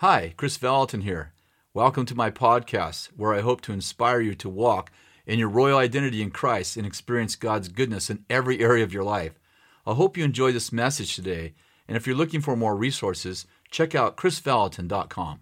Hi, 0.00 0.34
Kris 0.36 0.58
Vallotton 0.58 1.04
here. 1.04 1.32
Welcome 1.72 2.04
to 2.04 2.14
my 2.14 2.30
podcast, 2.30 3.06
where 3.16 3.32
I 3.32 3.40
hope 3.40 3.62
to 3.62 3.72
inspire 3.72 4.20
you 4.20 4.34
to 4.34 4.48
walk 4.50 4.92
in 5.24 5.38
your 5.38 5.48
royal 5.48 5.78
identity 5.78 6.20
in 6.20 6.30
Christ 6.30 6.76
and 6.76 6.86
experience 6.86 7.34
God's 7.34 7.68
goodness 7.68 8.10
in 8.10 8.22
every 8.28 8.60
area 8.60 8.84
of 8.84 8.92
your 8.92 9.04
life. 9.04 9.40
I 9.86 9.94
hope 9.94 10.18
you 10.18 10.22
enjoy 10.22 10.52
this 10.52 10.70
message 10.70 11.16
today, 11.16 11.54
and 11.88 11.96
if 11.96 12.06
you're 12.06 12.14
looking 12.14 12.42
for 12.42 12.54
more 12.58 12.76
resources, 12.76 13.46
check 13.70 13.94
out 13.94 14.18
krisvallotton.com. 14.18 15.40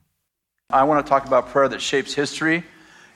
I 0.71 0.85
want 0.85 1.05
to 1.05 1.11
talk 1.11 1.27
about 1.27 1.49
prayer 1.49 1.69
that 1.71 1.83
shapes 1.83 2.15
history. 2.15 2.63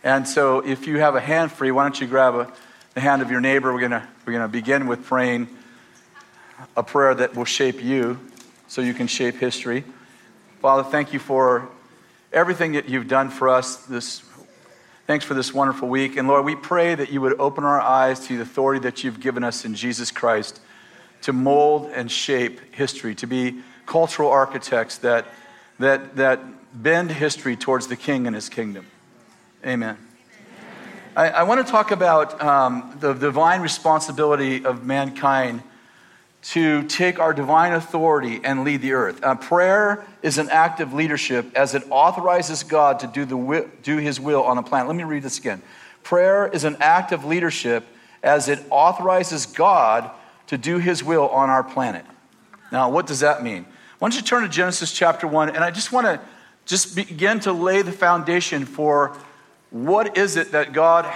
And 0.02 0.27
so, 0.27 0.59
if 0.66 0.89
you 0.89 0.98
have 0.98 1.14
a 1.14 1.20
hand 1.20 1.52
free, 1.52 1.70
why 1.70 1.84
don't 1.84 2.00
you 2.00 2.09
grab 2.09 2.34
a, 2.34 2.52
the 2.95 3.00
hand 3.00 3.23
of 3.23 3.30
your 3.30 3.41
neighbor? 3.41 3.73
We're 3.73 3.89
to, 3.89 4.09
we're 4.27 4.41
to 4.41 4.48
begin 4.48 4.89
with 4.89 5.05
praying 5.05 5.46
a 6.77 6.82
prayer 6.82 7.14
that 7.14 7.36
will 7.36 7.45
shape 7.45 7.80
you 7.80 8.18
so 8.66 8.80
you 8.80 8.93
can 8.93 9.07
shape 9.07 9.36
history. 9.36 9.84
Father, 10.61 10.82
thank 10.82 11.12
you 11.12 11.20
for 11.20 11.68
everything 12.32 12.72
that 12.72 12.88
you've 12.88 13.06
done 13.06 13.30
for 13.30 13.48
us 13.48 13.77
this 13.87 14.23
thanks 15.06 15.24
for 15.24 15.34
this 15.34 15.55
wonderful 15.55 15.88
week. 15.88 16.16
And 16.16 16.27
lord 16.27 16.45
we 16.45 16.56
pray 16.56 16.96
that 16.96 17.12
you 17.12 17.20
would 17.20 17.38
open 17.38 17.62
our 17.62 17.80
eyes 17.80 18.27
to 18.27 18.37
the 18.37 18.42
authority 18.42 18.80
that 18.80 19.05
you've 19.05 19.20
given 19.20 19.45
us 19.45 19.65
in 19.65 19.77
jesus 19.77 20.10
christ 20.10 20.60
to 21.23 21.32
mold 21.32 21.91
and 21.95 22.10
shape 22.10 22.74
history 22.74 23.15
to 23.15 23.27
be 23.27 23.60
cultural 23.87 24.30
architects 24.30 24.98
that 24.98 25.27
that 25.79 26.16
that 26.16 26.41
bend 26.74 27.12
history 27.12 27.54
towards 27.56 27.87
the 27.87 27.96
king 27.96 28.27
and 28.27 28.34
his 28.34 28.48
kingdom. 28.48 28.87
Amen. 29.65 29.96
I, 31.16 31.29
I 31.29 31.43
want 31.45 31.65
to 31.65 31.70
talk 31.70 31.93
about 31.93 32.43
um, 32.43 32.96
the 32.98 33.12
divine 33.12 33.60
responsibility 33.60 34.65
of 34.65 34.84
mankind 34.84 35.62
to 36.41 36.83
take 36.84 37.19
our 37.19 37.34
divine 37.34 37.73
authority 37.73 38.41
and 38.45 38.65
lead 38.65 38.80
the 38.80 38.92
earth. 38.92 39.23
Uh, 39.23 39.34
prayer 39.34 40.05
is 40.23 40.38
an 40.38 40.48
act 40.51 40.80
of 40.80 40.92
leadership 40.92 41.46
as 41.56 41.74
it 41.74 41.83
authorizes 41.91 42.62
God 42.62 43.01
to 43.01 43.06
do, 43.06 43.24
the 43.24 43.69
do 43.83 43.96
his 43.96 44.20
will 44.20 44.45
on 44.45 44.56
a 44.56 44.62
planet. 44.62 44.87
Let 44.87 44.96
me 44.96 45.05
read 45.05 45.23
this 45.23 45.38
again. 45.38 45.62
Prayer 46.02 46.46
is 46.46 46.65
an 46.65 46.77
act 46.80 47.12
of 47.12 47.24
leadership 47.24 47.85
as 48.23 48.49
it 48.49 48.60
authorizes 48.71 49.46
God 49.46 50.10
to 50.46 50.57
do 50.57 50.79
his 50.79 51.02
will 51.02 51.29
on 51.29 51.51
our 51.51 51.65
planet. 51.65 52.04
Now, 52.71 52.90
what 52.90 53.07
does 53.07 53.21
that 53.21 53.43
mean? 53.43 53.65
Why 53.99 54.09
don't 54.09 54.16
you 54.16 54.23
turn 54.23 54.43
to 54.43 54.49
Genesis 54.49 54.93
chapter 54.93 55.27
1, 55.27 55.51
and 55.51 55.59
I 55.59 55.71
just 55.71 55.93
want 55.93 56.07
to 56.07 56.21
just 56.66 56.95
begin 56.95 57.40
to 57.40 57.52
lay 57.52 57.82
the 57.82 57.93
foundation 57.93 58.65
for 58.65 59.16
what 59.71 60.16
is 60.16 60.37
it 60.37 60.52
that 60.52 60.73
God 60.73 61.10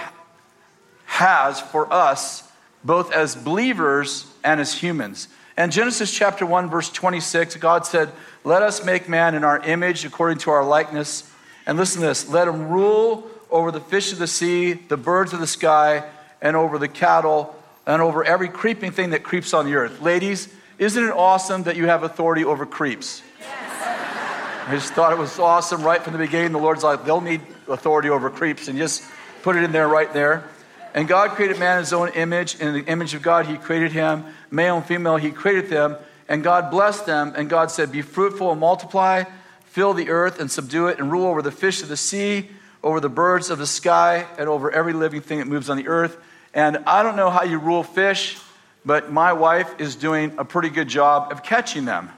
has 1.05 1.61
for 1.61 1.91
us, 1.93 2.49
both 2.83 3.11
as 3.11 3.35
believers 3.35 4.25
and 4.43 4.59
as 4.59 4.73
humans. 4.73 5.27
And 5.55 5.71
Genesis 5.71 6.11
chapter 6.11 6.45
1, 6.45 6.69
verse 6.69 6.89
26, 6.89 7.57
God 7.57 7.85
said, 7.85 8.11
Let 8.43 8.63
us 8.63 8.83
make 8.83 9.07
man 9.07 9.35
in 9.35 9.43
our 9.43 9.59
image 9.59 10.03
according 10.03 10.39
to 10.39 10.51
our 10.51 10.65
likeness. 10.65 11.29
And 11.65 11.77
listen 11.77 12.01
to 12.01 12.07
this 12.07 12.27
let 12.27 12.47
him 12.47 12.69
rule 12.69 13.29
over 13.49 13.71
the 13.71 13.79
fish 13.79 14.11
of 14.11 14.17
the 14.17 14.27
sea, 14.27 14.73
the 14.73 14.97
birds 14.97 15.31
of 15.31 15.39
the 15.39 15.47
sky, 15.47 16.03
and 16.41 16.55
over 16.55 16.77
the 16.77 16.87
cattle, 16.87 17.55
and 17.85 18.01
over 18.01 18.23
every 18.23 18.49
creeping 18.49 18.91
thing 18.91 19.11
that 19.11 19.23
creeps 19.23 19.53
on 19.53 19.65
the 19.65 19.75
earth. 19.75 20.01
Ladies, 20.01 20.53
isn't 20.79 21.03
it 21.03 21.11
awesome 21.11 21.63
that 21.63 21.75
you 21.75 21.85
have 21.85 22.03
authority 22.03 22.43
over 22.43 22.65
creeps? 22.65 23.21
Yes. 23.39 24.67
I 24.67 24.71
just 24.71 24.93
thought 24.93 25.11
it 25.11 25.19
was 25.19 25.37
awesome 25.37 25.83
right 25.83 26.01
from 26.01 26.13
the 26.13 26.19
beginning. 26.19 26.51
The 26.51 26.57
Lord's 26.57 26.83
like, 26.83 27.05
they'll 27.05 27.21
need 27.21 27.41
authority 27.67 28.09
over 28.09 28.29
creeps, 28.29 28.67
and 28.67 28.77
just 28.77 29.03
put 29.43 29.55
it 29.55 29.63
in 29.63 29.71
there 29.71 29.87
right 29.87 30.11
there. 30.13 30.45
And 30.93 31.07
God 31.07 31.31
created 31.31 31.57
man 31.57 31.77
in 31.77 31.83
his 31.83 31.93
own 31.93 32.09
image. 32.09 32.59
In 32.59 32.73
the 32.73 32.85
image 32.85 33.13
of 33.13 33.21
God, 33.21 33.47
he 33.47 33.57
created 33.57 33.91
him. 33.91 34.25
Male 34.51 34.77
and 34.77 34.85
female, 34.85 35.17
he 35.17 35.31
created 35.31 35.69
them. 35.69 35.97
And 36.27 36.43
God 36.43 36.69
blessed 36.69 37.05
them. 37.05 37.33
And 37.35 37.49
God 37.49 37.71
said, 37.71 37.91
Be 37.91 38.01
fruitful 38.01 38.51
and 38.51 38.59
multiply, 38.59 39.23
fill 39.65 39.93
the 39.93 40.09
earth 40.09 40.39
and 40.39 40.51
subdue 40.51 40.87
it, 40.87 40.99
and 40.99 41.11
rule 41.11 41.25
over 41.25 41.41
the 41.41 41.51
fish 41.51 41.81
of 41.81 41.89
the 41.89 41.97
sea, 41.97 42.49
over 42.83 42.99
the 42.99 43.09
birds 43.09 43.49
of 43.49 43.57
the 43.57 43.65
sky, 43.65 44.27
and 44.37 44.47
over 44.47 44.71
every 44.71 44.93
living 44.93 45.21
thing 45.21 45.39
that 45.39 45.47
moves 45.47 45.69
on 45.69 45.77
the 45.77 45.87
earth. 45.87 46.17
And 46.53 46.77
I 46.85 47.01
don't 47.01 47.15
know 47.15 47.31
how 47.31 47.43
you 47.43 47.57
rule 47.57 47.83
fish, 47.83 48.37
but 48.85 49.11
my 49.11 49.33
wife 49.33 49.79
is 49.79 49.95
doing 49.95 50.33
a 50.37 50.45
pretty 50.45 50.69
good 50.69 50.87
job 50.87 51.31
of 51.31 51.41
catching 51.41 51.85
them. 51.85 52.09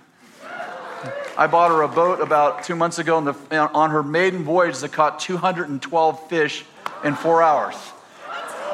I 1.37 1.47
bought 1.47 1.71
her 1.71 1.81
a 1.81 1.87
boat 1.87 2.21
about 2.21 2.63
two 2.63 2.75
months 2.75 2.97
ago 2.97 3.19
the, 3.21 3.57
on 3.57 3.89
her 3.91 4.03
maiden 4.03 4.43
voyage 4.43 4.79
that 4.79 4.91
caught 4.93 5.19
212 5.19 6.29
fish 6.29 6.63
in 7.03 7.15
four 7.15 7.41
hours. 7.41 7.75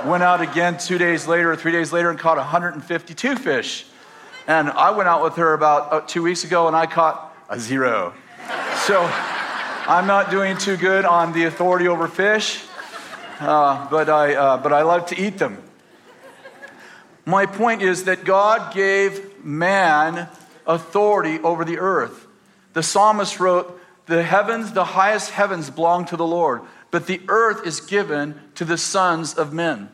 Went 0.06 0.24
out 0.24 0.42
again 0.42 0.80
two 0.80 0.98
days 0.98 1.28
later 1.28 1.56
three 1.56 1.72
days 1.72 1.94
later 1.94 2.10
and 2.10 2.18
caught 2.18 2.38
152 2.38 3.36
fish. 3.36 3.86
And 4.48 4.70
I 4.70 4.90
went 4.92 5.08
out 5.08 5.22
with 5.22 5.36
her 5.36 5.54
about 5.54 5.94
uh, 5.94 6.02
two 6.02 6.24
weeks 6.24 6.44
ago 6.44 6.66
and 6.68 6.76
I 6.76 6.88
caught 6.88 7.36
a 7.50 7.60
zero. 7.60 8.14
So 8.88 9.00
I'm 9.88 10.08
not 10.08 10.32
doing 10.32 10.58
too 10.58 10.76
good 10.76 11.06
on 11.06 11.34
the 11.34 11.44
authority 11.44 11.88
over 11.88 12.08
fish, 12.08 12.64
uh, 13.40 13.88
but, 13.92 14.10
I, 14.10 14.34
uh, 14.34 14.58
but 14.58 14.74
I 14.74 14.82
love 14.82 15.06
to 15.08 15.22
eat 15.22 15.38
them. 15.38 15.62
My 17.24 17.46
point 17.46 17.84
is 17.84 18.06
that 18.06 18.24
God 18.24 18.74
gave 18.74 19.46
man 19.46 20.30
authority 20.66 21.40
over 21.40 21.64
the 21.64 21.78
earth. 21.78 22.26
The 22.74 22.82
psalmist 22.82 23.40
wrote, 23.40 23.80
The 24.08 24.24
heavens, 24.24 24.74
the 24.74 24.84
highest 24.84 25.30
heavens 25.30 25.70
belong 25.70 26.06
to 26.06 26.18
the 26.18 26.26
Lord 26.26 26.62
but 26.92 27.08
the 27.08 27.22
earth 27.28 27.66
is 27.66 27.80
given 27.80 28.40
to 28.56 28.66
the 28.66 28.78
sons 28.78 29.34
of 29.34 29.54
men. 29.54 29.90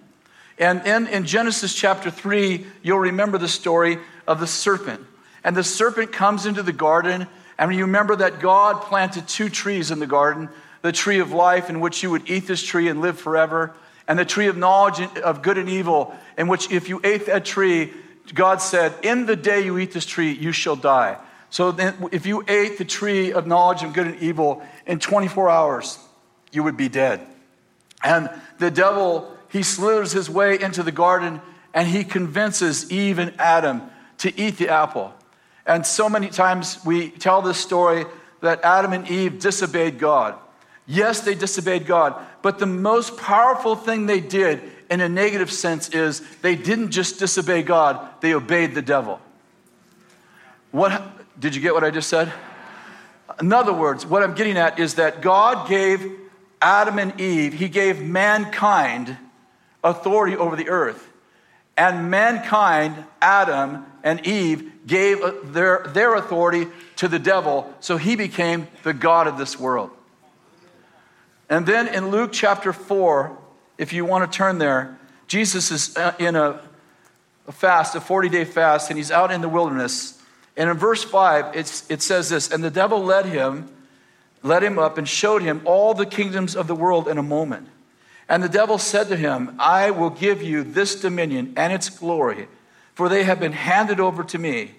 And 0.57 0.85
in, 0.85 1.07
in 1.07 1.25
Genesis 1.25 1.73
chapter 1.73 2.09
3, 2.09 2.65
you'll 2.81 2.99
remember 2.99 3.37
the 3.37 3.47
story 3.47 3.99
of 4.27 4.39
the 4.39 4.47
serpent. 4.47 5.01
And 5.43 5.55
the 5.55 5.63
serpent 5.63 6.11
comes 6.11 6.45
into 6.45 6.63
the 6.63 6.73
garden, 6.73 7.27
and 7.59 7.73
you 7.73 7.81
remember 7.85 8.15
that 8.17 8.39
God 8.39 8.81
planted 8.81 9.27
two 9.27 9.49
trees 9.49 9.91
in 9.91 9.99
the 9.99 10.07
garden 10.07 10.49
the 10.81 10.91
tree 10.91 11.19
of 11.19 11.31
life, 11.31 11.69
in 11.69 11.79
which 11.79 12.03
you 12.03 12.11
would 12.11 12.29
eat 12.29 12.47
this 12.47 12.63
tree 12.63 12.87
and 12.87 13.01
live 13.01 13.19
forever, 13.19 13.73
and 14.07 14.17
the 14.17 14.25
tree 14.25 14.47
of 14.47 14.55
knowledge 14.55 15.01
of 15.17 15.41
good 15.41 15.57
and 15.57 15.67
evil, 15.67 16.15
in 16.37 16.47
which 16.47 16.71
if 16.71 16.87
you 16.87 17.01
ate 17.03 17.25
that 17.25 17.45
tree, 17.45 17.91
God 18.33 18.61
said, 18.61 18.93
In 19.03 19.25
the 19.25 19.35
day 19.35 19.65
you 19.65 19.77
eat 19.79 19.91
this 19.91 20.05
tree, 20.05 20.31
you 20.31 20.51
shall 20.51 20.75
die. 20.75 21.17
So 21.49 21.71
then, 21.71 21.95
if 22.11 22.25
you 22.25 22.43
ate 22.47 22.77
the 22.77 22.85
tree 22.85 23.33
of 23.33 23.47
knowledge 23.47 23.83
of 23.83 23.93
good 23.93 24.07
and 24.07 24.19
evil 24.21 24.61
in 24.85 24.99
24 24.99 25.49
hours, 25.49 25.99
you 26.51 26.63
would 26.63 26.77
be 26.77 26.89
dead. 26.89 27.25
And 28.03 28.29
the 28.59 28.71
devil, 28.71 29.35
he 29.49 29.63
slithers 29.63 30.11
his 30.11 30.29
way 30.29 30.59
into 30.59 30.83
the 30.83 30.91
garden 30.91 31.41
and 31.73 31.87
he 31.87 32.03
convinces 32.03 32.91
Eve 32.91 33.19
and 33.19 33.33
Adam 33.39 33.83
to 34.19 34.39
eat 34.39 34.57
the 34.57 34.69
apple. 34.69 35.13
And 35.65 35.85
so 35.85 36.09
many 36.09 36.29
times 36.29 36.83
we 36.85 37.09
tell 37.09 37.41
this 37.41 37.57
story 37.57 38.05
that 38.41 38.63
Adam 38.63 38.93
and 38.93 39.07
Eve 39.09 39.39
disobeyed 39.39 39.99
God. 39.99 40.35
Yes, 40.85 41.21
they 41.21 41.35
disobeyed 41.35 41.85
God, 41.85 42.15
but 42.41 42.59
the 42.59 42.65
most 42.65 43.17
powerful 43.17 43.75
thing 43.75 44.05
they 44.05 44.21
did 44.21 44.61
in 44.89 45.01
a 45.01 45.09
negative 45.09 45.51
sense 45.51 45.89
is 45.89 46.21
they 46.41 46.55
didn't 46.55 46.91
just 46.91 47.19
disobey 47.19 47.61
God, 47.61 48.07
they 48.21 48.33
obeyed 48.33 48.73
the 48.73 48.81
devil. 48.81 49.19
What 50.71 51.01
did 51.37 51.55
you 51.55 51.61
get 51.61 51.73
what 51.73 51.83
I 51.83 51.91
just 51.91 52.09
said? 52.09 52.31
In 53.39 53.51
other 53.51 53.73
words, 53.73 54.05
what 54.05 54.23
I'm 54.23 54.33
getting 54.33 54.57
at 54.57 54.79
is 54.79 54.95
that 54.95 55.21
God 55.21 55.67
gave 55.67 56.09
Adam 56.61 56.99
and 56.99 57.19
Eve, 57.19 57.53
he 57.53 57.69
gave 57.69 58.01
mankind 58.01 59.17
authority 59.83 60.35
over 60.35 60.55
the 60.55 60.69
earth. 60.69 61.11
And 61.77 62.09
mankind, 62.09 63.05
Adam 63.21 63.85
and 64.03 64.25
Eve, 64.25 64.71
gave 64.87 65.19
their, 65.53 65.83
their 65.87 66.15
authority 66.15 66.67
to 66.95 67.07
the 67.07 67.19
devil, 67.19 67.71
so 67.79 67.97
he 67.97 68.15
became 68.15 68.67
the 68.83 68.93
God 68.93 69.27
of 69.27 69.37
this 69.37 69.59
world. 69.59 69.91
And 71.49 71.65
then 71.65 71.87
in 71.87 72.09
Luke 72.09 72.31
chapter 72.33 72.73
4, 72.73 73.37
if 73.77 73.93
you 73.93 74.05
want 74.05 74.29
to 74.29 74.35
turn 74.35 74.57
there, 74.57 74.97
Jesus 75.27 75.71
is 75.71 75.95
uh, 75.95 76.13
in 76.17 76.35
a, 76.35 76.59
a 77.47 77.51
fast, 77.51 77.95
a 77.95 78.01
40 78.01 78.29
day 78.29 78.45
fast, 78.45 78.89
and 78.89 78.97
he's 78.97 79.11
out 79.11 79.31
in 79.31 79.41
the 79.41 79.49
wilderness. 79.49 80.19
And 80.55 80.69
in 80.69 80.77
verse 80.77 81.03
5, 81.03 81.55
it 81.55 82.01
says 82.01 82.29
this 82.29 82.51
And 82.51 82.63
the 82.63 82.71
devil 82.71 83.03
led 83.03 83.27
him 83.27 83.69
led 84.43 84.63
him 84.63 84.77
up 84.79 84.97
and 84.97 85.07
showed 85.07 85.41
him 85.41 85.61
all 85.65 85.93
the 85.93 86.05
kingdoms 86.05 86.55
of 86.55 86.67
the 86.67 86.75
world 86.75 87.07
in 87.07 87.17
a 87.17 87.23
moment. 87.23 87.67
And 88.29 88.43
the 88.43 88.49
devil 88.49 88.77
said 88.77 89.07
to 89.07 89.15
him, 89.15 89.55
I 89.57 89.91
will 89.91 90.09
give 90.09 90.41
you 90.41 90.63
this 90.63 90.99
dominion 90.99 91.53
and 91.55 91.71
its 91.71 91.89
glory, 91.89 92.47
for 92.93 93.09
they 93.09 93.23
have 93.23 93.39
been 93.39 93.53
handed 93.53 93.99
over 93.99 94.23
to 94.25 94.37
me, 94.37 94.71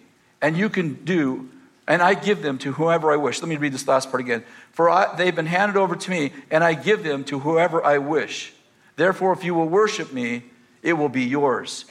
and 0.42 0.56
you 0.56 0.68
can 0.68 0.94
do, 1.04 1.48
and 1.86 2.02
I 2.02 2.14
give 2.14 2.42
them 2.42 2.58
to 2.58 2.72
whoever 2.72 3.10
I 3.10 3.16
wish. 3.16 3.40
Let 3.40 3.48
me 3.48 3.56
read 3.56 3.72
this 3.72 3.88
last 3.88 4.10
part 4.10 4.20
again. 4.20 4.44
For 4.72 4.90
I, 4.90 5.16
they've 5.16 5.34
been 5.34 5.46
handed 5.46 5.78
over 5.78 5.96
to 5.96 6.10
me, 6.10 6.32
and 6.50 6.62
I 6.62 6.74
give 6.74 7.02
them 7.02 7.24
to 7.24 7.38
whoever 7.38 7.82
I 7.84 7.98
wish. 7.98 8.52
Therefore, 8.96 9.32
if 9.32 9.44
you 9.44 9.54
will 9.54 9.68
worship 9.68 10.12
me, 10.12 10.42
it 10.82 10.92
will 10.92 11.08
be 11.08 11.24
yours. 11.24 11.86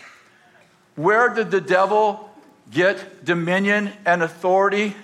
Where 0.95 1.29
did 1.29 1.51
the 1.51 1.61
devil 1.61 2.29
get 2.69 3.25
dominion 3.25 3.91
and 4.05 4.21
authority? 4.21 4.95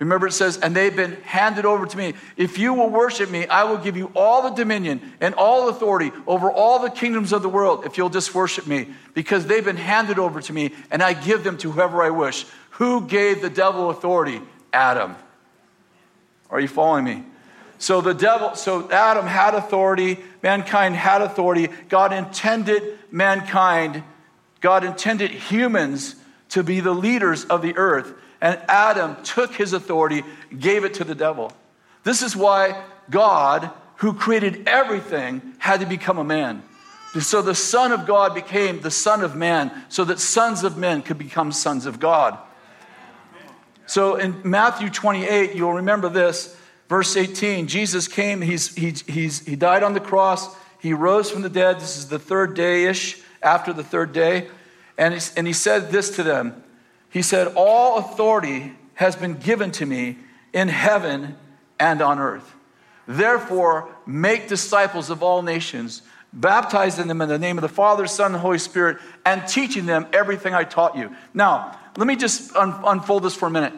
Remember, 0.00 0.28
it 0.28 0.32
says, 0.32 0.56
and 0.56 0.74
they've 0.74 0.96
been 0.96 1.12
handed 1.24 1.66
over 1.66 1.84
to 1.84 1.96
me. 1.96 2.14
If 2.38 2.58
you 2.58 2.72
will 2.72 2.88
worship 2.88 3.30
me, 3.30 3.46
I 3.46 3.64
will 3.64 3.76
give 3.76 3.98
you 3.98 4.10
all 4.16 4.42
the 4.42 4.56
dominion 4.56 5.12
and 5.20 5.34
all 5.34 5.68
authority 5.68 6.10
over 6.26 6.50
all 6.50 6.78
the 6.78 6.88
kingdoms 6.88 7.34
of 7.34 7.42
the 7.42 7.50
world 7.50 7.84
if 7.84 7.98
you'll 7.98 8.08
just 8.08 8.34
worship 8.34 8.66
me, 8.66 8.88
because 9.12 9.44
they've 9.46 9.64
been 9.64 9.76
handed 9.76 10.18
over 10.18 10.40
to 10.40 10.52
me, 10.54 10.72
and 10.90 11.02
I 11.02 11.12
give 11.12 11.44
them 11.44 11.58
to 11.58 11.70
whoever 11.70 12.02
I 12.02 12.08
wish. 12.08 12.46
Who 12.70 13.06
gave 13.06 13.42
the 13.42 13.50
devil 13.50 13.90
authority? 13.90 14.40
Adam. 14.72 15.16
Are 16.48 16.60
you 16.60 16.68
following 16.68 17.04
me? 17.04 17.24
So 17.78 18.00
the 18.00 18.14
devil, 18.14 18.54
so 18.54 18.90
Adam 18.90 19.26
had 19.26 19.54
authority, 19.54 20.18
mankind 20.42 20.96
had 20.96 21.20
authority. 21.20 21.68
God 21.90 22.14
intended 22.14 22.98
mankind, 23.10 24.02
God 24.62 24.82
intended 24.84 25.30
humans 25.30 26.16
to 26.50 26.62
be 26.62 26.80
the 26.80 26.94
leaders 26.94 27.44
of 27.44 27.60
the 27.60 27.76
earth. 27.76 28.14
And 28.40 28.60
Adam 28.68 29.22
took 29.22 29.54
his 29.54 29.72
authority, 29.72 30.22
gave 30.58 30.84
it 30.84 30.94
to 30.94 31.04
the 31.04 31.14
devil. 31.14 31.52
This 32.04 32.22
is 32.22 32.34
why 32.34 32.82
God, 33.10 33.70
who 33.96 34.14
created 34.14 34.66
everything, 34.66 35.54
had 35.58 35.80
to 35.80 35.86
become 35.86 36.18
a 36.18 36.24
man. 36.24 36.62
So 37.18 37.42
the 37.42 37.54
Son 37.54 37.92
of 37.92 38.06
God 38.06 38.34
became 38.34 38.80
the 38.80 38.90
Son 38.90 39.22
of 39.22 39.34
Man, 39.34 39.72
so 39.88 40.04
that 40.04 40.20
sons 40.20 40.62
of 40.62 40.78
men 40.78 41.02
could 41.02 41.18
become 41.18 41.50
sons 41.50 41.84
of 41.84 41.98
God. 41.98 42.38
So 43.86 44.14
in 44.14 44.40
Matthew 44.44 44.88
28, 44.88 45.56
you'll 45.56 45.74
remember 45.74 46.08
this, 46.08 46.56
verse 46.88 47.16
18, 47.16 47.66
Jesus 47.66 48.06
came, 48.06 48.40
he's, 48.40 48.72
he's, 48.76 49.02
he's, 49.02 49.44
he 49.44 49.56
died 49.56 49.82
on 49.82 49.94
the 49.94 50.00
cross, 50.00 50.54
he 50.78 50.92
rose 50.92 51.30
from 51.30 51.42
the 51.42 51.50
dead. 51.50 51.80
This 51.80 51.98
is 51.98 52.08
the 52.08 52.18
third 52.18 52.54
day 52.54 52.84
ish, 52.84 53.20
after 53.42 53.72
the 53.72 53.82
third 53.82 54.12
day. 54.12 54.48
And 54.96 55.14
he, 55.14 55.20
and 55.36 55.46
he 55.46 55.52
said 55.52 55.90
this 55.90 56.14
to 56.16 56.22
them 56.22 56.62
He 57.10 57.22
said, 57.22 57.52
All 57.56 57.98
authority 57.98 58.72
has 58.94 59.16
been 59.16 59.34
given 59.34 59.70
to 59.72 59.86
me 59.86 60.18
in 60.52 60.68
heaven 60.68 61.36
and 61.78 62.00
on 62.00 62.18
earth. 62.18 62.54
Therefore, 63.06 63.88
make 64.06 64.48
disciples 64.48 65.10
of 65.10 65.22
all 65.22 65.42
nations 65.42 66.02
baptizing 66.32 67.08
them 67.08 67.20
in 67.20 67.28
the 67.28 67.38
name 67.38 67.58
of 67.58 67.62
the 67.62 67.68
Father, 67.68 68.06
Son, 68.06 68.32
and 68.32 68.40
Holy 68.40 68.58
Spirit, 68.58 68.98
and 69.24 69.46
teaching 69.48 69.86
them 69.86 70.06
everything 70.12 70.54
I 70.54 70.64
taught 70.64 70.96
you. 70.96 71.14
Now, 71.34 71.78
let 71.96 72.06
me 72.06 72.16
just 72.16 72.54
un- 72.54 72.78
unfold 72.84 73.24
this 73.24 73.34
for 73.34 73.46
a 73.46 73.50
minute. 73.50 73.72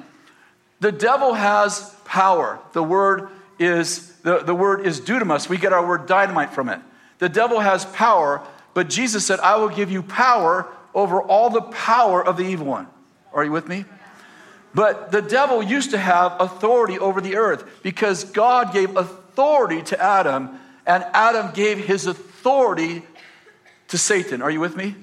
The 0.80 0.92
devil 0.92 1.32
has 1.32 1.94
power. 2.04 2.58
The 2.72 2.82
word 2.82 3.28
is 3.58 4.12
the, 4.22 4.38
the 4.38 4.54
word 4.54 4.86
is 4.86 5.00
dunamis. 5.00 5.48
We 5.48 5.56
get 5.56 5.72
our 5.72 5.86
word 5.86 6.06
dynamite 6.06 6.52
from 6.52 6.68
it. 6.68 6.80
The 7.18 7.28
devil 7.28 7.60
has 7.60 7.84
power, 7.86 8.42
but 8.74 8.88
Jesus 8.88 9.24
said, 9.24 9.40
I 9.40 9.56
will 9.56 9.68
give 9.68 9.90
you 9.90 10.02
power 10.02 10.66
over 10.94 11.22
all 11.22 11.50
the 11.50 11.62
power 11.62 12.24
of 12.24 12.36
the 12.36 12.44
evil 12.44 12.66
one. 12.66 12.88
Are 13.32 13.44
you 13.44 13.52
with 13.52 13.68
me? 13.68 13.84
But 14.74 15.12
the 15.12 15.22
devil 15.22 15.62
used 15.62 15.90
to 15.90 15.98
have 15.98 16.36
authority 16.40 16.98
over 16.98 17.20
the 17.20 17.36
earth 17.36 17.82
because 17.82 18.24
God 18.24 18.72
gave 18.72 18.96
authority 18.96 19.82
to 19.82 20.02
Adam, 20.02 20.58
and 20.86 21.04
Adam 21.12 21.52
gave 21.52 21.78
his 21.78 22.06
authority 22.06 23.02
to 23.88 23.98
Satan. 23.98 24.40
Are 24.40 24.50
you 24.50 24.60
with 24.60 24.76
me? 24.76 24.96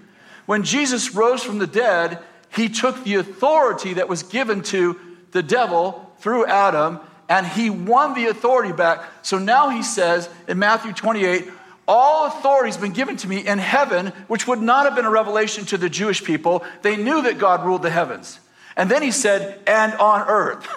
When 0.46 0.64
Jesus 0.64 1.14
rose 1.14 1.44
from 1.44 1.60
the 1.60 1.68
dead, 1.68 2.20
he 2.56 2.70
took 2.70 3.04
the 3.04 3.16
authority 3.16 3.94
that 3.94 4.10
was 4.10 4.24
given 4.24 4.64
to 4.64 5.00
the 5.32 5.44
devil 5.44 6.12
through 6.20 6.48
Adam 6.48 7.00
and 7.30 7.46
he 7.46 7.70
won 7.70 8.16
the 8.16 8.25
authority 8.25 8.74
back. 8.74 9.04
So 9.22 9.38
now 9.38 9.70
he 9.70 9.84
says 9.84 10.28
in 10.48 10.58
Matthew 10.58 10.92
28, 10.92 11.48
all 11.89 12.27
authority 12.27 12.69
has 12.69 12.77
been 12.77 12.94
given 12.94 13.18
to 13.18 13.27
me 13.27 13.45
in 13.45 13.57
heaven, 13.57 14.13
which 14.27 14.47
would 14.47 14.62
not 14.62 14.86
have 14.86 14.95
been 14.95 15.06
a 15.06 15.09
revelation 15.09 15.65
to 15.65 15.77
the 15.77 15.89
Jewish 15.89 16.24
people. 16.24 16.63
They 16.83 16.95
knew 16.95 17.24
that 17.24 17.39
God 17.39 17.65
ruled 17.65 17.81
the 17.81 17.89
heavens. 17.89 18.39
And 18.77 18.91
then 18.91 19.01
he 19.01 19.12
said, 19.12 19.59
and 19.65 19.94
on 19.95 20.30
earth. 20.30 20.68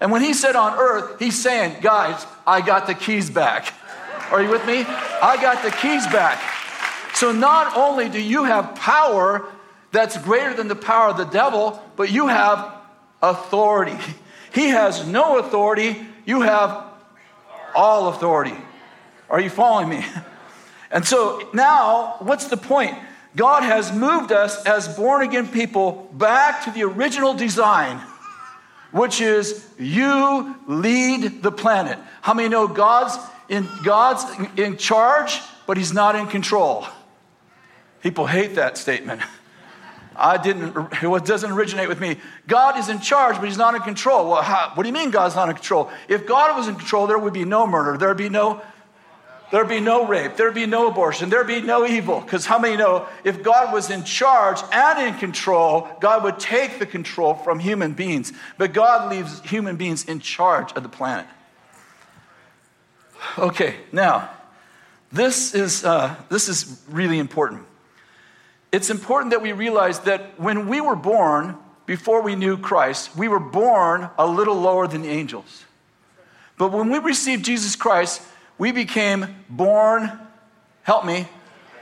And 0.00 0.12
when 0.12 0.22
he 0.22 0.32
said 0.32 0.54
on 0.54 0.78
earth, 0.78 1.18
he's 1.18 1.36
saying, 1.36 1.82
guys, 1.82 2.24
I 2.46 2.60
got 2.60 2.86
the 2.86 2.94
keys 2.94 3.28
back. 3.28 3.74
Are 4.30 4.40
you 4.40 4.48
with 4.48 4.64
me? 4.66 4.84
I 4.86 5.36
got 5.42 5.64
the 5.64 5.72
keys 5.72 6.06
back. 6.06 6.40
So 7.14 7.32
not 7.32 7.76
only 7.76 8.08
do 8.08 8.22
you 8.22 8.44
have 8.44 8.76
power 8.76 9.44
that's 9.90 10.16
greater 10.16 10.54
than 10.54 10.68
the 10.68 10.76
power 10.76 11.08
of 11.08 11.16
the 11.16 11.24
devil, 11.24 11.82
but 11.96 12.12
you 12.12 12.28
have 12.28 12.72
authority. 13.20 13.98
He 14.54 14.68
has 14.68 15.06
no 15.06 15.38
authority, 15.38 16.06
you 16.24 16.42
have 16.42 16.84
all 17.74 18.08
authority. 18.08 18.56
Are 19.30 19.40
you 19.40 19.50
following 19.50 19.88
me? 19.88 20.04
And 20.92 21.06
so 21.06 21.48
now, 21.54 22.16
what's 22.18 22.48
the 22.48 22.56
point? 22.56 22.98
God 23.36 23.62
has 23.62 23.92
moved 23.92 24.32
us 24.32 24.66
as 24.66 24.88
born 24.88 25.22
again 25.22 25.46
people 25.46 26.10
back 26.14 26.64
to 26.64 26.72
the 26.72 26.82
original 26.82 27.32
design, 27.32 27.98
which 28.90 29.20
is 29.20 29.64
you 29.78 30.56
lead 30.66 31.44
the 31.44 31.52
planet. 31.52 31.96
How 32.22 32.34
many 32.34 32.48
know 32.48 32.66
God's 32.66 33.16
in, 33.48 33.68
God's 33.84 34.24
in 34.56 34.76
charge, 34.76 35.40
but 35.66 35.76
he's 35.76 35.92
not 35.92 36.16
in 36.16 36.26
control. 36.26 36.86
People 38.02 38.26
hate 38.26 38.54
that 38.54 38.78
statement. 38.78 39.20
I 40.16 40.36
didn't, 40.36 40.76
it 41.02 41.24
doesn't 41.24 41.50
originate 41.50 41.88
with 41.88 42.00
me. 42.00 42.16
God 42.46 42.76
is 42.76 42.88
in 42.88 43.00
charge, 43.00 43.36
but 43.36 43.44
he's 43.44 43.56
not 43.56 43.74
in 43.74 43.80
control. 43.82 44.28
Well, 44.30 44.42
how, 44.42 44.72
what 44.74 44.82
do 44.82 44.88
you 44.88 44.92
mean 44.92 45.10
God's 45.10 45.34
not 45.34 45.48
in 45.48 45.54
control? 45.54 45.90
If 46.08 46.26
God 46.26 46.56
was 46.56 46.68
in 46.68 46.74
control, 46.74 47.06
there 47.06 47.18
would 47.18 47.32
be 47.32 47.44
no 47.44 47.66
murder, 47.66 47.96
there'd 47.96 48.16
be 48.16 48.28
no 48.28 48.60
There'd 49.50 49.68
be 49.68 49.80
no 49.80 50.06
rape. 50.06 50.36
There'd 50.36 50.54
be 50.54 50.66
no 50.66 50.88
abortion. 50.88 51.28
There'd 51.28 51.46
be 51.46 51.60
no 51.60 51.84
evil. 51.84 52.20
Because 52.20 52.46
how 52.46 52.58
many 52.58 52.76
know 52.76 53.08
if 53.24 53.42
God 53.42 53.72
was 53.72 53.90
in 53.90 54.04
charge 54.04 54.60
and 54.72 55.08
in 55.08 55.18
control, 55.18 55.88
God 56.00 56.22
would 56.22 56.38
take 56.38 56.78
the 56.78 56.86
control 56.86 57.34
from 57.34 57.58
human 57.58 57.92
beings. 57.92 58.32
But 58.58 58.72
God 58.72 59.10
leaves 59.10 59.40
human 59.40 59.76
beings 59.76 60.04
in 60.04 60.20
charge 60.20 60.72
of 60.72 60.84
the 60.84 60.88
planet. 60.88 61.26
Okay, 63.38 63.76
now, 63.92 64.30
this 65.12 65.54
is, 65.54 65.84
uh, 65.84 66.14
this 66.28 66.48
is 66.48 66.80
really 66.88 67.18
important. 67.18 67.62
It's 68.72 68.88
important 68.88 69.32
that 69.32 69.42
we 69.42 69.52
realize 69.52 70.00
that 70.00 70.38
when 70.38 70.68
we 70.68 70.80
were 70.80 70.96
born, 70.96 71.56
before 71.86 72.22
we 72.22 72.36
knew 72.36 72.56
Christ, 72.56 73.16
we 73.16 73.26
were 73.26 73.40
born 73.40 74.08
a 74.16 74.26
little 74.26 74.54
lower 74.54 74.86
than 74.86 75.02
the 75.02 75.08
angels. 75.08 75.64
But 76.56 76.70
when 76.70 76.90
we 76.90 76.98
received 76.98 77.44
Jesus 77.44 77.74
Christ, 77.74 78.22
we 78.60 78.72
became 78.72 79.26
born, 79.48 80.12
help 80.82 81.06
me, 81.06 81.26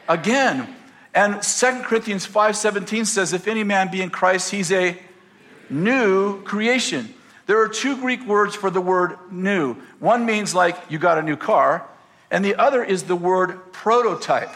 again. 0.08 0.72
And 1.12 1.42
2 1.42 1.82
Corinthians 1.82 2.25
5:17 2.25 3.04
says, 3.04 3.32
if 3.32 3.48
any 3.48 3.64
man 3.64 3.90
be 3.90 4.00
in 4.00 4.10
Christ, 4.10 4.52
he's 4.52 4.70
a 4.70 4.96
new 5.69 6.40
creation. 6.44 7.12
There 7.46 7.60
are 7.60 7.69
two 7.69 7.96
Greek 7.96 8.25
words 8.25 8.54
for 8.54 8.70
the 8.70 8.80
word 8.80 9.19
new. 9.28 9.75
One 9.98 10.25
means 10.25 10.54
like 10.54 10.76
you 10.88 10.98
got 10.98 11.19
a 11.19 11.22
new 11.22 11.36
car, 11.36 11.84
and 12.30 12.44
the 12.44 12.54
other 12.54 12.84
is 12.84 13.02
the 13.02 13.16
word 13.16 13.72
prototype. 13.72 14.54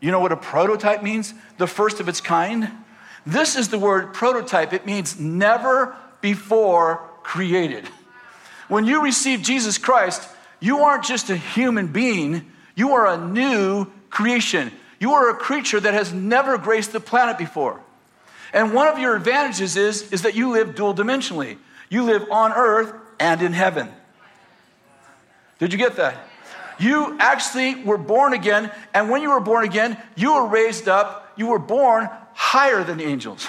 You 0.00 0.10
know 0.10 0.20
what 0.20 0.32
a 0.32 0.36
prototype 0.36 1.02
means? 1.02 1.34
The 1.58 1.66
first 1.66 2.00
of 2.00 2.08
its 2.08 2.22
kind. 2.22 2.70
This 3.26 3.56
is 3.56 3.68
the 3.68 3.78
word 3.78 4.14
prototype. 4.14 4.72
It 4.72 4.86
means 4.86 5.20
never 5.20 5.94
before 6.22 7.02
created. 7.22 7.86
When 8.68 8.86
you 8.86 9.02
receive 9.02 9.42
Jesus 9.42 9.76
Christ, 9.76 10.30
you 10.62 10.78
aren't 10.78 11.04
just 11.04 11.28
a 11.28 11.36
human 11.36 11.88
being, 11.88 12.50
you 12.76 12.92
are 12.92 13.06
a 13.06 13.18
new 13.18 13.86
creation. 14.08 14.70
You 15.00 15.14
are 15.14 15.30
a 15.30 15.34
creature 15.34 15.80
that 15.80 15.94
has 15.94 16.12
never 16.12 16.56
graced 16.56 16.92
the 16.92 17.00
planet 17.00 17.36
before. 17.36 17.80
And 18.52 18.72
one 18.72 18.86
of 18.86 19.00
your 19.00 19.16
advantages 19.16 19.76
is, 19.76 20.12
is 20.12 20.22
that 20.22 20.36
you 20.36 20.52
live 20.52 20.76
dual 20.76 20.94
dimensionally. 20.94 21.58
You 21.90 22.04
live 22.04 22.30
on 22.30 22.52
earth 22.52 22.94
and 23.18 23.42
in 23.42 23.52
heaven. 23.52 23.88
Did 25.58 25.72
you 25.72 25.78
get 25.78 25.96
that? 25.96 26.16
You 26.78 27.16
actually 27.18 27.82
were 27.82 27.98
born 27.98 28.32
again, 28.32 28.70
and 28.94 29.10
when 29.10 29.22
you 29.22 29.30
were 29.30 29.40
born 29.40 29.64
again, 29.64 29.96
you 30.16 30.34
were 30.34 30.46
raised 30.46 30.88
up, 30.88 31.32
you 31.36 31.48
were 31.48 31.58
born 31.58 32.08
higher 32.34 32.84
than 32.84 33.00
angels. 33.00 33.48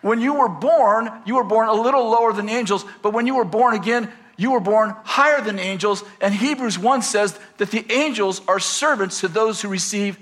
When 0.00 0.20
you 0.20 0.34
were 0.34 0.48
born, 0.48 1.10
you 1.24 1.36
were 1.36 1.44
born 1.44 1.68
a 1.68 1.72
little 1.72 2.08
lower 2.08 2.32
than 2.32 2.48
angels, 2.48 2.84
but 3.02 3.12
when 3.12 3.26
you 3.26 3.36
were 3.36 3.44
born 3.44 3.74
again, 3.74 4.10
you 4.36 4.52
were 4.52 4.60
born 4.60 4.94
higher 5.04 5.40
than 5.40 5.58
angels. 5.58 6.04
And 6.20 6.34
Hebrews 6.34 6.78
1 6.78 7.02
says 7.02 7.38
that 7.58 7.70
the 7.70 7.90
angels 7.92 8.40
are 8.48 8.58
servants 8.58 9.20
to 9.20 9.28
those 9.28 9.62
who 9.62 9.68
receive 9.68 10.18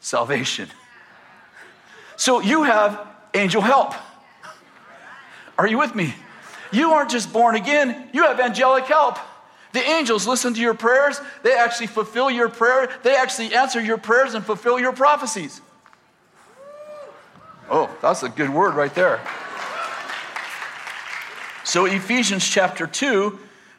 salvation. 0.00 0.68
So 2.16 2.40
you 2.40 2.64
have 2.64 3.06
angel 3.34 3.62
help. 3.62 3.94
Are 5.56 5.66
you 5.66 5.78
with 5.78 5.94
me? 5.94 6.14
You 6.70 6.92
aren't 6.92 7.10
just 7.10 7.32
born 7.32 7.56
again, 7.56 8.08
you 8.12 8.24
have 8.24 8.38
angelic 8.40 8.84
help. 8.84 9.18
The 9.72 9.80
angels 9.80 10.26
listen 10.26 10.54
to 10.54 10.60
your 10.60 10.74
prayers, 10.74 11.20
they 11.42 11.56
actually 11.56 11.88
fulfill 11.88 12.30
your 12.30 12.48
prayer, 12.48 12.88
they 13.02 13.16
actually 13.16 13.54
answer 13.54 13.80
your 13.80 13.98
prayers 13.98 14.34
and 14.34 14.44
fulfill 14.44 14.78
your 14.78 14.92
prophecies. 14.92 15.60
Oh, 17.70 17.94
that's 18.00 18.22
a 18.22 18.28
good 18.28 18.50
word 18.50 18.74
right 18.74 18.94
there. 18.94 19.20
So, 21.64 21.84
Ephesians 21.84 22.48
chapter 22.48 22.86
2, 22.86 23.38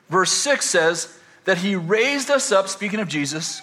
verse 0.10 0.32
6 0.32 0.66
says 0.66 1.20
that 1.46 1.60
he 1.60 1.76
raised 1.76 2.30
us 2.30 2.52
up, 2.52 2.68
speaking 2.68 3.00
of 3.00 3.08
Jesus, 3.08 3.62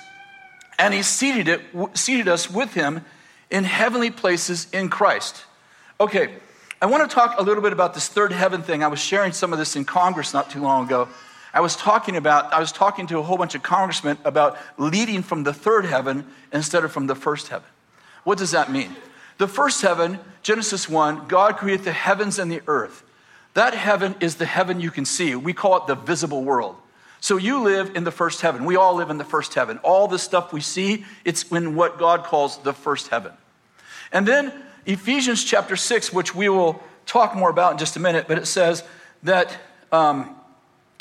and 0.79 0.93
he 0.93 1.03
seated, 1.03 1.49
it, 1.49 1.61
seated 1.95 2.29
us 2.29 2.51
with 2.51 2.75
him 2.75 3.05
in 3.51 3.65
heavenly 3.65 4.11
places 4.11 4.67
in 4.73 4.89
Christ. 4.89 5.45
Okay, 6.01 6.35
I 6.81 6.87
want 6.87 7.09
to 7.09 7.15
talk 7.15 7.39
a 7.39 7.43
little 7.43 7.63
bit 7.63 7.73
about 7.73 7.95
this 7.95 8.09
third 8.09 8.33
heaven 8.33 8.63
thing. 8.63 8.83
I 8.83 8.89
was 8.89 8.99
sharing 8.99 9.33
some 9.33 9.53
of 9.53 9.59
this 9.59 9.77
in 9.77 9.85
Congress 9.85 10.35
not 10.35 10.51
too 10.51 10.61
long 10.61 10.87
ago. 10.87 11.09
I 11.55 11.61
was 11.61 11.75
talking 11.75 12.17
about, 12.17 12.53
I 12.53 12.61
was 12.61 12.71
talking 12.71 13.07
to 13.07 13.19
a 13.19 13.23
whole 13.23 13.39
bunch 13.39 13.55
of 13.55 13.63
congressmen 13.63 14.19
about 14.25 14.59
leading 14.77 15.23
from 15.23 15.43
the 15.43 15.55
third 15.55 15.87
heaven 15.87 16.27
instead 16.53 16.85
of 16.85 16.93
from 16.93 17.07
the 17.07 17.15
first 17.15 17.49
heaven. 17.49 17.69
What 18.25 18.37
does 18.37 18.51
that 18.51 18.71
mean? 18.71 18.95
The 19.39 19.49
first 19.49 19.81
heaven, 19.81 20.19
Genesis 20.43 20.87
1, 20.87 21.29
God 21.29 21.57
created 21.57 21.85
the 21.87 21.93
heavens 21.93 22.39
and 22.39 22.53
the 22.53 22.61
earth. 22.67 23.03
That 23.57 23.73
heaven 23.73 24.17
is 24.21 24.35
the 24.35 24.45
heaven 24.45 24.83
you 24.83 24.91
can 24.91 25.07
see. 25.07 25.35
We 25.35 25.55
call 25.55 25.79
it 25.79 25.87
the 25.87 25.95
visible 25.95 26.45
world. 26.45 26.77
So 27.21 27.39
you 27.39 27.63
live 27.63 27.97
in 27.97 28.05
the 28.05 28.11
first 28.11 28.43
heaven. 28.43 28.67
We 28.67 28.77
all 28.77 28.95
live 28.95 29.09
in 29.09 29.17
the 29.17 29.25
first 29.25 29.55
heaven. 29.55 29.79
All 29.79 30.09
the 30.09 30.19
stuff 30.19 30.53
we 30.53 30.61
see, 30.61 31.07
it's 31.25 31.43
in 31.45 31.75
what 31.75 31.99
God 31.99 32.25
calls 32.25 32.59
the 32.59 32.75
first 32.75 33.09
heaven. 33.09 33.33
And 34.13 34.29
then 34.29 34.53
Ephesians 34.85 35.43
chapter 35.43 35.75
6, 35.75 36.13
which 36.13 36.35
we 36.35 36.51
will 36.51 36.83
talk 37.07 37.35
more 37.35 37.49
about 37.49 37.73
in 37.73 37.79
just 37.79 37.97
a 37.97 37.99
minute, 37.99 38.27
but 38.29 38.37
it 38.37 38.45
says 38.45 38.85
that 39.23 39.57
um, 39.91 40.37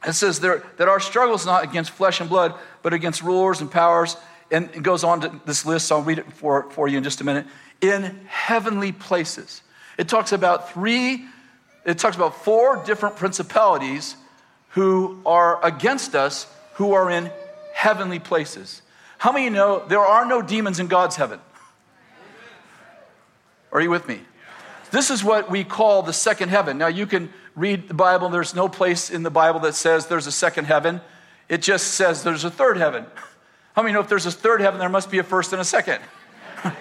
it 0.07 0.13
says 0.13 0.39
there, 0.39 0.63
that 0.77 0.88
our 0.88 1.01
struggle 1.01 1.35
is 1.35 1.45
not 1.45 1.65
against 1.65 1.91
flesh 1.91 2.21
and 2.21 2.29
blood, 2.29 2.55
but 2.83 2.93
against 2.93 3.21
rulers 3.21 3.59
and 3.59 3.69
powers. 3.69 4.15
And 4.50 4.69
it 4.74 4.81
goes 4.81 5.03
on 5.03 5.19
to 5.21 5.41
this 5.45 5.65
list, 5.65 5.88
so 5.88 5.97
I'll 5.97 6.03
read 6.03 6.19
it 6.19 6.31
for, 6.31 6.71
for 6.71 6.88
you 6.88 7.00
in 7.00 7.03
just 7.03 7.19
a 7.19 7.25
minute. 7.25 7.47
In 7.81 8.21
heavenly 8.27 8.93
places. 8.93 9.62
It 9.97 10.07
talks 10.07 10.31
about 10.31 10.71
three, 10.71 11.25
it 11.86 12.00
talks 12.00 12.15
about 12.15 12.44
four 12.44 12.84
different 12.84 13.15
principalities 13.15 14.15
who 14.70 15.22
are 15.25 15.63
against 15.63 16.15
us, 16.15 16.48
who 16.74 16.94
are 16.94 17.10
in 17.10 17.32
heavenly 17.74 18.20
places. 18.20 18.82
How 19.20 19.32
many 19.32 19.50
know 19.50 19.86
there 19.88 20.00
are 20.00 20.25
no 20.25 20.42
demons 20.42 20.80
in 20.80 20.88
God's 20.88 21.15
heaven? 21.15 21.39
Are 23.72 23.82
you 23.82 23.89
with 23.89 24.08
me? 24.08 24.22
This 24.92 25.10
is 25.10 25.24
what 25.24 25.50
we 25.50 25.63
call 25.63 26.01
the 26.01 26.13
second 26.13 26.50
heaven. 26.50 26.77
Now, 26.77 26.88
you 26.88 27.06
can 27.06 27.32
read 27.56 27.88
the 27.88 27.94
Bible, 27.94 28.30
there's 28.30 28.56
no 28.56 28.68
place 28.68 29.10
in 29.10 29.24
the 29.24 29.30
Bible 29.30 29.60
that 29.62 29.75
says 29.75 30.08
there's 30.08 30.27
a 30.27 30.32
second 30.32 30.65
heaven. 30.65 31.01
It 31.48 31.62
just 31.62 31.94
says 31.94 32.24
there's 32.24 32.44
a 32.44 32.51
third 32.51 32.77
heaven. 32.77 33.06
How 33.75 33.82
many 33.82 33.94
know 33.94 34.00
if 34.00 34.10
there's 34.10 34.25
a 34.25 34.32
third 34.32 34.62
heaven, 34.62 34.80
there 34.80 34.89
must 34.89 35.12
be 35.12 35.20
a 35.20 35.24
first 35.24 35.54
and 35.54 35.62
a 35.62 35.65
second? 35.65 36.01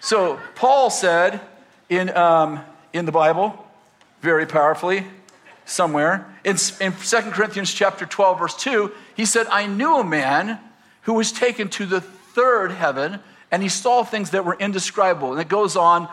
so, 0.00 0.38
Paul 0.54 0.90
said 0.90 1.40
in, 1.88 2.14
um, 2.16 2.60
in 2.92 3.04
the 3.06 3.12
Bible, 3.12 3.66
very 4.20 4.46
powerfully, 4.46 5.06
somewhere. 5.64 6.26
In, 6.44 6.56
in 6.80 6.92
2 6.92 7.16
Corinthians 7.30 7.72
chapter 7.72 8.06
12, 8.06 8.38
verse 8.38 8.56
2, 8.56 8.92
he 9.16 9.24
said, 9.24 9.46
I 9.50 9.66
knew 9.66 9.96
a 9.96 10.04
man 10.04 10.58
who 11.02 11.14
was 11.14 11.32
taken 11.32 11.68
to 11.70 11.86
the 11.86 12.00
third 12.00 12.72
heaven, 12.72 13.20
and 13.50 13.62
he 13.62 13.68
saw 13.68 14.04
things 14.04 14.30
that 14.30 14.44
were 14.44 14.56
indescribable. 14.58 15.32
And 15.32 15.40
it 15.40 15.48
goes 15.48 15.76
on, 15.76 16.08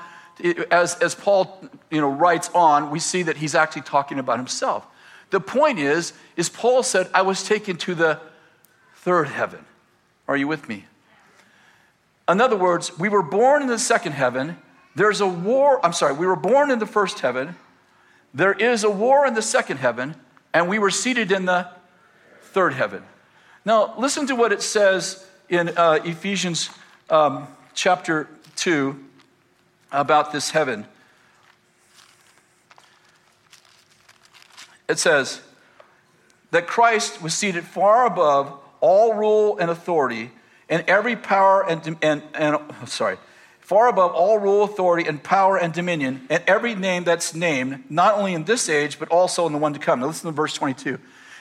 as, 0.71 0.95
as 0.99 1.15
Paul 1.15 1.61
you 1.89 2.01
know, 2.01 2.09
writes 2.09 2.49
on, 2.53 2.89
we 2.91 2.99
see 2.99 3.23
that 3.23 3.37
he's 3.37 3.55
actually 3.55 3.83
talking 3.83 4.19
about 4.19 4.37
himself. 4.37 4.85
The 5.29 5.39
point 5.39 5.79
is, 5.79 6.13
is 6.35 6.49
Paul 6.49 6.83
said, 6.83 7.09
I 7.13 7.21
was 7.21 7.43
taken 7.43 7.77
to 7.77 7.95
the 7.95 8.19
third 8.95 9.27
heaven. 9.27 9.65
Are 10.27 10.37
you 10.37 10.47
with 10.47 10.69
me? 10.69 10.85
In 12.29 12.41
other 12.41 12.57
words, 12.57 12.97
we 12.97 13.09
were 13.09 13.23
born 13.23 13.61
in 13.61 13.67
the 13.67 13.79
second 13.79 14.13
heaven. 14.13 14.57
There's 14.95 15.21
a 15.21 15.27
war, 15.27 15.85
I'm 15.85 15.93
sorry, 15.93 16.13
we 16.13 16.27
were 16.27 16.35
born 16.35 16.71
in 16.71 16.79
the 16.79 16.85
first 16.85 17.19
heaven. 17.19 17.55
There 18.34 18.53
is 18.53 18.84
a 18.84 18.89
war 18.89 19.25
in 19.25 19.34
the 19.34 19.41
second 19.41 19.77
heaven, 19.77 20.15
and 20.53 20.67
we 20.67 20.79
were 20.79 20.91
seated 20.91 21.31
in 21.31 21.46
the 21.46 21.67
third 22.41 22.74
heaven. 22.74 23.03
Now, 23.65 23.93
listen 23.98 24.27
to 24.27 24.36
what 24.36 24.51
it 24.51 24.62
says 24.62 25.25
in 25.50 25.69
uh, 25.69 26.00
Ephesians 26.03 26.69
um, 27.10 27.48
chapter 27.74 28.27
2 28.55 29.03
about 29.91 30.31
this 30.31 30.51
heaven. 30.51 30.86
It 34.88 35.00
says 35.00 35.41
that 36.51 36.67
Christ 36.67 37.22
was 37.22 37.34
seated 37.34 37.65
far 37.65 38.05
above 38.05 38.57
all 38.79 39.13
rule 39.13 39.57
and 39.57 39.69
authority 39.69 40.31
and 40.69 40.84
every 40.88 41.15
power 41.15 41.67
and, 41.67 41.98
and, 42.01 42.22
and 42.34 42.60
sorry, 42.86 43.17
far 43.67 43.89
above 43.89 44.13
all 44.13 44.39
rule, 44.39 44.63
authority, 44.63 45.05
and 45.09 45.21
power 45.21 45.57
and 45.57 45.74
dominion, 45.74 46.25
and 46.29 46.41
every 46.47 46.74
name 46.74 47.03
that's 47.03 47.36
named, 47.36 47.83
not 47.89 48.15
only 48.15 48.33
in 48.33 48.45
this 48.45 48.69
age, 48.69 48.97
but 48.97 49.09
also 49.09 49.45
in 49.45 49.51
the 49.51 49.59
one 49.59 49.74
to 49.74 49.79
come. 49.79 50.00
Now 50.00 50.07
listen 50.07 50.27
to 50.27 50.31
verse 50.31 50.53
22. 50.53 50.97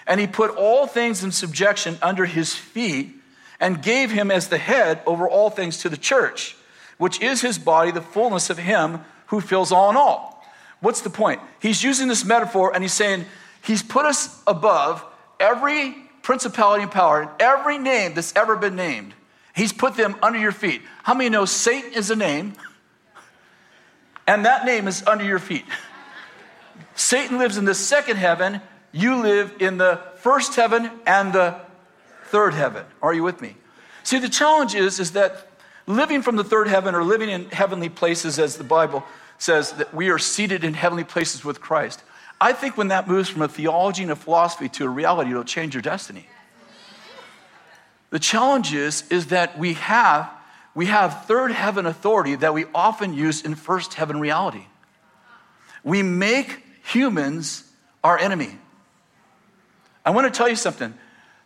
And 0.09 0.19
he 0.19 0.27
put 0.27 0.51
all 0.57 0.89
things 0.89 1.23
in 1.23 1.31
subjection 1.31 1.97
under 2.03 2.25
his 2.25 2.53
feet 2.53 3.15
and 3.61 3.81
gave 3.81 4.11
him 4.11 4.33
as 4.33 4.49
the 4.49 4.59
head 4.59 5.03
over 5.07 5.29
all 5.29 5.51
things 5.51 5.79
to 5.79 5.89
the 5.89 5.97
church, 5.97 6.57
which 6.99 7.23
is 7.23 7.43
his 7.43 7.61
body, 7.61 7.93
the 7.93 8.03
fullness 8.03 8.51
of 8.51 8.59
him 8.59 9.05
who 9.27 9.41
fills 9.41 9.71
all 9.71 9.91
in 9.91 9.97
all. 9.97 10.45
What's 10.81 11.03
the 11.03 11.11
point? 11.11 11.41
He's 11.63 11.85
using 11.85 12.09
this 12.09 12.25
metaphor 12.25 12.75
and 12.75 12.83
he's 12.83 12.93
saying 12.93 13.25
he's 13.63 13.85
put 13.85 14.05
us 14.05 14.43
above 14.49 15.05
every 15.39 15.95
principality 16.23 16.83
and 16.83 16.91
power 16.91 17.21
and 17.21 17.31
every 17.39 17.79
name 17.79 18.15
that's 18.15 18.35
ever 18.35 18.57
been 18.57 18.75
named. 18.75 19.15
He's 19.57 19.73
put 19.73 19.97
them 19.97 20.17
under 20.23 20.39
your 20.39 20.53
feet. 20.53 20.83
How 21.03 21.15
many 21.15 21.31
know 21.31 21.47
Satan 21.47 21.95
is 21.95 22.11
a 22.11 22.17
name? 22.17 22.53
And 24.27 24.45
that 24.45 24.67
name 24.67 24.87
is 24.87 25.03
under 25.07 25.25
your 25.25 25.39
feet. 25.39 25.65
Satan 26.95 27.39
lives 27.39 27.57
in 27.57 27.65
the 27.65 27.75
second 27.75 28.19
heaven. 28.19 28.61
You 28.93 29.23
live 29.23 29.55
in 29.59 29.79
the 29.79 29.99
first 30.17 30.55
heaven 30.57 30.91
and 31.07 31.33
the 31.33 31.59
third 32.27 32.53
heaven. 32.53 32.85
Are 33.01 33.15
you 33.15 33.23
with 33.23 33.41
me? 33.41 33.57
See, 34.03 34.19
the 34.19 34.29
challenge 34.29 34.75
is, 34.75 35.01
is 35.01 35.13
that 35.13 35.49
living 35.87 36.21
from 36.21 36.37
the 36.37 36.45
third 36.45 36.69
heaven 36.69 36.95
or 36.95 37.03
living 37.03 37.31
in 37.31 37.49
heavenly 37.49 37.89
places, 37.89 38.39
as 38.39 38.59
the 38.59 38.65
Bible 38.65 39.05
says, 39.39 39.73
that 39.73 39.95
we 39.95 40.11
are 40.11 40.19
seated 40.19 40.65
in 40.65 40.75
heavenly 40.75 41.05
places 41.05 41.47
with 41.47 41.63
Christ. 41.63 42.03
I 42.39 42.53
think 42.53 42.77
when 42.77 42.89
that 42.89 43.09
moves 43.09 43.31
from 43.31 43.41
a 43.41 43.49
theology 43.49 44.03
and 44.03 44.13
a 44.13 44.17
philosophy 44.17 44.69
to 44.69 44.85
a 44.85 44.89
reality, 44.91 45.31
it'll 45.31 45.45
change 45.45 45.75
your 45.75 45.83
destiny. 45.83 46.29
The 48.17 48.21
challenge 48.21 48.73
is, 48.73 49.05
is 49.11 49.27
that 49.27 49.59
we 49.59 49.75
have, 49.75 50.31
we 50.75 50.87
have 50.87 51.27
third 51.27 51.53
heaven 51.53 51.85
authority 51.85 52.35
that 52.37 52.55
we 52.55 52.65
often 52.75 53.13
use 53.13 53.43
in 53.43 53.55
first 53.55 53.93
heaven 53.93 54.21
reality. 54.21 54.65
We 55.85 56.03
make 56.03 56.65
humans 56.83 57.71
our 58.03 58.19
enemy. 58.19 58.57
I 60.03 60.13
want 60.13 60.33
to 60.33 60.35
tell 60.35 60.49
you 60.49 60.57
something. 60.57 60.95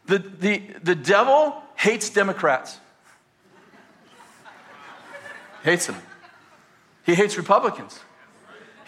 The, 0.07 0.19
the, 0.21 0.63
the 0.81 0.95
devil 0.95 1.61
hates 1.75 2.09
Democrats. 2.09 2.79
hates 5.65 5.89
them. 5.89 5.97
He 7.05 7.17
hates 7.17 7.37
Republicans. 7.37 7.99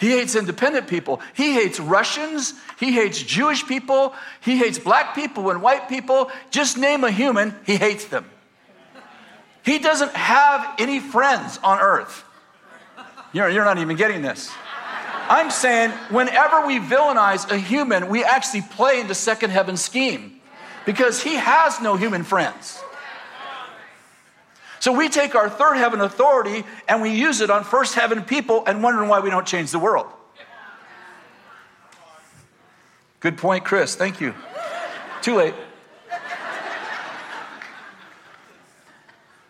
He 0.03 0.11
hates 0.11 0.35
independent 0.35 0.89
people. 0.89 1.21
He 1.33 1.53
hates 1.53 1.79
Russians. 1.79 2.55
He 2.81 2.91
hates 2.91 3.23
Jewish 3.23 3.65
people. 3.65 4.15
He 4.41 4.59
hates 4.59 4.77
black 4.77 5.15
people 5.15 5.49
and 5.49 5.63
white 5.63 5.89
people. 5.89 6.29
Just 6.51 6.77
name 6.77 7.05
a 7.05 7.11
human, 7.13 7.55
he 7.65 7.77
hates 7.77 8.07
them. 8.07 8.29
He 9.65 9.79
doesn't 9.79 10.11
have 10.11 10.75
any 10.81 10.99
friends 10.99 11.61
on 11.63 11.79
earth. 11.79 12.25
You're, 13.33 13.49
you're 13.49 13.65
not 13.65 13.79
even 13.79 13.97
getting 13.97 14.23
this. 14.23 14.51
I'm 15.29 15.53
saying 15.53 15.93
whenever 16.11 16.67
we 16.67 16.81
villainize 16.81 17.49
a 17.49 17.57
human, 17.57 18.09
we 18.09 18.25
actually 18.25 18.63
play 18.63 18.99
into 18.99 19.15
second 19.15 19.51
heaven 19.51 19.77
scheme 19.77 20.41
because 20.85 21.23
he 21.23 21.37
has 21.37 21.81
no 21.81 21.95
human 21.95 22.25
friends. 22.25 22.83
So 24.83 24.91
we 24.91 25.09
take 25.09 25.37
our 25.37 25.49
third 25.49 25.77
heaven 25.77 26.01
authority 26.01 26.65
and 26.89 27.01
we 27.03 27.11
use 27.11 27.41
it 27.41 27.51
on 27.51 27.63
first 27.63 27.95
heaven 27.95 28.25
people 28.25 28.65
and 28.67 28.83
wondering 28.83 29.09
why 29.09 29.21
we 29.21 29.31
don't 29.31 29.47
change 29.47 29.71
the 29.71 29.79
world. 29.79 30.07
Good 33.21 33.39
point, 33.39 33.65
Kris. 33.65 33.95
Thank 33.95 34.21
you. 34.21 34.35
Too 35.21 35.37
late. 35.37 35.55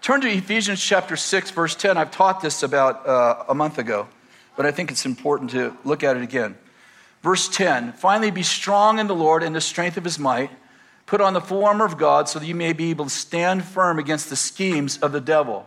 Turn 0.02 0.20
to 0.20 0.28
Ephesians 0.28 0.84
chapter 0.84 1.16
6, 1.16 1.50
verse 1.52 1.74
10. 1.76 1.96
I've 1.96 2.10
taught 2.10 2.42
this 2.42 2.62
about 2.62 3.08
uh, 3.08 3.44
a 3.48 3.54
month 3.54 3.78
ago, 3.78 4.08
but 4.54 4.66
I 4.66 4.70
think 4.70 4.90
it's 4.90 5.06
important 5.06 5.52
to 5.52 5.74
look 5.82 6.04
at 6.04 6.18
it 6.18 6.22
again. 6.22 6.58
Verse 7.22 7.48
10 7.48 7.94
Finally, 7.94 8.32
be 8.32 8.42
strong 8.42 8.98
in 8.98 9.06
the 9.06 9.14
Lord 9.14 9.42
and 9.42 9.56
the 9.56 9.62
strength 9.62 9.96
of 9.96 10.04
his 10.04 10.18
might. 10.18 10.50
Put 11.12 11.20
on 11.20 11.34
the 11.34 11.42
full 11.42 11.66
armor 11.66 11.84
of 11.84 11.98
God 11.98 12.26
so 12.26 12.38
that 12.38 12.46
you 12.46 12.54
may 12.54 12.72
be 12.72 12.88
able 12.88 13.04
to 13.04 13.10
stand 13.10 13.64
firm 13.64 13.98
against 13.98 14.30
the 14.30 14.34
schemes 14.34 14.96
of 14.96 15.12
the 15.12 15.20
devil. 15.20 15.66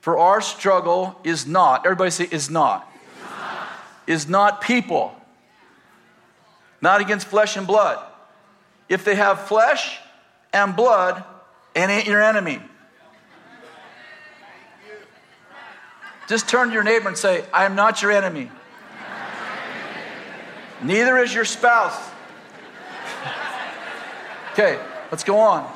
For 0.00 0.16
our 0.16 0.40
struggle 0.40 1.18
is 1.24 1.48
not, 1.48 1.84
everybody 1.84 2.12
say, 2.12 2.28
is 2.30 2.48
not, 2.48 2.88
is 4.06 4.28
not, 4.28 4.60
people, 4.60 5.12
not 6.80 7.00
against 7.00 7.26
flesh 7.26 7.56
and 7.56 7.66
blood. 7.66 7.98
If 8.88 9.04
they 9.04 9.16
have 9.16 9.48
flesh 9.48 9.98
and 10.52 10.76
blood, 10.76 11.24
it 11.74 11.90
ain't 11.90 12.06
your 12.06 12.22
enemy. 12.22 12.60
Just 16.28 16.48
turn 16.48 16.68
to 16.68 16.74
your 16.74 16.84
neighbor 16.84 17.08
and 17.08 17.18
say, 17.18 17.44
I 17.52 17.64
am 17.64 17.74
not 17.74 18.00
your 18.00 18.12
enemy. 18.12 18.48
Neither 20.84 21.18
is 21.18 21.34
your 21.34 21.44
spouse. 21.44 22.07
Okay, 24.58 24.76
let's 25.12 25.22
go 25.22 25.38
on. 25.38 25.72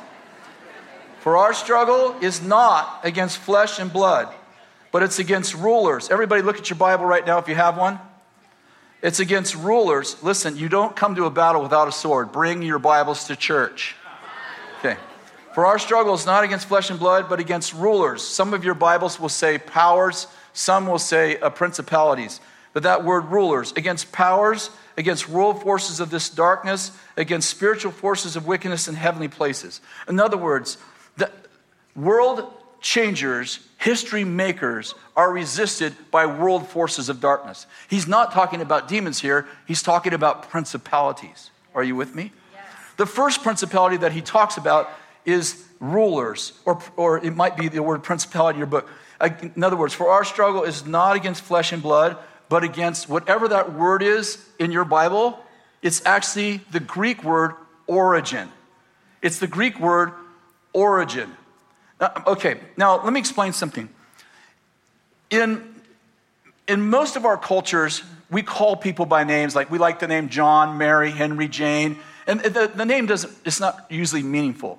For 1.21 1.37
our 1.37 1.55
struggle 1.55 2.17
is 2.21 2.43
not 2.43 3.03
against 3.05 3.39
flesh 3.39 3.79
and 3.79 3.93
blood, 3.93 4.35
but 4.91 5.05
it's 5.05 5.21
against 5.21 5.55
rulers. 5.55 6.11
Everybody, 6.11 6.43
look 6.43 6.59
at 6.59 6.69
your 6.69 6.77
Bible 6.77 7.05
right 7.05 7.25
now 7.25 7.39
if 7.39 7.47
you 7.47 7.55
have 7.55 7.79
one. 7.79 8.01
It's 9.01 9.21
against 9.21 9.55
rulers. 9.55 10.21
Listen, 10.21 10.57
you 10.57 10.69
don't 10.69 10.97
come 10.97 11.15
to 11.15 11.27
a 11.27 11.31
battle 11.31 11.63
without 11.63 11.87
a 11.87 11.93
sword. 11.93 12.33
Bring 12.33 12.61
your 12.61 12.81
Bibles 12.81 13.29
to 13.29 13.37
church. 13.37 13.95
Okay. 14.81 14.97
For 15.55 15.65
our 15.65 15.79
struggle 15.79 16.15
is 16.15 16.27
not 16.27 16.43
against 16.43 16.67
flesh 16.67 16.91
and 16.91 16.99
blood, 16.99 17.29
but 17.29 17.39
against 17.39 17.75
rulers. 17.75 18.21
Some 18.27 18.53
of 18.53 18.65
your 18.65 18.75
Bibles 18.75 19.21
will 19.21 19.29
say 19.29 19.59
powers, 19.59 20.27
some 20.55 20.89
will 20.89 20.99
say 20.99 21.39
uh, 21.39 21.51
principalities. 21.51 22.41
But 22.73 22.83
that 22.85 23.05
word 23.05 23.27
rulers, 23.27 23.73
against 23.77 24.13
powers, 24.13 24.71
against 24.97 25.29
world 25.29 25.63
forces 25.63 26.01
of 26.01 26.11
this 26.11 26.29
darkness, 26.31 26.93
against 27.17 27.51
spiritual 27.51 27.93
forces 27.93 28.37
of 28.37 28.47
wickedness 28.47 28.89
in 28.89 28.95
heavenly 28.95 29.29
places. 29.29 29.81
In 30.09 30.19
other 30.21 30.37
words, 30.37 30.79
the 31.17 31.31
world 31.95 32.53
changers, 32.81 33.61
history 33.79 34.25
makers 34.25 34.95
are 35.17 35.33
resisted 35.33 35.95
by 36.11 36.27
world 36.27 36.67
forces 36.67 37.09
of 37.09 37.21
darkness. 37.21 37.67
He's 37.89 38.09
not 38.09 38.33
talking 38.33 38.61
about 38.61 38.89
demons 38.89 39.21
here, 39.21 39.47
he's 39.67 39.83
talking 39.83 40.13
about 40.13 40.51
principalities. 40.51 41.51
Are 41.75 41.85
you 41.85 41.97
with 41.97 42.15
me? 42.15 42.33
Yes. 42.53 42.65
The 42.97 43.07
first 43.07 43.43
principality 43.43 43.97
that 43.99 44.13
he 44.13 44.21
talks 44.21 44.57
about 44.57 44.91
is 45.25 45.65
rulers, 45.81 46.53
or, 46.65 46.83
or 46.97 47.25
it 47.25 47.35
might 47.35 47.57
be 47.57 47.69
the 47.69 47.83
word 47.83 48.03
principality 48.03 48.57
in 48.57 48.59
your 48.59 48.67
book. 48.67 48.89
In 49.55 49.63
other 49.63 49.77
words, 49.77 49.95
for 49.95 50.09
our 50.09 50.25
struggle 50.25 50.65
is 50.65 50.85
not 50.85 51.15
against 51.17 51.43
flesh 51.43 51.73
and 51.73 51.81
blood, 51.81 52.19
but 52.53 52.65
against 52.65 53.09
whatever 53.09 53.49
that 53.49 53.73
word 53.73 54.03
is 54.03 54.37
in 54.59 54.71
your 54.73 54.85
Bible. 54.85 55.43
It's 55.81 56.05
actually 56.05 56.59
the 56.71 56.81
Greek 56.81 57.25
word 57.25 57.55
origin. 57.87 58.47
It's 59.23 59.39
the 59.39 59.47
Greek 59.47 59.81
word 59.81 60.13
origin. 60.75 61.35
Okay, 62.27 62.61
now 62.77 63.03
let 63.03 63.11
me 63.11 63.19
explain 63.19 63.55
something. 63.55 63.89
In, 65.31 65.65
in 66.69 66.91
most 66.91 67.17
of 67.17 67.25
our 67.25 67.39
cultures, 67.39 68.03
we 68.31 68.43
call 68.43 68.77
people 68.77 69.07
by 69.07 69.25
names, 69.25 69.57
like 69.57 69.71
we 69.71 69.79
like 69.79 69.99
the 69.99 70.09
name 70.09 70.29
John, 70.29 70.77
Mary, 70.77 71.11
Henry, 71.11 71.49
Jane, 71.49 72.01
and 72.27 72.41
the, 72.41 72.71
the 72.75 72.85
name 72.85 73.07
doesn't, 73.07 73.33
it's 73.47 73.61
not 73.61 73.87
usually 73.89 74.23
meaningful. 74.23 74.79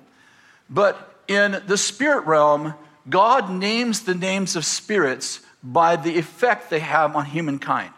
But 0.70 1.24
in 1.26 1.60
the 1.66 1.76
spirit 1.76 2.24
realm, 2.24 2.74
God 3.10 3.50
names 3.50 4.04
the 4.04 4.14
names 4.14 4.54
of 4.54 4.64
spirits 4.64 5.40
by 5.64 5.96
the 5.96 6.18
effect 6.18 6.68
they 6.68 6.80
have 6.80 7.16
on 7.16 7.24
humankind. 7.24 7.90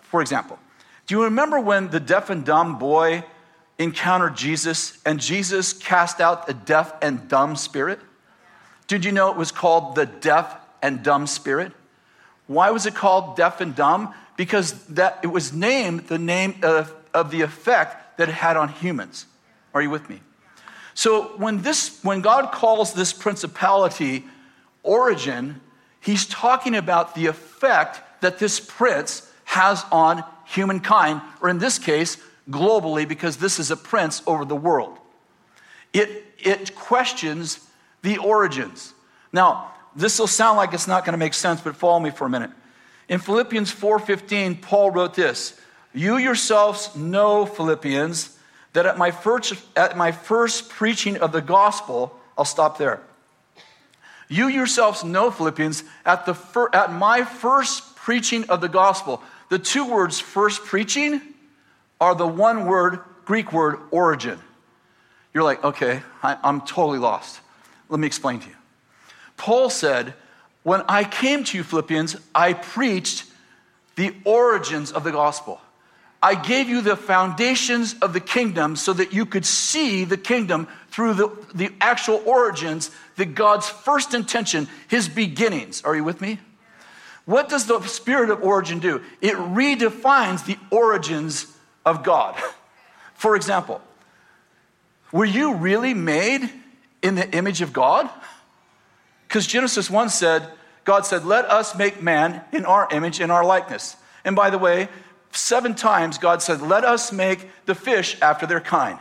For 0.00 0.22
example, 0.22 0.58
do 1.06 1.14
you 1.14 1.24
remember 1.24 1.60
when 1.60 1.90
the 1.90 2.00
deaf 2.00 2.30
and 2.30 2.44
dumb 2.44 2.78
boy 2.78 3.24
encountered 3.78 4.36
Jesus 4.36 4.98
and 5.04 5.20
Jesus 5.20 5.74
cast 5.74 6.20
out 6.20 6.46
the 6.46 6.54
deaf 6.54 6.94
and 7.02 7.28
dumb 7.28 7.56
spirit? 7.56 8.00
Did 8.86 9.04
you 9.04 9.12
know 9.12 9.30
it 9.30 9.36
was 9.36 9.52
called 9.52 9.94
the 9.94 10.06
deaf 10.06 10.56
and 10.82 11.02
dumb 11.02 11.26
spirit? 11.26 11.72
Why 12.46 12.70
was 12.70 12.86
it 12.86 12.94
called 12.94 13.36
deaf 13.36 13.60
and 13.60 13.74
dumb? 13.74 14.14
Because 14.36 14.72
that 14.88 15.20
it 15.22 15.28
was 15.28 15.52
named 15.52 16.08
the 16.08 16.18
name 16.18 16.56
of, 16.62 16.94
of 17.12 17.30
the 17.30 17.42
effect 17.42 18.18
that 18.18 18.28
it 18.28 18.34
had 18.34 18.56
on 18.56 18.68
humans. 18.68 19.26
Are 19.74 19.82
you 19.82 19.90
with 19.90 20.08
me? 20.08 20.20
So 20.94 21.36
when 21.36 21.62
this 21.62 21.98
when 22.04 22.20
God 22.20 22.52
calls 22.52 22.94
this 22.94 23.12
principality 23.12 24.24
origin, 24.82 25.60
he's 26.04 26.26
talking 26.26 26.74
about 26.74 27.14
the 27.14 27.26
effect 27.26 28.00
that 28.20 28.38
this 28.38 28.60
prince 28.60 29.30
has 29.44 29.84
on 29.90 30.24
humankind, 30.46 31.20
or 31.40 31.48
in 31.48 31.58
this 31.58 31.78
case, 31.78 32.18
globally, 32.50 33.08
because 33.08 33.38
this 33.38 33.58
is 33.58 33.70
a 33.70 33.76
prince 33.76 34.22
over 34.26 34.44
the 34.44 34.56
world. 34.56 34.98
It, 35.92 36.24
it 36.38 36.74
questions 36.74 37.60
the 38.02 38.18
origins. 38.18 38.92
Now, 39.32 39.72
this 39.96 40.18
will 40.18 40.26
sound 40.26 40.56
like 40.56 40.74
it's 40.74 40.88
not 40.88 41.04
going 41.04 41.12
to 41.12 41.18
make 41.18 41.34
sense, 41.34 41.60
but 41.60 41.76
follow 41.76 42.00
me 42.00 42.10
for 42.10 42.26
a 42.26 42.30
minute. 42.30 42.50
In 43.08 43.20
Philippians 43.20 43.72
4:15, 43.72 44.60
Paul 44.60 44.90
wrote 44.90 45.14
this: 45.14 45.58
"You 45.92 46.16
yourselves 46.16 46.94
know, 46.96 47.46
Philippians, 47.46 48.36
that 48.72 48.86
at 48.86 48.98
my 48.98 49.10
first 49.10 49.54
at 49.76 49.96
my 49.96 50.10
first 50.10 50.68
preaching 50.68 51.16
of 51.18 51.32
the 51.32 51.40
gospel, 51.40 52.18
I'll 52.36 52.44
stop 52.44 52.78
there. 52.78 53.00
You 54.34 54.48
yourselves 54.48 55.04
know, 55.04 55.30
Philippians, 55.30 55.84
at, 56.04 56.26
the 56.26 56.34
fir- 56.34 56.68
at 56.72 56.92
my 56.92 57.22
first 57.22 57.94
preaching 57.94 58.50
of 58.50 58.60
the 58.60 58.68
gospel. 58.68 59.22
The 59.48 59.60
two 59.60 59.88
words 59.88 60.18
first 60.18 60.64
preaching 60.64 61.20
are 62.00 62.16
the 62.16 62.26
one 62.26 62.66
word, 62.66 62.98
Greek 63.26 63.52
word, 63.52 63.78
origin. 63.92 64.40
You're 65.32 65.44
like, 65.44 65.62
okay, 65.62 66.02
I, 66.20 66.36
I'm 66.42 66.62
totally 66.62 66.98
lost. 66.98 67.38
Let 67.88 68.00
me 68.00 68.08
explain 68.08 68.40
to 68.40 68.48
you. 68.48 68.56
Paul 69.36 69.70
said, 69.70 70.14
When 70.64 70.82
I 70.88 71.04
came 71.04 71.44
to 71.44 71.56
you, 71.56 71.62
Philippians, 71.62 72.16
I 72.34 72.54
preached 72.54 73.26
the 73.94 74.16
origins 74.24 74.90
of 74.90 75.04
the 75.04 75.12
gospel. 75.12 75.60
I 76.20 76.34
gave 76.34 76.68
you 76.68 76.80
the 76.80 76.96
foundations 76.96 77.94
of 78.00 78.14
the 78.14 78.20
kingdom 78.20 78.74
so 78.74 78.94
that 78.94 79.12
you 79.12 79.26
could 79.26 79.46
see 79.46 80.04
the 80.04 80.16
kingdom 80.16 80.66
through 80.88 81.14
the, 81.14 81.28
the 81.54 81.70
actual 81.80 82.22
origins, 82.24 82.90
that 83.16 83.34
God's 83.34 83.68
first 83.68 84.14
intention, 84.14 84.68
his 84.88 85.08
beginnings. 85.08 85.82
Are 85.82 85.94
you 85.94 86.04
with 86.04 86.20
me? 86.20 86.40
What 87.24 87.48
does 87.48 87.66
the 87.66 87.80
spirit 87.82 88.30
of 88.30 88.42
origin 88.42 88.80
do? 88.80 89.02
It 89.20 89.34
redefines 89.34 90.44
the 90.44 90.58
origins 90.70 91.46
of 91.84 92.02
God. 92.02 92.36
For 93.14 93.36
example, 93.36 93.80
were 95.12 95.24
you 95.24 95.54
really 95.54 95.94
made 95.94 96.50
in 97.02 97.14
the 97.14 97.30
image 97.30 97.62
of 97.62 97.72
God? 97.72 98.10
Because 99.28 99.46
Genesis 99.46 99.88
1 99.88 100.10
said, 100.10 100.48
God 100.84 101.06
said, 101.06 101.24
Let 101.24 101.46
us 101.46 101.76
make 101.76 102.02
man 102.02 102.42
in 102.52 102.64
our 102.66 102.88
image, 102.90 103.20
in 103.20 103.30
our 103.30 103.44
likeness. 103.44 103.96
And 104.24 104.36
by 104.36 104.50
the 104.50 104.58
way, 104.58 104.88
seven 105.32 105.74
times 105.74 106.18
God 106.18 106.42
said, 106.42 106.60
Let 106.60 106.84
us 106.84 107.12
make 107.12 107.48
the 107.64 107.74
fish 107.74 108.20
after 108.20 108.46
their 108.46 108.60
kind. 108.60 108.98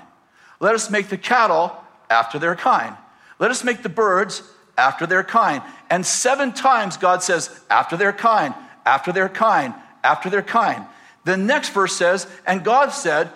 Let 0.60 0.76
us 0.76 0.89
make 0.89 1.10
the 1.10 1.17
cattle 1.17 1.76
after 2.10 2.39
their 2.39 2.56
kind. 2.56 2.95
Let 3.39 3.52
us 3.52 3.63
make 3.63 3.84
the 3.84 3.89
birds 3.89 4.43
after 4.78 5.06
their 5.06 5.24
kind. 5.24 5.62
And 5.89 6.06
seven 6.06 6.54
times 6.54 6.98
God 6.98 7.24
says, 7.24 7.50
After 7.69 7.98
their 7.98 8.13
kind, 8.13 8.54
after 8.86 9.12
their 9.12 9.30
kind, 9.30 9.74
after 10.04 10.30
their 10.30 10.41
kind. 10.41 10.86
The 11.26 11.38
next 11.38 11.69
verse 11.69 11.96
says, 11.96 12.28
And 12.46 12.63
God 12.63 12.89
said, 12.89 13.30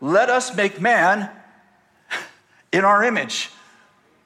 Let 0.00 0.30
us 0.30 0.54
make 0.54 0.80
man 0.80 1.30
in 2.72 2.84
our 2.84 3.02
image, 3.04 3.50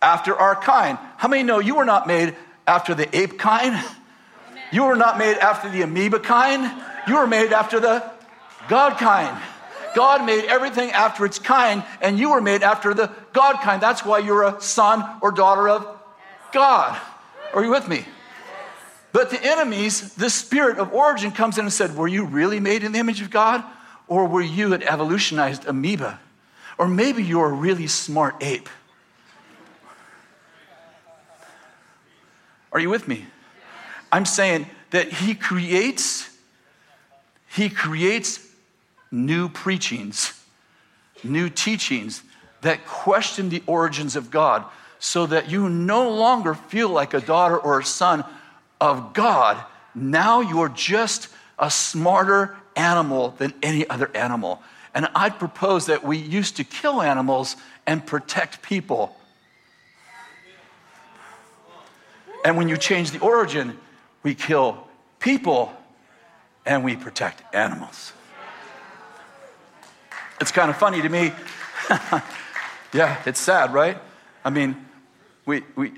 after 0.02 0.34
our 0.34 0.56
kind. 0.56 0.98
How 1.16 1.28
many 1.28 1.42
know 1.42 1.58
you 1.58 1.76
were 1.76 1.84
not 1.84 2.06
made 2.06 2.36
after 2.66 2.94
the 2.94 3.14
ape 3.16 3.38
kind? 3.38 3.82
You 4.72 4.84
were 4.84 4.96
not 4.96 5.18
made 5.18 5.38
after 5.38 5.70
the 5.70 5.82
amoeba 5.82 6.18
kind. 6.18 6.82
You 7.06 7.18
were 7.18 7.26
made 7.26 7.52
after 7.52 7.80
the 7.80 8.02
God 8.68 8.98
kind. 8.98 9.40
God 9.94 10.24
made 10.26 10.44
everything 10.44 10.90
after 10.90 11.24
its 11.24 11.38
kind, 11.38 11.84
and 12.00 12.18
you 12.18 12.30
were 12.30 12.40
made 12.40 12.62
after 12.62 12.94
the 12.94 13.10
God 13.32 13.56
kind. 13.62 13.80
That's 13.80 14.04
why 14.04 14.18
you're 14.18 14.42
a 14.42 14.60
son 14.60 15.18
or 15.22 15.30
daughter 15.30 15.68
of 15.68 15.86
God. 16.52 17.00
Are 17.52 17.64
you 17.64 17.70
with 17.70 17.88
me? 17.88 18.04
But 19.12 19.30
the 19.30 19.42
enemies, 19.42 20.14
the 20.14 20.28
spirit 20.28 20.78
of 20.78 20.92
origin 20.92 21.30
comes 21.30 21.56
in 21.56 21.64
and 21.64 21.72
said, 21.72 21.96
Were 21.96 22.08
you 22.08 22.24
really 22.24 22.58
made 22.58 22.82
in 22.82 22.92
the 22.92 22.98
image 22.98 23.20
of 23.22 23.30
God? 23.30 23.62
Or 24.08 24.26
were 24.26 24.42
you 24.42 24.74
an 24.74 24.82
evolutionized 24.82 25.66
amoeba? 25.66 26.18
Or 26.78 26.88
maybe 26.88 27.22
you're 27.22 27.46
a 27.46 27.52
really 27.52 27.86
smart 27.86 28.42
ape. 28.42 28.68
Are 32.72 32.80
you 32.80 32.90
with 32.90 33.06
me? 33.06 33.24
I'm 34.10 34.24
saying 34.24 34.66
that 34.90 35.12
he 35.12 35.34
creates, 35.34 36.28
he 37.48 37.68
creates 37.70 38.44
new 39.14 39.48
preachings, 39.48 40.44
new 41.22 41.48
teachings 41.48 42.22
that 42.62 42.84
question 42.84 43.48
the 43.48 43.62
origins 43.66 44.16
of 44.16 44.30
God 44.30 44.64
so 44.98 45.26
that 45.26 45.50
you 45.50 45.68
no 45.68 46.10
longer 46.10 46.54
feel 46.54 46.88
like 46.88 47.14
a 47.14 47.20
daughter 47.20 47.56
or 47.56 47.78
a 47.78 47.84
son 47.84 48.24
of 48.80 49.12
God. 49.12 49.62
Now 49.94 50.40
you're 50.40 50.68
just 50.68 51.28
a 51.58 51.70
smarter 51.70 52.56
animal 52.74 53.30
than 53.38 53.54
any 53.62 53.88
other 53.88 54.10
animal. 54.14 54.62
And 54.94 55.08
I'd 55.14 55.38
propose 55.38 55.86
that 55.86 56.04
we 56.04 56.16
used 56.16 56.56
to 56.56 56.64
kill 56.64 57.00
animals 57.00 57.56
and 57.86 58.04
protect 58.04 58.62
people. 58.62 59.16
And 62.44 62.56
when 62.56 62.68
you 62.68 62.76
change 62.76 63.10
the 63.10 63.20
origin, 63.20 63.78
we 64.22 64.34
kill 64.34 64.86
people 65.18 65.72
and 66.66 66.84
we 66.84 66.96
protect 66.96 67.42
animals. 67.54 68.12
It's 70.44 70.52
kind 70.52 70.68
of 70.68 70.76
funny 70.76 71.00
to 71.00 71.08
me. 71.08 71.32
yeah, 72.92 73.22
it's 73.24 73.40
sad, 73.40 73.72
right? 73.72 73.96
I 74.44 74.50
mean, 74.50 74.76
we, 75.46 75.62
we 75.74 75.92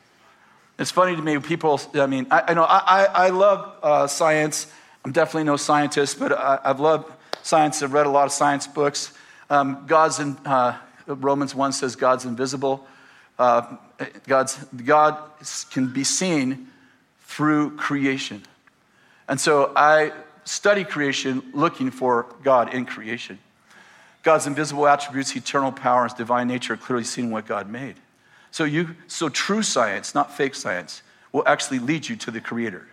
it's 0.78 0.92
funny 0.92 1.16
to 1.16 1.20
me, 1.20 1.36
people, 1.40 1.80
I 1.94 2.06
mean, 2.06 2.28
I, 2.30 2.44
I 2.46 2.54
know 2.54 2.62
I, 2.62 3.06
I 3.12 3.30
love 3.30 3.74
uh, 3.82 4.06
science. 4.06 4.68
I'm 5.04 5.10
definitely 5.10 5.42
no 5.42 5.56
scientist, 5.56 6.20
but 6.20 6.30
I, 6.30 6.60
have 6.62 6.78
loved 6.78 7.12
science. 7.42 7.82
I've 7.82 7.92
read 7.92 8.06
a 8.06 8.08
lot 8.08 8.26
of 8.26 8.30
science 8.30 8.68
books. 8.68 9.12
Um, 9.50 9.82
God's 9.88 10.20
in, 10.20 10.36
uh, 10.44 10.78
Romans 11.08 11.52
1 11.52 11.72
says 11.72 11.96
God's 11.96 12.24
invisible. 12.24 12.86
Uh, 13.36 13.78
God's, 14.28 14.64
God 14.76 15.18
can 15.72 15.92
be 15.92 16.04
seen 16.04 16.68
through 17.22 17.76
creation. 17.78 18.44
And 19.26 19.40
so 19.40 19.72
I 19.74 20.12
study 20.44 20.84
creation 20.84 21.42
looking 21.52 21.90
for 21.90 22.26
God 22.44 22.72
in 22.72 22.86
creation. 22.86 23.40
God's 24.22 24.46
invisible 24.46 24.86
attributes, 24.86 25.34
eternal 25.36 25.72
power, 25.72 26.04
and 26.04 26.14
divine 26.14 26.48
nature 26.48 26.74
are 26.74 26.76
clearly 26.76 27.04
seen 27.04 27.26
in 27.26 27.30
what 27.30 27.46
God 27.46 27.68
made. 27.68 27.96
So, 28.50 28.64
you, 28.64 28.96
so 29.08 29.28
true 29.28 29.62
science, 29.62 30.14
not 30.14 30.36
fake 30.36 30.54
science, 30.54 31.02
will 31.32 31.42
actually 31.46 31.80
lead 31.80 32.08
you 32.08 32.16
to 32.16 32.30
the 32.30 32.40
Creator. 32.40 32.86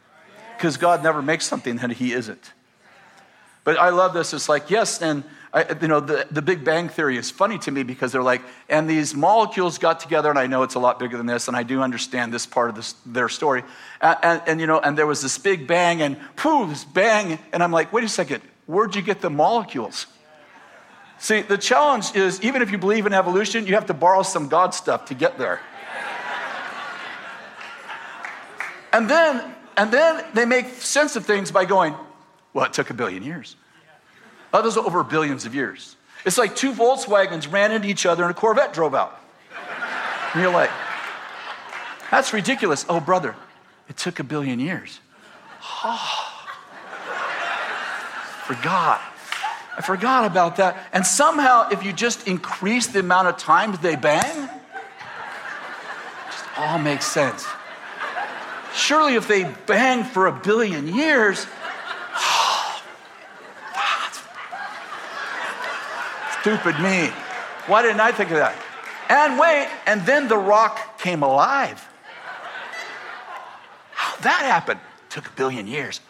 Because 0.58 0.78
God 0.78 1.04
never 1.04 1.22
makes 1.22 1.46
something 1.46 1.76
that 1.78 1.92
He 1.92 2.14
isn't. 2.14 2.54
But 3.64 3.78
I 3.78 3.90
love 3.90 4.14
this. 4.14 4.34
It's 4.34 4.50
like, 4.50 4.70
yes, 4.70 5.02
and 5.02 5.24
I, 5.54 5.66
you 5.82 5.88
know, 5.88 6.00
the, 6.00 6.28
the 6.32 6.42
Big 6.42 6.64
Bang 6.64 6.90
Theory 6.90 7.18
is 7.18 7.30
funny 7.30 7.58
to 7.60 7.72
me 7.72 7.84
because 7.84 8.12
they're 8.12 8.24
like, 8.24 8.42
and 8.70 8.90
these 8.90 9.14
molecules 9.14 9.78
got 9.78 10.00
together, 10.00 10.30
and 10.30 10.40
I 10.40 10.48
know 10.48 10.64
it's 10.64 10.76
a 10.76 10.80
lot 10.80 10.98
bigger 10.98 11.18
than 11.18 11.26
this, 11.26 11.48
and 11.48 11.58
I 11.58 11.64
do 11.64 11.82
understand 11.82 12.34
this 12.34 12.46
part 12.46 12.70
of 12.70 12.76
this, 12.76 12.94
their 13.06 13.30
story. 13.30 13.64
And, 14.02 14.18
and, 14.24 14.42
and, 14.48 14.62
you 14.62 14.68
know, 14.68 14.80
and 14.80 14.98
there 14.98 15.08
was 15.08 15.22
this 15.22 15.38
big 15.38 15.68
bang, 15.68 16.02
and 16.02 16.18
poof, 16.36 16.70
this 16.70 16.86
bang, 16.86 17.38
and 17.52 17.62
I'm 17.62 17.72
like, 17.72 17.92
wait 17.92 18.04
a 18.04 18.10
second, 18.10 18.42
where'd 18.66 18.96
you 18.96 19.02
get 19.02 19.22
the 19.22 19.30
molecules? 19.30 20.08
See, 21.20 21.42
the 21.42 21.58
challenge 21.58 22.16
is 22.16 22.42
even 22.42 22.62
if 22.62 22.72
you 22.72 22.78
believe 22.78 23.06
in 23.06 23.14
evolution, 23.14 23.68
you 23.68 23.74
have 23.74 23.88
to 23.88 23.94
borrow 23.94 24.24
some 24.24 24.48
God 24.48 24.74
stuff 24.74 25.04
to 25.06 25.14
get 25.14 25.38
there. 25.38 25.60
and 28.94 29.10
then, 29.10 29.54
and 29.76 29.92
then 29.92 30.24
they 30.34 30.46
make 30.46 30.70
sense 30.70 31.18
of 31.18 31.26
things 31.26 31.52
by 31.52 31.66
going, 31.66 31.94
well, 32.54 32.64
it 32.66 32.74
took 32.74 32.90
a 32.90 32.94
billion 32.94 33.22
years. 33.22 33.58
Others 34.54 34.78
over 34.78 35.04
billions 35.04 35.46
of 35.46 35.54
years. 35.54 35.98
It's 36.26 36.38
like 36.38 36.56
two 36.56 36.72
Volkswagens 36.74 37.52
ran 37.52 37.74
into 37.74 37.90
each 37.90 38.06
other 38.06 38.24
and 38.24 38.32
a 38.32 38.34
Corvette 38.34 38.74
drove 38.74 38.96
out. 38.96 39.20
And 40.34 40.42
you're 40.42 40.54
like, 40.54 40.72
that's 42.12 42.32
ridiculous. 42.34 42.86
Oh, 42.88 43.02
brother, 43.02 43.36
it 43.90 43.98
took 43.98 44.20
a 44.20 44.24
billion 44.24 44.60
years. 44.60 45.00
Ah. 45.62 45.82
Oh, 45.82 46.36
forgot. 48.46 49.02
I 49.80 49.82
forgot 49.82 50.26
about 50.26 50.58
that. 50.58 50.78
And 50.92 51.08
somehow, 51.08 51.70
if 51.70 51.86
you 51.86 51.94
just 51.94 52.28
increase 52.28 52.88
the 52.88 53.00
amount 53.00 53.30
of 53.30 53.38
times 53.38 53.80
they 53.80 53.96
bang, 53.96 54.44
it 54.44 54.50
just 56.26 56.44
all 56.58 56.78
makes 56.78 57.06
sense. 57.06 57.48
Surely, 58.76 59.16
if 59.16 59.30
they 59.30 59.46
bang 59.66 60.04
for 60.04 60.28
a 60.28 60.34
billion 60.34 60.94
years, 60.94 61.48
Stupid 66.42 66.78
me. 66.82 67.10
Why 67.68 67.82
didn't 67.82 68.02
I 68.02 68.12
think 68.12 68.32
of 68.32 68.38
that? 68.38 68.56
And 69.08 69.40
wait, 69.40 69.70
and 69.86 70.06
then 70.06 70.28
the 70.28 70.38
rock 70.38 71.00
came 71.00 71.24
alive. 71.24 71.88
How 73.94 74.18
that 74.24 74.42
happened? 74.42 74.82
Took 75.10 75.28
a 75.28 75.32
billion 75.32 75.68
years. 75.68 76.02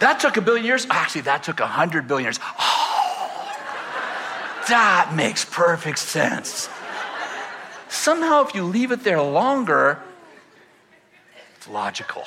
That 0.00 0.20
took 0.20 0.36
a 0.36 0.40
billion 0.40 0.66
years. 0.66 0.86
Oh, 0.86 0.92
actually, 0.92 1.22
that 1.22 1.42
took 1.42 1.60
a 1.60 1.66
hundred 1.66 2.06
billion 2.06 2.26
years. 2.26 2.38
Oh. 2.58 2.86
That 4.68 5.12
makes 5.14 5.44
perfect 5.44 5.98
sense. 5.98 6.68
Somehow, 7.88 8.44
if 8.44 8.54
you 8.54 8.64
leave 8.64 8.90
it 8.90 9.04
there 9.04 9.22
longer, 9.22 10.00
it's 11.56 11.68
logical. 11.68 12.24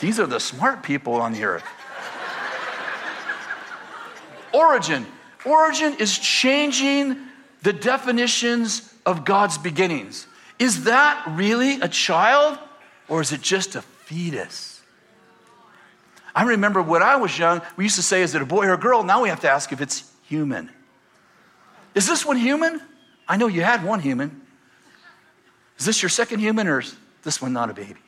These 0.00 0.18
are 0.18 0.26
the 0.26 0.40
smart 0.40 0.82
people 0.82 1.14
on 1.14 1.32
the 1.32 1.44
earth. 1.44 1.64
Origin. 4.52 5.06
Origin 5.44 5.94
is 5.94 6.18
changing 6.18 7.16
the 7.62 7.72
definitions 7.72 8.92
of 9.06 9.24
God's 9.24 9.56
beginnings. 9.58 10.26
Is 10.58 10.84
that 10.84 11.24
really 11.28 11.80
a 11.80 11.88
child 11.88 12.58
or 13.08 13.20
is 13.20 13.32
it 13.32 13.40
just 13.40 13.76
a 13.76 13.82
fetus? 13.82 14.71
I 16.34 16.44
remember 16.44 16.80
when 16.80 17.02
I 17.02 17.16
was 17.16 17.38
young, 17.38 17.60
we 17.76 17.84
used 17.84 17.96
to 17.96 18.02
say, 18.02 18.22
is 18.22 18.34
it 18.34 18.42
a 18.42 18.46
boy 18.46 18.66
or 18.66 18.74
a 18.74 18.78
girl? 18.78 19.02
Now 19.02 19.22
we 19.22 19.28
have 19.28 19.40
to 19.40 19.50
ask 19.50 19.72
if 19.72 19.80
it's 19.80 20.10
human. 20.22 20.70
Is 21.94 22.06
this 22.06 22.24
one 22.24 22.36
human? 22.36 22.80
I 23.28 23.36
know 23.36 23.48
you 23.48 23.62
had 23.62 23.84
one 23.84 24.00
human. 24.00 24.40
Is 25.78 25.86
this 25.86 26.02
your 26.02 26.08
second 26.08 26.40
human 26.40 26.66
or 26.66 26.80
is 26.80 26.94
this 27.22 27.42
one 27.42 27.52
not 27.52 27.70
a 27.70 27.74
baby? 27.74 28.00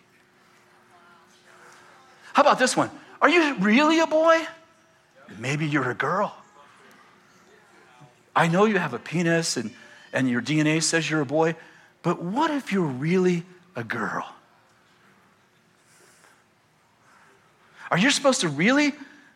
How 2.32 2.42
about 2.42 2.58
this 2.58 2.76
one? 2.76 2.90
Are 3.20 3.28
you 3.28 3.54
really 3.56 4.00
a 4.00 4.06
boy? 4.06 4.44
Maybe 5.38 5.66
you're 5.66 5.90
a 5.90 5.94
girl. 5.94 6.34
I 8.34 8.48
know 8.48 8.64
you 8.64 8.78
have 8.78 8.94
a 8.94 8.98
penis 8.98 9.56
and, 9.56 9.70
and 10.12 10.28
your 10.28 10.42
DNA 10.42 10.82
says 10.82 11.08
you're 11.08 11.20
a 11.20 11.26
boy, 11.26 11.56
but 12.02 12.20
what 12.20 12.50
if 12.50 12.72
you're 12.72 12.82
really 12.82 13.44
a 13.76 13.84
girl? 13.84 14.26
Are 17.90 17.98
you 17.98 18.10
supposed 18.10 18.40
to 18.40 18.48
really 18.48 18.92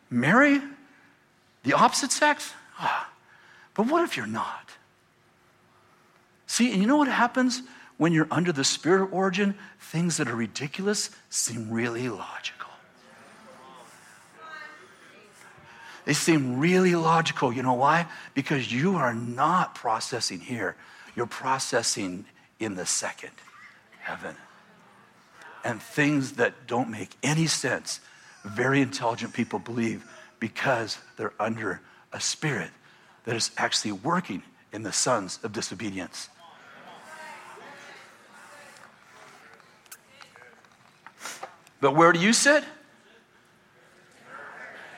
marry 0.09 0.61
the 1.63 1.73
opposite 1.73 2.11
sex? 2.11 2.53
Oh, 2.81 3.07
but 3.73 3.87
what 3.87 4.03
if 4.03 4.17
you're 4.17 4.27
not? 4.27 4.71
See, 6.47 6.71
and 6.71 6.81
you 6.81 6.87
know 6.87 6.97
what 6.97 7.07
happens 7.07 7.61
when 7.97 8.11
you're 8.11 8.27
under 8.31 8.51
the 8.51 8.63
spirit 8.63 9.03
of 9.03 9.13
origin? 9.13 9.55
Things 9.79 10.17
that 10.17 10.27
are 10.27 10.35
ridiculous 10.35 11.11
seem 11.29 11.69
really 11.69 12.09
logical. 12.09 12.69
They 16.05 16.13
seem 16.13 16.59
really 16.59 16.95
logical. 16.95 17.53
You 17.53 17.61
know 17.61 17.73
why? 17.73 18.07
Because 18.33 18.73
you 18.73 18.95
are 18.95 19.13
not 19.13 19.75
processing 19.75 20.39
here, 20.39 20.75
you're 21.15 21.27
processing 21.27 22.25
in 22.59 22.73
the 22.73 22.85
second 22.85 23.33
heaven. 24.01 24.35
And 25.63 25.79
things 25.81 26.33
that 26.33 26.65
don't 26.65 26.89
make 26.89 27.11
any 27.21 27.45
sense, 27.45 27.99
very 28.43 28.81
intelligent 28.81 29.33
people 29.33 29.59
believe 29.59 30.05
because 30.39 30.97
they're 31.17 31.33
under 31.39 31.81
a 32.13 32.19
spirit 32.19 32.71
that 33.25 33.35
is 33.35 33.51
actually 33.57 33.91
working 33.91 34.43
in 34.71 34.83
the 34.83 34.91
sons 34.91 35.39
of 35.43 35.51
disobedience. 35.51 36.29
But 41.81 41.95
where 41.95 42.11
do 42.11 42.19
you 42.19 42.33
sit? 42.33 42.63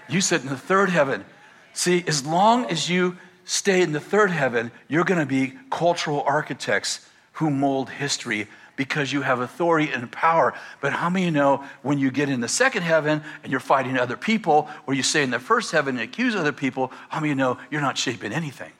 You 0.10 0.20
sit 0.20 0.42
in 0.42 0.50
the 0.50 0.58
third 0.58 0.90
heaven. 0.90 1.26
See, 1.74 2.04
as 2.08 2.26
long 2.26 2.66
as 2.66 2.90
you 2.90 3.18
stay 3.46 3.82
in 3.82 3.92
the 3.92 4.00
third 4.00 4.32
heaven, 4.32 4.72
you're 4.88 5.04
going 5.04 5.20
to 5.20 5.26
be 5.26 5.54
cultural 5.70 6.22
architects 6.24 7.08
who 7.34 7.50
mold 7.50 7.90
history 7.90 8.48
because 8.76 9.12
you 9.12 9.22
have 9.22 9.40
authority 9.40 9.92
and 9.92 10.12
power. 10.12 10.54
But 10.80 10.94
how 10.94 11.10
many 11.10 11.30
know 11.30 11.64
when 11.82 11.98
you 11.98 12.12
get 12.12 12.30
in 12.30 12.40
the 12.40 12.48
second 12.48 12.84
heaven 12.84 13.22
and 13.44 13.52
you're 13.52 13.60
fighting 13.60 13.98
other 13.98 14.18
people, 14.18 14.70
or 14.88 14.94
you 14.94 15.04
stay 15.04 15.24
in 15.24 15.30
the 15.30 15.40
first 15.40 15.72
heaven 15.72 15.96
and 15.98 16.04
accuse 16.04 16.36
other 16.36 16.52
people, 16.52 16.92
how 17.10 17.20
many 17.20 17.34
know 17.34 17.58
you're 17.70 17.82
not 17.82 17.98
shaping 17.98 18.32
anything? 18.34 18.72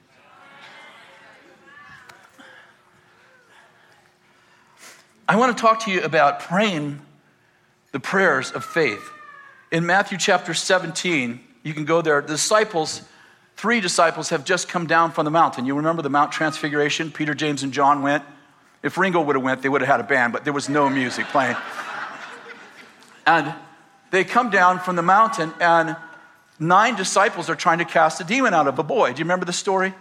I 5.28 5.36
want 5.38 5.56
to 5.56 5.62
talk 5.62 5.86
to 5.86 5.92
you 5.92 6.02
about 6.02 6.40
praying 6.42 7.00
the 7.92 8.00
prayers 8.00 8.52
of 8.52 8.66
faith 8.66 9.12
in 9.72 9.86
Matthew 9.86 10.18
chapter 10.18 10.54
17, 10.54 11.40
you 11.64 11.74
can 11.74 11.86
go 11.86 12.02
there. 12.02 12.22
The 12.22 12.28
disciples, 12.28 13.02
three 13.56 13.80
disciples, 13.80 14.30
have 14.30 14.44
just 14.44 14.68
come 14.68 14.86
down 14.86 15.12
from 15.12 15.26
the 15.26 15.32
mountain. 15.32 15.66
You 15.66 15.76
remember 15.76 16.02
the 16.02 16.10
Mount 16.10 16.34
Transfiguration? 16.34 17.10
Peter, 17.10 17.34
James, 17.34 17.64
and 17.64 17.72
John 17.72 18.02
went. 18.02 18.24
If 18.84 18.98
Ringo 18.98 19.22
would 19.22 19.36
have 19.36 19.44
went, 19.44 19.62
they 19.62 19.70
would 19.70 19.82
have 19.82 19.90
had 19.90 20.00
a 20.00 20.08
band, 20.08 20.34
but 20.34 20.44
there 20.44 20.54
was 20.54 20.70
no 20.70 20.90
music 20.90 21.26
playing. 21.28 21.56
And 23.26 23.54
they 24.10 24.24
come 24.24 24.50
down 24.50 24.80
from 24.80 24.96
the 24.96 25.02
mountain, 25.02 25.54
and 25.60 25.96
nine 26.60 26.96
disciples 26.96 27.50
are 27.50 27.56
trying 27.56 27.78
to 27.78 27.86
cast 27.86 28.20
a 28.20 28.24
demon 28.24 28.54
out 28.54 28.68
of 28.68 28.80
a 28.80 28.84
boy. 28.84 29.14
Do 29.14 29.20
you 29.20 29.26
remember 29.26 29.46
the 29.46 29.54
story? 29.54 29.94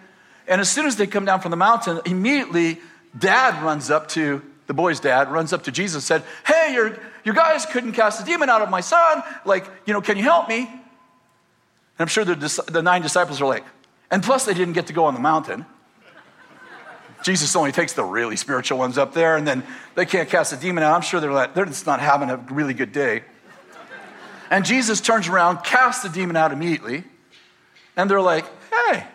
And 0.49 0.61
as 0.61 0.71
soon 0.71 0.87
as 0.87 0.97
they 0.97 1.07
come 1.07 1.25
down 1.25 1.41
from 1.41 1.51
the 1.51 1.57
mountain, 1.57 2.01
immediately 2.07 2.81
dad 3.19 3.63
runs 3.63 3.91
up 3.91 4.09
to 4.11 4.43
the 4.71 4.75
boy's 4.75 5.01
dad 5.01 5.33
runs 5.33 5.53
up 5.53 5.65
to 5.65 5.73
Jesus 5.73 5.97
and 5.97 6.23
said, 6.23 6.23
Hey, 6.47 6.75
your, 6.75 6.97
your 7.25 7.35
guys 7.35 7.67
couldn't 7.67 7.91
cast 7.91 8.23
a 8.23 8.25
demon 8.25 8.49
out 8.49 8.63
of 8.63 8.71
my 8.71 8.81
son. 8.81 9.21
Like, 9.45 9.67
you 9.85 9.93
know, 9.93 10.01
can 10.01 10.17
you 10.17 10.23
help 10.23 10.49
me? 10.49 10.61
And 10.61 10.79
I'm 11.99 12.07
sure 12.07 12.25
the, 12.25 12.37
the 12.71 12.81
nine 12.81 13.03
disciples 13.03 13.41
are 13.41 13.47
like, 13.47 13.65
and 14.13 14.23
plus 14.23 14.45
they 14.45 14.55
didn't 14.55 14.75
get 14.75 14.87
to 14.87 14.93
go 14.93 15.07
on 15.07 15.15
the 15.15 15.21
mountain. 15.21 15.67
Jesus 17.23 17.55
only 17.55 17.73
takes 17.73 17.93
the 17.93 18.05
really 18.05 18.37
spiritual 18.37 18.79
ones 18.79 18.97
up 18.97 19.13
there, 19.13 19.37
and 19.37 19.47
then 19.47 19.63
they 19.95 20.07
can't 20.07 20.29
cast 20.29 20.53
a 20.53 20.57
demon 20.57 20.83
out. 20.83 20.95
I'm 20.95 21.03
sure 21.03 21.21
they're, 21.21 21.33
like, 21.33 21.55
they're 21.55 21.67
just 21.67 21.87
not 21.87 22.01
having 22.01 22.31
a 22.31 22.37
really 22.37 22.75
good 22.75 22.93
day. 22.93 23.23
And 24.51 24.65
Jesus 24.65 25.01
turns 25.01 25.29
around, 25.29 25.63
casts 25.63 26.03
the 26.03 26.09
demon 26.09 26.37
out 26.37 26.53
immediately, 26.53 27.05
and 27.97 28.11
they're 28.11 28.21
like, 28.21 28.45
hey. 28.71 29.07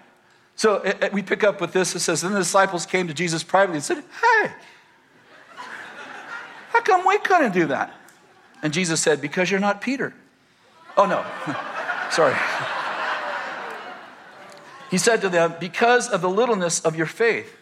So 0.55 0.75
it, 0.75 1.03
it, 1.03 1.13
we 1.13 1.21
pick 1.21 1.43
up 1.43 1.59
with 1.59 1.73
this. 1.73 1.95
It 1.95 1.99
says, 1.99 2.21
Then 2.21 2.31
the 2.31 2.39
disciples 2.39 2.85
came 2.85 3.07
to 3.07 3.13
Jesus 3.13 3.43
privately 3.43 3.75
and 3.75 3.83
said, 3.83 3.97
Hey, 3.97 4.51
how 6.69 6.81
come 6.81 7.05
we 7.05 7.17
couldn't 7.19 7.53
do 7.53 7.67
that? 7.67 7.93
And 8.63 8.73
Jesus 8.73 9.01
said, 9.01 9.21
Because 9.21 9.51
you're 9.51 9.59
not 9.59 9.81
Peter. 9.81 10.13
Oh, 10.97 11.05
no. 11.05 11.25
Sorry. 12.11 12.35
He 14.91 14.99
said 14.99 15.19
to 15.21 15.29
them, 15.29 15.55
Because 15.59 16.07
of 16.07 16.21
the 16.21 16.29
littleness 16.29 16.79
of 16.79 16.95
your 16.95 17.07
faith. 17.07 17.53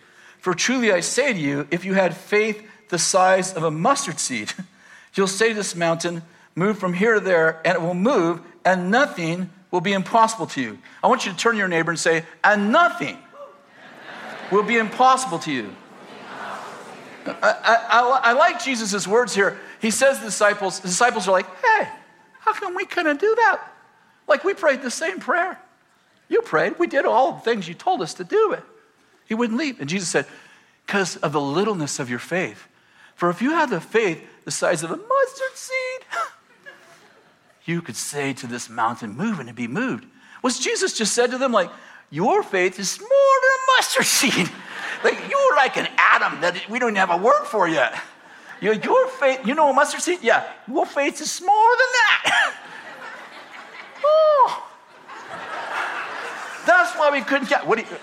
For 0.43 0.53
truly 0.53 0.91
I 0.91 0.99
say 0.99 1.32
to 1.32 1.39
you, 1.39 1.65
if 1.71 1.86
you 1.86 1.93
had 1.93 2.17
faith 2.17 2.67
the 2.89 2.99
size 2.99 3.53
of 3.53 3.63
a 3.63 3.71
mustard 3.71 4.19
seed, 4.19 4.51
you'll 5.13 5.25
say 5.25 5.49
to 5.49 5.56
this 5.56 5.73
mountain, 5.73 6.21
Move 6.53 6.77
from 6.77 6.91
here 6.91 7.13
to 7.13 7.19
there, 7.21 7.62
and 7.65 7.75
it 7.75 7.82
will 7.82 7.93
move, 7.93 8.41
and 8.65 8.91
nothing 8.91 9.49
will 9.71 9.79
be 9.79 9.93
impossible 9.93 10.45
to 10.47 10.62
you. 10.62 10.79
I 11.01 11.08
want 11.08 11.25
you 11.25 11.32
to 11.32 11.38
turn 11.38 11.53
to 11.53 11.60
your 11.60 11.69
neighbor 11.69 11.91
and 11.91 11.99
say, 11.99 12.25
And 12.43 12.73
nothing 12.73 13.17
will 14.51 14.63
be 14.63 14.75
impossible 14.75 15.39
to 15.39 15.51
you. 15.53 15.73
I, 17.25 17.32
I, 17.41 18.19
I 18.23 18.34
like 18.34 18.62
Jesus' 18.62 19.08
words 19.08 19.34
here. 19.34 19.58
he 19.82 19.91
says 19.91 20.17
to 20.17 20.23
the 20.23 20.27
disciples, 20.27 20.82
the 20.82 20.89
disciples 20.89 21.25
are 21.29 21.32
like, 21.32 21.47
hey, 21.63 21.88
how 22.41 22.51
come 22.51 22.75
we 22.75 22.84
couldn't 22.84 23.21
do 23.21 23.34
that? 23.34 23.62
Like 24.27 24.43
we 24.43 24.53
prayed 24.53 24.82
the 24.82 24.91
same 24.91 25.21
prayer. 25.21 25.58
You 26.27 26.41
prayed. 26.41 26.77
We 26.79 26.88
did 26.88 27.06
all 27.06 27.32
the 27.32 27.39
things 27.39 27.65
you 27.65 27.75
told 27.75 28.01
us 28.01 28.15
to 28.15 28.25
do 28.25 28.51
it. 28.51 28.63
He 29.27 29.33
wouldn't 29.33 29.57
leave. 29.57 29.79
And 29.79 29.89
Jesus 29.89 30.09
said, 30.09 30.25
because 30.86 31.17
of 31.17 31.31
the 31.31 31.41
littleness 31.41 31.99
of 31.99 32.09
your 32.09 32.19
faith. 32.19 32.67
For 33.15 33.29
if 33.29 33.41
you 33.41 33.51
had 33.51 33.69
the 33.69 33.81
faith 33.81 34.21
the 34.45 34.51
size 34.51 34.83
of 34.83 34.91
a 34.91 34.97
mustard 34.97 35.55
seed, 35.55 36.07
you 37.65 37.81
could 37.81 37.95
say 37.95 38.33
to 38.33 38.47
this 38.47 38.69
mountain, 38.69 39.15
move 39.15 39.39
and 39.39 39.49
it 39.49 39.55
be 39.55 39.67
moved. 39.67 40.05
Was 40.41 40.59
Jesus 40.59 40.97
just 40.97 41.13
said 41.13 41.31
to 41.31 41.38
them, 41.38 41.51
like, 41.51 41.69
your 42.09 42.43
faith 42.43 42.77
is 42.79 42.99
more 42.99 43.09
than 43.09 43.51
a 43.51 43.77
mustard 43.77 44.05
seed. 44.05 44.51
like 45.03 45.17
you're 45.29 45.55
like 45.55 45.77
an 45.77 45.88
atom 45.97 46.41
that 46.41 46.69
we 46.69 46.79
don't 46.79 46.89
even 46.89 46.95
have 46.97 47.09
a 47.09 47.17
word 47.17 47.45
for 47.45 47.67
yet. 47.67 47.99
Your, 48.62 48.73
your 48.73 49.07
faith, 49.07 49.45
you 49.45 49.55
know 49.55 49.69
a 49.69 49.73
mustard 49.73 50.01
seed? 50.01 50.19
Yeah, 50.21 50.43
your 50.67 50.86
faith 50.86 51.19
is 51.21 51.41
more 51.41 51.49
than 51.49 51.88
that. 51.91 52.53
oh. 54.05 54.69
That's 56.65 56.95
why 56.97 57.09
we 57.12 57.21
couldn't 57.21 57.49
get. 57.49 57.65
What 57.65 57.79
do 57.79 57.83
you, 57.83 57.97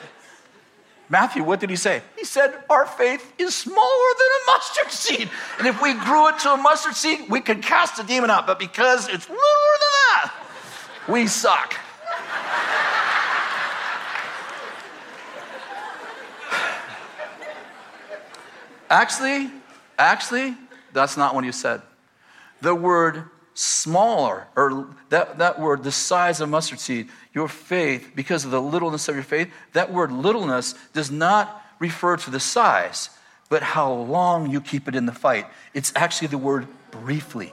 Matthew, 1.11 1.43
what 1.43 1.59
did 1.59 1.71
he 1.71 1.77
say? 1.77 2.03
He 2.17 2.25
said, 2.25 2.55
Our 2.71 2.87
faith 2.87 3.33
is 3.37 3.53
smaller 3.53 3.77
than 4.19 4.29
a 4.29 4.47
mustard 4.47 4.93
seed. 4.93 5.29
And 5.59 5.67
if 5.67 5.83
we 5.83 5.93
grew 5.93 6.29
it 6.29 6.39
to 6.41 6.53
a 6.53 6.57
mustard 6.57 6.95
seed, 6.95 7.29
we 7.29 7.41
could 7.41 7.63
cast 7.63 7.99
a 7.99 8.05
demon 8.05 8.31
out. 8.31 8.47
But 8.47 8.61
because 8.61 9.09
it's 9.09 9.29
littler 9.29 9.35
than 9.35 9.91
that, 10.07 10.33
we 11.09 11.27
suck. 11.27 11.75
actually, 18.89 19.51
actually, 19.99 20.55
that's 20.93 21.17
not 21.17 21.35
what 21.35 21.43
he 21.43 21.51
said. 21.51 21.83
The 22.61 22.75
word 22.75 23.25
smaller, 23.61 24.47
or 24.57 24.89
that, 25.11 25.39
that 25.39 25.61
word, 25.61 25.85
the 25.85 25.93
size 25.93 26.41
of 26.41 26.49
mustard 26.49 26.81
seed, 26.81 27.09
your 27.35 27.47
faith, 27.47 28.13
because 28.15 28.47
of 28.47 28.51
the 28.51 28.61
littleness 28.61 29.07
of 29.09 29.15
your 29.15 29.25
faith, 29.25 29.53
that 29.75 29.93
word 29.93 30.11
littleness 30.11 30.75
does 30.95 31.11
not 31.11 31.63
refer 31.79 32.17
to 32.17 32.31
the 32.31 32.41
size, 32.41 33.11
but 33.51 33.63
how 33.63 33.93
long 33.93 34.51
you 34.51 34.63
keep 34.63 34.89
it 34.89 34.95
in 34.95 35.05
the 35.05 35.13
fight. 35.13 35.47
It's 35.75 35.93
actually 35.95 36.29
the 36.29 36.39
word 36.39 36.69
briefly. 36.91 37.53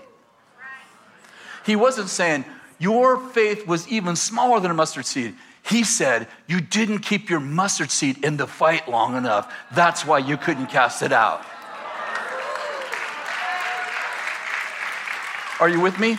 He 1.66 1.76
wasn't 1.76 2.08
saying, 2.08 2.46
your 2.80 3.18
faith 3.32 3.68
was 3.68 3.86
even 3.90 4.16
smaller 4.16 4.62
than 4.62 4.72
a 4.72 4.76
mustard 4.76 5.06
seed. 5.06 5.36
He 5.64 5.84
said, 5.84 6.28
You 6.48 6.62
didn't 6.62 7.00
keep 7.00 7.30
your 7.30 7.42
mustard 7.42 7.92
seed 7.92 8.24
in 8.24 8.38
the 8.38 8.48
fight 8.48 8.88
long 8.88 9.18
enough. 9.18 9.54
That's 9.74 10.06
why 10.06 10.20
you 10.20 10.38
couldn't 10.38 10.68
cast 10.68 11.02
it 11.02 11.12
out. 11.12 11.44
Are 15.60 15.70
you 15.70 15.82
with 15.82 16.00
me? 16.00 16.18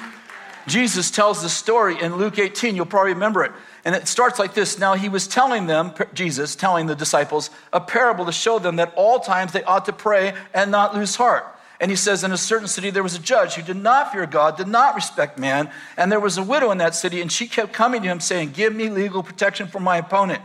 Jesus 0.67 1.11
tells 1.11 1.43
the 1.43 1.49
story 1.49 2.01
in 2.01 2.17
Luke 2.17 2.39
18. 2.39 2.77
You'll 2.77 2.87
probably 2.87 3.15
remember 3.15 3.45
it. 3.45 3.53
And 3.85 3.95
it 3.95 4.09
starts 4.09 4.39
like 4.39 4.55
this 4.55 4.79
Now 4.79 4.95
he 4.95 5.09
was 5.09 5.27
telling 5.27 5.67
them, 5.67 5.93
Jesus, 6.13 6.57
telling 6.57 6.87
the 6.87 6.97
disciples, 6.97 7.51
a 7.73 7.81
parable 7.81 8.27
to 8.27 8.33
show 8.33 8.59
them 8.59 8.77
that 8.77 8.93
all 8.97 9.21
times 9.21 9.53
they 9.53 9.63
ought 9.63 9.87
to 9.87 9.93
pray 9.93 10.35
and 10.53 10.71
not 10.71 10.95
lose 10.95 11.17
heart. 11.17 11.47
And 11.81 11.91
he 11.91 11.97
says, 11.97 12.25
In 12.25 12.33
a 12.33 12.37
certain 12.37 12.69
city, 12.69 12.91
there 12.91 13.03
was 13.03 13.15
a 13.15 13.21
judge 13.21 13.55
who 13.55 13.63
did 13.63 13.77
not 13.77 14.13
fear 14.13 14.27
God, 14.27 14.57
did 14.57 14.69
not 14.69 14.95
respect 14.95 15.39
man. 15.39 15.71
And 15.97 16.11
there 16.11 16.21
was 16.21 16.37
a 16.37 16.43
widow 16.43 16.71
in 16.71 16.79
that 16.79 16.95
city, 16.95 17.21
and 17.21 17.31
she 17.31 17.47
kept 17.47 17.73
coming 17.73 18.03
to 18.03 18.09
him, 18.09 18.21
saying, 18.21 18.51
Give 18.51 18.75
me 18.75 18.91
legal 18.91 19.23
protection 19.23 19.69
for 19.69 19.81
my 19.81 19.99
opponent. 19.99 20.43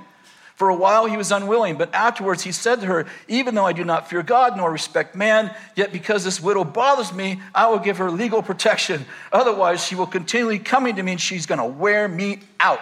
For 0.55 0.69
a 0.69 0.75
while 0.75 1.05
he 1.07 1.17
was 1.17 1.31
unwilling, 1.31 1.77
but 1.77 1.93
afterwards 1.95 2.43
he 2.43 2.51
said 2.51 2.81
to 2.81 2.85
her, 2.85 3.07
Even 3.27 3.55
though 3.55 3.65
I 3.65 3.73
do 3.73 3.83
not 3.83 4.09
fear 4.09 4.21
God 4.21 4.55
nor 4.55 4.71
respect 4.71 5.15
man, 5.15 5.53
yet 5.75 5.91
because 5.91 6.23
this 6.23 6.39
widow 6.39 6.63
bothers 6.63 7.11
me, 7.11 7.41
I 7.55 7.67
will 7.69 7.79
give 7.79 7.97
her 7.97 8.11
legal 8.11 8.43
protection. 8.43 9.05
Otherwise, 9.31 9.83
she 9.83 9.95
will 9.95 10.05
continually 10.05 10.59
coming 10.59 10.95
to 10.97 11.03
me 11.03 11.13
and 11.13 11.21
she's 11.21 11.47
going 11.47 11.59
to 11.59 11.65
wear 11.65 12.07
me 12.07 12.39
out. 12.59 12.81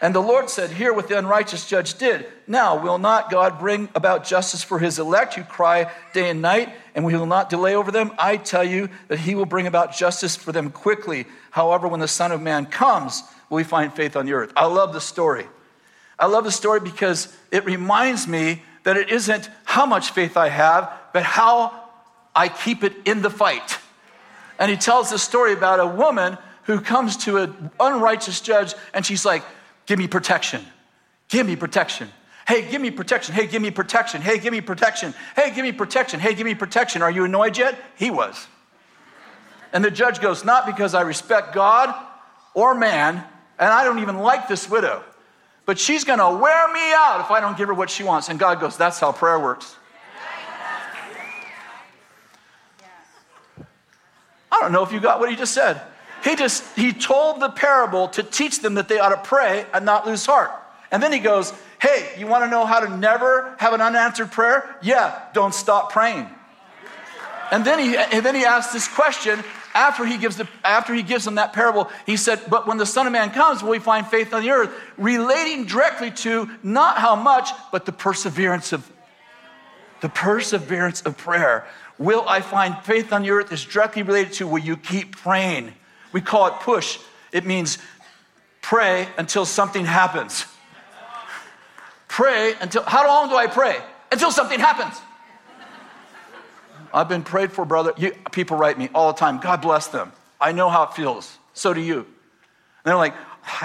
And 0.00 0.14
the 0.14 0.20
Lord 0.20 0.48
said, 0.48 0.70
Hear 0.70 0.92
what 0.92 1.08
the 1.08 1.18
unrighteous 1.18 1.66
judge 1.68 1.94
did. 1.94 2.26
Now, 2.46 2.80
will 2.80 2.98
not 2.98 3.30
God 3.30 3.58
bring 3.58 3.88
about 3.94 4.24
justice 4.24 4.62
for 4.62 4.78
his 4.78 4.98
elect 4.98 5.34
who 5.34 5.42
cry 5.42 5.90
day 6.12 6.30
and 6.30 6.40
night, 6.40 6.72
and 6.94 7.04
we 7.04 7.16
will 7.16 7.26
not 7.26 7.50
delay 7.50 7.74
over 7.74 7.90
them? 7.90 8.12
I 8.18 8.36
tell 8.36 8.62
you 8.62 8.90
that 9.08 9.18
he 9.18 9.34
will 9.34 9.46
bring 9.46 9.66
about 9.66 9.96
justice 9.96 10.36
for 10.36 10.52
them 10.52 10.70
quickly. 10.70 11.26
However, 11.50 11.88
when 11.88 12.00
the 12.00 12.08
Son 12.08 12.30
of 12.30 12.40
Man 12.40 12.66
comes, 12.66 13.24
will 13.50 13.56
we 13.56 13.64
find 13.64 13.92
faith 13.92 14.14
on 14.14 14.26
the 14.26 14.34
earth? 14.34 14.52
I 14.54 14.66
love 14.66 14.92
the 14.92 15.00
story. 15.00 15.46
I 16.18 16.26
love 16.26 16.44
the 16.44 16.50
story 16.50 16.80
because 16.80 17.34
it 17.50 17.64
reminds 17.64 18.26
me 18.26 18.62
that 18.82 18.96
it 18.96 19.10
isn't 19.10 19.48
how 19.64 19.86
much 19.86 20.10
faith 20.10 20.36
I 20.36 20.48
have, 20.48 20.90
but 21.12 21.22
how 21.22 21.88
I 22.34 22.48
keep 22.48 22.82
it 22.82 22.94
in 23.04 23.22
the 23.22 23.30
fight. 23.30 23.78
And 24.58 24.70
he 24.70 24.76
tells 24.76 25.10
the 25.10 25.18
story 25.18 25.52
about 25.52 25.78
a 25.78 25.86
woman 25.86 26.38
who 26.64 26.80
comes 26.80 27.16
to 27.18 27.38
an 27.38 27.70
unrighteous 27.78 28.40
judge 28.40 28.74
and 28.92 29.04
she's 29.06 29.24
like, 29.24 29.42
Give 29.86 29.98
me 29.98 30.06
protection. 30.06 30.62
Give 31.28 31.46
me 31.46 31.56
protection. 31.56 32.10
Hey, 32.46 32.70
give 32.70 32.82
me 32.82 32.90
protection. 32.90 33.34
Hey, 33.34 33.46
give 33.46 33.62
me 33.62 33.70
protection. 33.70 34.20
Hey, 34.20 34.38
give 34.38 34.52
me 34.52 34.60
protection. 34.60 35.14
Hey, 35.34 35.50
give 35.50 35.64
me 35.64 35.72
protection. 35.72 36.20
Hey, 36.20 36.34
give 36.34 36.44
me 36.44 36.54
protection. 36.54 37.00
Are 37.00 37.10
you 37.10 37.24
annoyed 37.24 37.56
yet? 37.56 37.78
He 37.96 38.10
was. 38.10 38.46
And 39.72 39.82
the 39.82 39.90
judge 39.90 40.20
goes, 40.20 40.44
Not 40.44 40.66
because 40.66 40.94
I 40.94 41.02
respect 41.02 41.54
God 41.54 41.94
or 42.52 42.74
man, 42.74 43.22
and 43.58 43.72
I 43.72 43.84
don't 43.84 44.00
even 44.00 44.18
like 44.18 44.48
this 44.48 44.68
widow 44.68 45.02
but 45.68 45.78
she's 45.78 46.02
going 46.02 46.18
to 46.18 46.30
wear 46.30 46.66
me 46.72 46.80
out 46.94 47.20
if 47.20 47.30
I 47.30 47.40
don't 47.40 47.54
give 47.58 47.68
her 47.68 47.74
what 47.74 47.90
she 47.90 48.02
wants. 48.02 48.30
And 48.30 48.38
God 48.38 48.58
goes, 48.58 48.78
That's 48.78 48.98
how 48.98 49.12
prayer 49.12 49.38
works. 49.38 49.76
I 54.50 54.60
don't 54.62 54.72
know 54.72 54.82
if 54.82 54.92
you 54.92 54.98
got 54.98 55.20
what 55.20 55.28
he 55.28 55.36
just 55.36 55.52
said. 55.52 55.82
He 56.24 56.36
just 56.36 56.64
he 56.74 56.94
told 56.94 57.40
the 57.40 57.50
parable 57.50 58.08
to 58.08 58.22
teach 58.22 58.62
them 58.62 58.76
that 58.76 58.88
they 58.88 58.98
ought 58.98 59.10
to 59.10 59.18
pray 59.18 59.66
and 59.74 59.84
not 59.84 60.06
lose 60.06 60.24
heart. 60.24 60.52
And 60.90 61.02
then 61.02 61.12
he 61.12 61.18
goes, 61.18 61.52
"Hey, 61.82 62.14
you 62.18 62.26
want 62.26 62.44
to 62.44 62.50
know 62.50 62.64
how 62.64 62.80
to 62.80 62.88
never 62.96 63.54
have 63.58 63.74
an 63.74 63.82
unanswered 63.82 64.32
prayer? 64.32 64.74
Yeah, 64.80 65.20
don't 65.34 65.54
stop 65.54 65.92
praying." 65.92 66.30
And 67.52 67.62
then 67.62 67.78
he 67.78 67.94
and 67.94 68.24
then 68.24 68.34
he 68.34 68.46
asked 68.46 68.72
this 68.72 68.88
question, 68.88 69.44
after 69.74 70.04
he 70.04 70.18
gives 70.18 70.36
the, 70.36 70.48
after 70.64 70.94
he 70.94 71.02
gives 71.02 71.24
them 71.24 71.36
that 71.36 71.52
parable, 71.52 71.90
he 72.06 72.16
said, 72.16 72.40
"But 72.48 72.66
when 72.66 72.78
the 72.78 72.86
Son 72.86 73.06
of 73.06 73.12
Man 73.12 73.30
comes, 73.30 73.62
will 73.62 73.70
we 73.70 73.78
find 73.78 74.06
faith 74.06 74.32
on 74.32 74.42
the 74.42 74.50
earth?" 74.50 74.70
Relating 74.96 75.64
directly 75.64 76.10
to 76.10 76.50
not 76.62 76.98
how 76.98 77.16
much, 77.16 77.50
but 77.72 77.86
the 77.86 77.92
perseverance 77.92 78.72
of 78.72 78.90
the 80.00 80.08
perseverance 80.08 81.02
of 81.02 81.16
prayer. 81.16 81.66
Will 81.98 82.24
I 82.28 82.40
find 82.40 82.76
faith 82.84 83.12
on 83.12 83.22
the 83.22 83.30
earth 83.30 83.52
is 83.52 83.64
directly 83.64 84.02
related 84.02 84.34
to 84.34 84.46
will 84.46 84.60
you 84.60 84.76
keep 84.76 85.16
praying? 85.16 85.74
We 86.12 86.20
call 86.20 86.46
it 86.46 86.54
push. 86.60 86.98
It 87.32 87.44
means 87.44 87.78
pray 88.62 89.08
until 89.18 89.44
something 89.44 89.84
happens. 89.84 90.46
Pray 92.06 92.54
until 92.60 92.82
how 92.84 93.06
long 93.06 93.28
do 93.28 93.36
I 93.36 93.46
pray? 93.48 93.76
Until 94.10 94.30
something 94.30 94.60
happens. 94.60 95.00
I've 96.92 97.08
been 97.08 97.22
prayed 97.22 97.52
for, 97.52 97.64
brother. 97.64 97.92
You, 97.96 98.12
people 98.32 98.56
write 98.56 98.78
me 98.78 98.88
all 98.94 99.12
the 99.12 99.18
time. 99.18 99.38
God 99.38 99.60
bless 99.60 99.88
them. 99.88 100.12
I 100.40 100.52
know 100.52 100.68
how 100.68 100.84
it 100.84 100.94
feels. 100.94 101.38
So 101.52 101.74
do 101.74 101.80
you. 101.80 101.98
And 101.98 102.06
they're 102.84 102.96
like, 102.96 103.14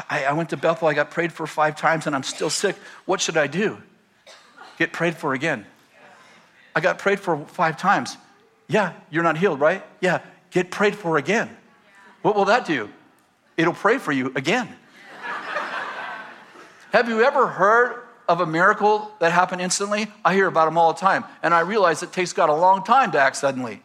I, 0.10 0.26
I 0.26 0.34
went 0.34 0.50
to 0.50 0.58
Bethel. 0.58 0.88
I 0.88 0.94
got 0.94 1.12
prayed 1.12 1.32
for 1.32 1.46
five 1.46 1.76
times 1.76 2.08
and 2.08 2.16
I'm 2.16 2.24
still 2.24 2.50
sick. 2.50 2.76
What 3.06 3.22
should 3.22 3.38
I 3.38 3.48
do? 3.48 3.82
Get 4.78 4.92
prayed 4.92 5.16
for 5.16 5.34
again. 5.34 5.66
I 6.76 6.82
got 6.82 6.98
prayed 6.98 7.20
for 7.20 7.46
five 7.46 7.78
times. 7.78 8.18
Yeah, 8.68 8.94
you're 9.12 9.24
not 9.24 9.38
healed, 9.38 9.60
right? 9.60 9.84
Yeah, 10.02 10.22
get 10.50 10.72
prayed 10.72 10.96
for 10.96 11.18
again. 11.18 11.56
What 12.22 12.36
will 12.36 12.46
that 12.46 12.66
do? 12.66 12.90
It'll 13.58 13.74
pray 13.74 13.98
for 13.98 14.12
you 14.12 14.32
again. 14.36 14.68
Have 16.92 17.10
you 17.10 17.24
ever 17.24 17.48
heard 17.48 18.03
of 18.28 18.42
a 18.42 18.46
miracle 18.46 19.12
that 19.20 19.32
happened 19.32 19.62
instantly, 19.62 20.08
I 20.24 20.34
hear 20.34 20.48
about 20.48 20.66
them 20.66 20.78
all 20.78 20.94
the 20.94 21.00
time. 21.00 21.26
And 21.42 21.54
I 21.54 21.62
realize 21.62 22.04
it 22.04 22.12
takes 22.12 22.34
God 22.34 22.50
a 22.50 22.56
long 22.56 22.84
time 22.84 23.12
to 23.12 23.20
act 23.20 23.36
suddenly. 23.36 23.82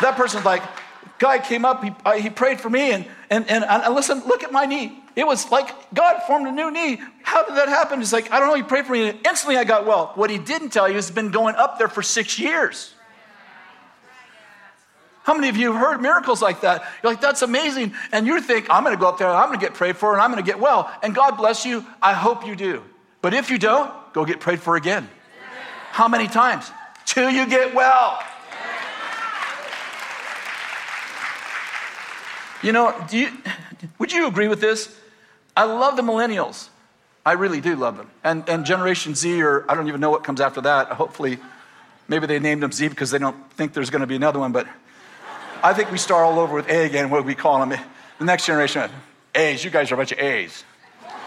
that 0.00 0.16
person's 0.16 0.44
like, 0.44 0.62
guy 1.18 1.38
came 1.38 1.64
up, 1.64 1.84
he, 1.84 1.90
I, 2.04 2.18
he 2.18 2.30
prayed 2.30 2.60
for 2.60 2.70
me, 2.70 2.92
and, 2.92 3.06
and, 3.30 3.48
and, 3.50 3.64
and 3.64 3.94
listen, 3.94 4.22
look 4.26 4.42
at 4.42 4.52
my 4.52 4.66
knee. 4.66 5.02
It 5.14 5.26
was 5.26 5.50
like 5.50 5.94
God 5.94 6.20
formed 6.26 6.46
a 6.46 6.52
new 6.52 6.70
knee. 6.70 7.00
How 7.22 7.44
did 7.44 7.56
that 7.56 7.68
happen? 7.68 8.00
He's 8.00 8.12
like, 8.12 8.30
I 8.30 8.38
don't 8.38 8.48
know, 8.48 8.54
he 8.54 8.62
prayed 8.62 8.86
for 8.86 8.92
me, 8.92 9.08
and 9.08 9.18
instantly 9.26 9.56
I 9.56 9.64
got 9.64 9.86
well. 9.86 10.12
What 10.14 10.30
he 10.30 10.38
didn't 10.38 10.70
tell 10.70 10.88
you 10.88 10.96
is 10.96 11.06
it's 11.06 11.14
been 11.14 11.30
going 11.30 11.54
up 11.56 11.78
there 11.78 11.88
for 11.88 12.02
six 12.02 12.38
years. 12.38 12.92
How 15.26 15.34
many 15.34 15.48
of 15.48 15.56
you 15.56 15.72
have 15.72 15.80
heard 15.80 16.00
miracles 16.00 16.40
like 16.40 16.60
that? 16.60 16.84
You're 17.02 17.10
like, 17.10 17.20
that's 17.20 17.42
amazing. 17.42 17.94
And 18.12 18.28
you 18.28 18.40
think, 18.40 18.68
I'm 18.70 18.84
going 18.84 18.94
to 18.94 19.00
go 19.00 19.08
up 19.08 19.18
there, 19.18 19.28
I'm 19.28 19.48
going 19.48 19.58
to 19.58 19.66
get 19.66 19.74
prayed 19.74 19.96
for, 19.96 20.12
and 20.12 20.22
I'm 20.22 20.30
going 20.30 20.40
to 20.40 20.48
get 20.48 20.60
well. 20.60 20.88
And 21.02 21.16
God 21.16 21.32
bless 21.32 21.66
you. 21.66 21.84
I 22.00 22.12
hope 22.12 22.46
you 22.46 22.54
do. 22.54 22.84
But 23.22 23.34
if 23.34 23.50
you 23.50 23.58
don't, 23.58 23.92
go 24.12 24.24
get 24.24 24.38
prayed 24.38 24.60
for 24.60 24.76
again. 24.76 25.08
How 25.90 26.06
many 26.06 26.28
times? 26.28 26.70
Till 27.06 27.28
you 27.28 27.48
get 27.48 27.74
well. 27.74 28.22
You 32.62 32.70
know, 32.70 32.94
do 33.10 33.18
you, 33.18 33.32
would 33.98 34.12
you 34.12 34.28
agree 34.28 34.46
with 34.46 34.60
this? 34.60 34.96
I 35.56 35.64
love 35.64 35.96
the 35.96 36.02
millennials. 36.02 36.68
I 37.24 37.32
really 37.32 37.60
do 37.60 37.74
love 37.74 37.96
them. 37.96 38.08
And, 38.22 38.48
and 38.48 38.64
Generation 38.64 39.16
Z, 39.16 39.42
or 39.42 39.68
I 39.68 39.74
don't 39.74 39.88
even 39.88 40.00
know 40.00 40.10
what 40.10 40.22
comes 40.22 40.40
after 40.40 40.60
that. 40.60 40.92
Hopefully, 40.92 41.40
Maybe 42.08 42.26
they 42.26 42.38
named 42.38 42.62
them 42.62 42.72
Z 42.72 42.88
because 42.88 43.10
they 43.10 43.18
don't 43.18 43.50
think 43.52 43.72
there's 43.72 43.90
going 43.90 44.00
to 44.00 44.06
be 44.06 44.16
another 44.16 44.38
one, 44.38 44.52
but 44.52 44.66
I 45.66 45.74
think 45.74 45.90
we 45.90 45.98
start 45.98 46.24
all 46.24 46.38
over 46.38 46.54
with 46.54 46.68
A 46.68 46.84
again, 46.84 47.10
what 47.10 47.24
we 47.24 47.34
call 47.34 47.58
them. 47.58 47.76
The 48.20 48.24
next 48.24 48.46
generation, 48.46 48.88
A's, 49.34 49.64
you 49.64 49.70
guys 49.72 49.90
are 49.90 49.94
a 49.94 49.96
bunch 49.96 50.12
of 50.12 50.20
A's. 50.20 50.62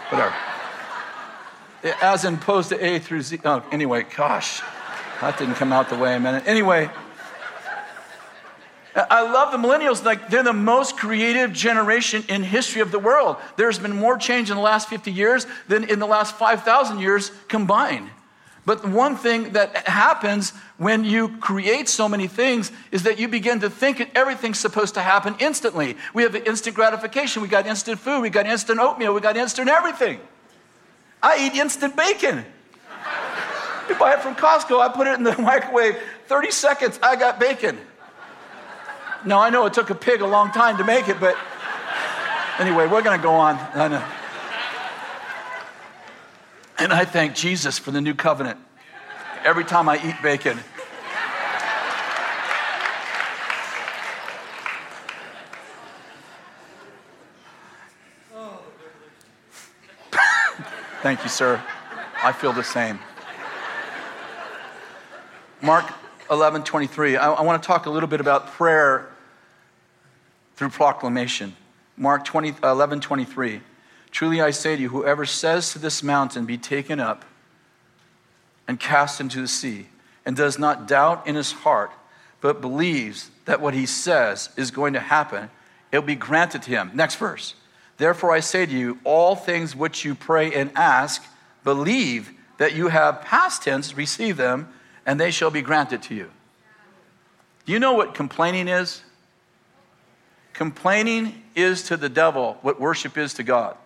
Whatever. 0.08 0.34
As 2.00 2.24
opposed 2.24 2.70
to 2.70 2.82
A 2.82 3.00
through 3.00 3.20
Z. 3.20 3.40
Oh, 3.44 3.62
anyway, 3.70 4.06
gosh, 4.16 4.62
that 5.20 5.36
didn't 5.38 5.56
come 5.56 5.74
out 5.74 5.90
the 5.90 5.98
way 5.98 6.14
I 6.14 6.18
meant. 6.18 6.48
Anyway, 6.48 6.88
I 8.96 9.30
love 9.30 9.52
the 9.52 9.58
millennials. 9.58 10.02
Like 10.02 10.30
they're 10.30 10.42
the 10.42 10.54
most 10.54 10.96
creative 10.96 11.52
generation 11.52 12.24
in 12.30 12.42
history 12.42 12.80
of 12.80 12.92
the 12.92 12.98
world. 12.98 13.36
There's 13.58 13.78
been 13.78 13.94
more 13.94 14.16
change 14.16 14.48
in 14.48 14.56
the 14.56 14.62
last 14.62 14.88
50 14.88 15.12
years 15.12 15.46
than 15.68 15.84
in 15.84 15.98
the 15.98 16.06
last 16.06 16.34
5,000 16.36 16.98
years 16.98 17.30
combined. 17.48 18.08
But 18.64 18.80
the 18.80 18.88
one 18.88 19.16
thing 19.16 19.52
that 19.52 19.86
happens 19.86 20.54
when 20.80 21.04
you 21.04 21.28
create 21.40 21.90
so 21.90 22.08
many 22.08 22.26
things 22.26 22.72
is 22.90 23.02
that 23.02 23.18
you 23.18 23.28
begin 23.28 23.60
to 23.60 23.68
think 23.68 23.98
that 23.98 24.08
everything's 24.14 24.58
supposed 24.58 24.94
to 24.94 25.02
happen 25.02 25.36
instantly. 25.38 25.94
We 26.14 26.22
have 26.22 26.34
instant 26.34 26.74
gratification. 26.74 27.42
We 27.42 27.48
got 27.48 27.66
instant 27.66 27.98
food. 28.00 28.22
We 28.22 28.30
got 28.30 28.46
instant 28.46 28.80
oatmeal. 28.80 29.12
We 29.12 29.20
got 29.20 29.36
instant 29.36 29.68
everything. 29.68 30.20
I 31.22 31.46
eat 31.46 31.52
instant 31.54 31.96
bacon. 31.96 32.46
You 33.90 33.94
buy 33.96 34.14
it 34.14 34.22
from 34.22 34.34
Costco. 34.34 34.80
I 34.80 34.88
put 34.88 35.06
it 35.06 35.18
in 35.18 35.22
the 35.22 35.36
microwave. 35.42 35.98
30 36.28 36.50
seconds. 36.50 36.98
I 37.02 37.14
got 37.14 37.38
bacon. 37.38 37.78
Now 39.26 39.40
I 39.40 39.50
know 39.50 39.66
it 39.66 39.74
took 39.74 39.90
a 39.90 39.94
pig 39.94 40.22
a 40.22 40.26
long 40.26 40.50
time 40.50 40.78
to 40.78 40.84
make 40.84 41.10
it, 41.10 41.20
but 41.20 41.36
anyway, 42.58 42.86
we're 42.86 43.02
going 43.02 43.18
to 43.18 43.22
go 43.22 43.34
on. 43.34 43.58
And 46.78 46.90
I 46.90 47.04
thank 47.04 47.34
Jesus 47.34 47.78
for 47.78 47.90
the 47.90 48.00
new 48.00 48.14
covenant 48.14 48.58
every 49.44 49.64
time 49.64 49.88
I 49.88 49.96
eat 50.06 50.20
bacon. 50.22 50.58
Thank 61.02 61.22
you, 61.22 61.30
sir. 61.30 61.62
I 62.22 62.32
feel 62.32 62.52
the 62.52 62.62
same. 62.62 62.98
Mark 65.62 65.90
11 66.30 66.62
23. 66.62 67.16
I, 67.16 67.32
I 67.32 67.42
want 67.42 67.62
to 67.62 67.66
talk 67.66 67.86
a 67.86 67.90
little 67.90 68.08
bit 68.08 68.20
about 68.20 68.48
prayer 68.48 69.08
through 70.56 70.68
proclamation. 70.68 71.56
Mark 71.96 72.26
20, 72.26 72.56
11 72.62 73.00
23. 73.00 73.62
Truly 74.10 74.42
I 74.42 74.50
say 74.50 74.76
to 74.76 74.82
you, 74.82 74.90
whoever 74.90 75.24
says 75.24 75.72
to 75.72 75.78
this 75.78 76.02
mountain, 76.02 76.44
Be 76.44 76.58
taken 76.58 77.00
up 77.00 77.24
and 78.70 78.78
cast 78.78 79.20
into 79.20 79.40
the 79.40 79.48
sea, 79.48 79.84
and 80.24 80.36
does 80.36 80.56
not 80.56 80.86
doubt 80.86 81.26
in 81.26 81.34
his 81.34 81.50
heart, 81.50 81.90
but 82.40 82.60
believes 82.60 83.28
that 83.44 83.60
what 83.60 83.74
he 83.74 83.84
says 83.84 84.48
is 84.56 84.70
going 84.70 84.92
to 84.92 85.00
happen, 85.00 85.50
it 85.90 85.98
will 85.98 86.06
be 86.06 86.14
granted 86.14 86.62
to 86.62 86.70
him. 86.70 86.88
Next 86.94 87.16
verse. 87.16 87.56
Therefore 87.96 88.30
I 88.30 88.38
say 88.38 88.66
to 88.66 88.72
you, 88.72 89.00
all 89.02 89.34
things 89.34 89.74
which 89.74 90.04
you 90.04 90.14
pray 90.14 90.54
and 90.54 90.70
ask, 90.76 91.20
believe 91.64 92.30
that 92.58 92.76
you 92.76 92.86
have 92.86 93.22
past 93.22 93.64
tense, 93.64 93.96
receive 93.96 94.36
them, 94.36 94.72
and 95.04 95.18
they 95.18 95.32
shall 95.32 95.50
be 95.50 95.62
granted 95.62 96.00
to 96.04 96.14
you. 96.14 96.30
Do 97.66 97.72
you 97.72 97.80
know 97.80 97.94
what 97.94 98.14
complaining 98.14 98.68
is? 98.68 99.02
Complaining 100.52 101.42
is 101.56 101.82
to 101.88 101.96
the 101.96 102.08
devil 102.08 102.56
what 102.62 102.80
worship 102.80 103.18
is 103.18 103.34
to 103.34 103.42
God. 103.42 103.76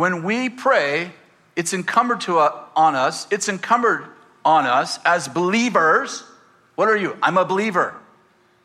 When 0.00 0.24
we 0.24 0.48
pray, 0.48 1.12
it's 1.56 1.74
encumbered 1.74 2.22
to, 2.22 2.38
uh, 2.38 2.64
on 2.74 2.94
us, 2.94 3.26
it's 3.30 3.50
encumbered 3.50 4.06
on 4.46 4.64
us 4.64 4.98
as 5.04 5.28
believers. 5.28 6.24
What 6.74 6.88
are 6.88 6.96
you? 6.96 7.18
I'm 7.22 7.36
a 7.36 7.44
believer. 7.44 7.94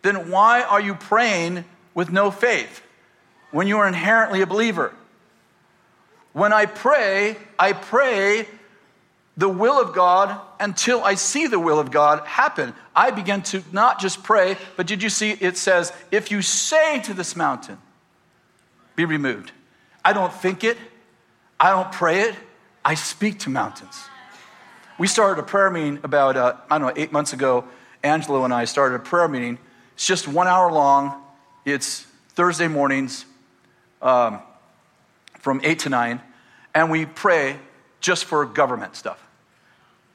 Then 0.02 0.32
why 0.32 0.62
are 0.62 0.80
you 0.80 0.96
praying 0.96 1.66
with 1.94 2.10
no 2.10 2.32
faith 2.32 2.82
when 3.52 3.68
you 3.68 3.80
are 3.80 3.86
inherently 3.86 4.44
a 4.44 4.48
believer? 4.48 4.94
When 6.32 6.54
I 6.54 6.68
pray, 6.68 7.36
I 7.60 7.74
pray 7.74 8.48
the 9.36 9.50
will 9.50 9.78
of 9.78 9.94
God 9.94 10.40
until 10.62 11.04
I 11.04 11.16
see 11.16 11.48
the 11.48 11.60
will 11.60 11.80
of 11.80 11.92
God 11.92 12.26
happen. 12.26 12.74
I 12.96 13.12
begin 13.12 13.42
to 13.52 13.62
not 13.74 14.00
just 14.00 14.24
pray, 14.24 14.56
but 14.78 14.88
did 14.88 15.04
you 15.04 15.10
see 15.10 15.32
it 15.32 15.58
says, 15.58 15.92
if 16.12 16.32
you 16.32 16.42
say 16.42 17.02
to 17.02 17.14
this 17.14 17.36
mountain, 17.36 17.78
be 18.96 19.04
removed. 19.04 19.52
I 20.06 20.14
don't 20.14 20.32
think 20.32 20.64
it, 20.64 20.78
I 21.60 21.70
don't 21.70 21.92
pray 21.92 22.22
it, 22.22 22.36
I 22.84 22.96
speak 22.96 23.40
to 23.40 23.50
mountains. 23.50 24.10
We 24.98 25.08
started 25.08 25.42
a 25.42 25.44
prayer 25.44 25.70
meeting 25.70 26.00
about, 26.04 26.38
uh, 26.38 26.56
I 26.70 26.78
don't 26.78 26.88
know, 26.88 27.02
eight 27.02 27.12
months 27.12 27.34
ago. 27.34 27.66
Angelo 28.04 28.46
and 28.46 28.54
I 28.54 28.66
started 28.66 28.96
a 28.96 29.00
prayer 29.00 29.28
meeting. 29.28 29.58
It's 29.96 30.06
just 30.06 30.28
one 30.28 30.48
hour 30.48 30.72
long. 30.72 31.22
It's 31.66 32.06
Thursday 32.30 32.68
mornings 32.68 33.26
um, 34.02 34.40
from 35.40 35.60
8 35.64 35.80
to 35.80 35.90
9. 35.90 36.22
And 36.74 36.92
we 36.92 37.06
pray 37.06 37.58
just 38.00 38.26
for 38.26 38.46
government 38.46 38.96
stuff. 38.96 39.22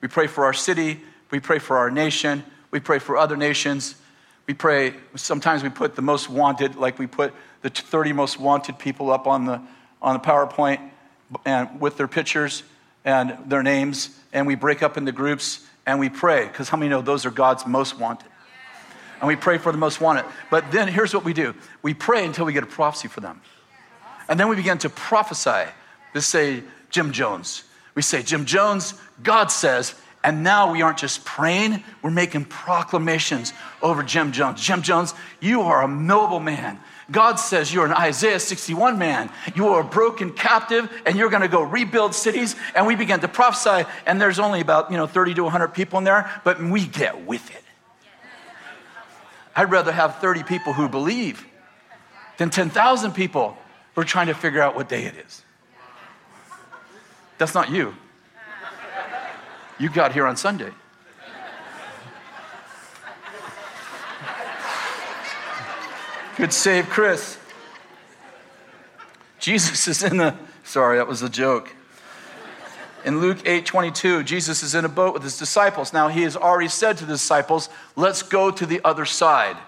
We 0.00 0.08
pray 0.08 0.28
for 0.28 0.44
our 0.44 0.52
city. 0.52 1.00
We 1.30 1.40
pray 1.40 1.58
for 1.58 1.76
our 1.78 1.90
nation. 1.90 2.44
We 2.70 2.80
pray 2.80 3.00
for 3.00 3.16
other 3.16 3.36
nations. 3.36 3.96
We 4.46 4.54
pray, 4.54 4.94
sometimes 5.14 5.62
we 5.62 5.68
put 5.68 5.94
the 5.94 6.02
most 6.02 6.30
wanted, 6.30 6.76
like 6.76 6.98
we 6.98 7.06
put 7.06 7.34
the 7.62 7.70
30 7.70 8.12
most 8.12 8.38
wanted 8.38 8.78
people 8.78 9.10
up 9.10 9.26
on 9.26 9.44
the, 9.44 9.60
on 10.00 10.14
the 10.14 10.20
PowerPoint 10.20 10.90
and 11.44 11.80
with 11.80 11.96
their 11.96 12.08
pictures 12.08 12.62
and 13.04 13.36
their 13.46 13.62
names, 13.62 14.10
and 14.32 14.46
we 14.46 14.54
break 14.54 14.82
up 14.82 14.96
into 14.96 15.12
groups 15.12 15.66
and 15.86 15.98
we 15.98 16.08
pray, 16.08 16.46
because 16.46 16.68
how 16.68 16.76
many 16.76 16.90
know 16.90 17.00
those 17.00 17.26
are 17.26 17.30
God's 17.30 17.66
most 17.66 17.98
wanted? 17.98 18.28
And 19.20 19.28
we 19.28 19.36
pray 19.36 19.58
for 19.58 19.72
the 19.72 19.78
most 19.78 20.00
wanted. 20.00 20.24
But 20.50 20.70
then 20.72 20.88
here's 20.88 21.12
what 21.12 21.24
we 21.24 21.32
do 21.32 21.54
we 21.82 21.94
pray 21.94 22.24
until 22.24 22.46
we 22.46 22.52
get 22.52 22.62
a 22.62 22.66
prophecy 22.66 23.08
for 23.08 23.20
them. 23.20 23.40
And 24.28 24.38
then 24.38 24.48
we 24.48 24.56
begin 24.56 24.78
to 24.78 24.88
prophesy. 24.88 25.70
Let's 26.14 26.26
say, 26.26 26.62
Jim 26.90 27.12
Jones. 27.12 27.64
We 27.94 28.02
say, 28.02 28.22
Jim 28.22 28.44
Jones, 28.44 28.94
God 29.22 29.50
says, 29.50 29.94
and 30.22 30.44
now 30.44 30.72
we 30.72 30.82
aren't 30.82 30.98
just 30.98 31.24
praying, 31.24 31.82
we're 32.02 32.10
making 32.10 32.44
proclamations 32.44 33.52
over 33.82 34.02
Jim 34.02 34.32
Jones. 34.32 34.62
Jim 34.62 34.82
Jones, 34.82 35.14
you 35.40 35.62
are 35.62 35.82
a 35.82 35.88
noble 35.88 36.40
man. 36.40 36.78
God 37.10 37.36
says 37.36 37.72
you're 37.72 37.86
an 37.86 37.92
Isaiah 37.92 38.38
61 38.38 38.98
man. 38.98 39.30
You 39.54 39.68
are 39.68 39.80
a 39.80 39.84
broken 39.84 40.32
captive 40.32 40.90
and 41.04 41.16
you're 41.16 41.30
going 41.30 41.42
to 41.42 41.48
go 41.48 41.62
rebuild 41.62 42.14
cities. 42.14 42.54
And 42.74 42.86
we 42.86 42.94
begin 42.94 43.20
to 43.20 43.28
prophesy, 43.28 43.88
and 44.06 44.20
there's 44.20 44.38
only 44.38 44.60
about, 44.60 44.90
you 44.90 44.96
know, 44.96 45.06
30 45.06 45.34
to 45.34 45.42
100 45.42 45.68
people 45.68 45.98
in 45.98 46.04
there, 46.04 46.30
but 46.44 46.62
we 46.62 46.86
get 46.86 47.26
with 47.26 47.50
it. 47.50 47.62
I'd 49.56 49.70
rather 49.70 49.92
have 49.92 50.16
30 50.16 50.44
people 50.44 50.72
who 50.72 50.88
believe 50.88 51.44
than 52.38 52.50
10,000 52.50 53.12
people 53.12 53.58
who 53.94 54.00
are 54.00 54.04
trying 54.04 54.28
to 54.28 54.34
figure 54.34 54.62
out 54.62 54.74
what 54.74 54.88
day 54.88 55.04
it 55.04 55.14
is. 55.26 55.42
That's 57.38 57.54
not 57.54 57.70
you. 57.70 57.94
You 59.78 59.88
got 59.90 60.12
here 60.12 60.26
on 60.26 60.36
Sunday. 60.36 60.70
Good 66.40 66.54
save, 66.54 66.88
Kris. 66.88 67.36
Jesus 69.40 69.86
is 69.86 70.02
in 70.02 70.16
the, 70.16 70.34
sorry, 70.64 70.96
that 70.96 71.06
was 71.06 71.20
a 71.20 71.28
joke. 71.28 71.76
In 73.04 73.20
Luke 73.20 73.40
8 73.44 73.66
22, 73.66 74.22
Jesus 74.22 74.62
is 74.62 74.74
in 74.74 74.86
a 74.86 74.88
boat 74.88 75.12
with 75.12 75.22
his 75.22 75.36
disciples. 75.36 75.92
Now, 75.92 76.08
he 76.08 76.22
has 76.22 76.38
already 76.38 76.68
said 76.68 76.96
to 76.96 77.04
the 77.04 77.12
disciples, 77.12 77.68
Let's 77.94 78.22
go 78.22 78.50
to 78.50 78.64
the 78.64 78.80
other 78.86 79.04
side. 79.04 79.58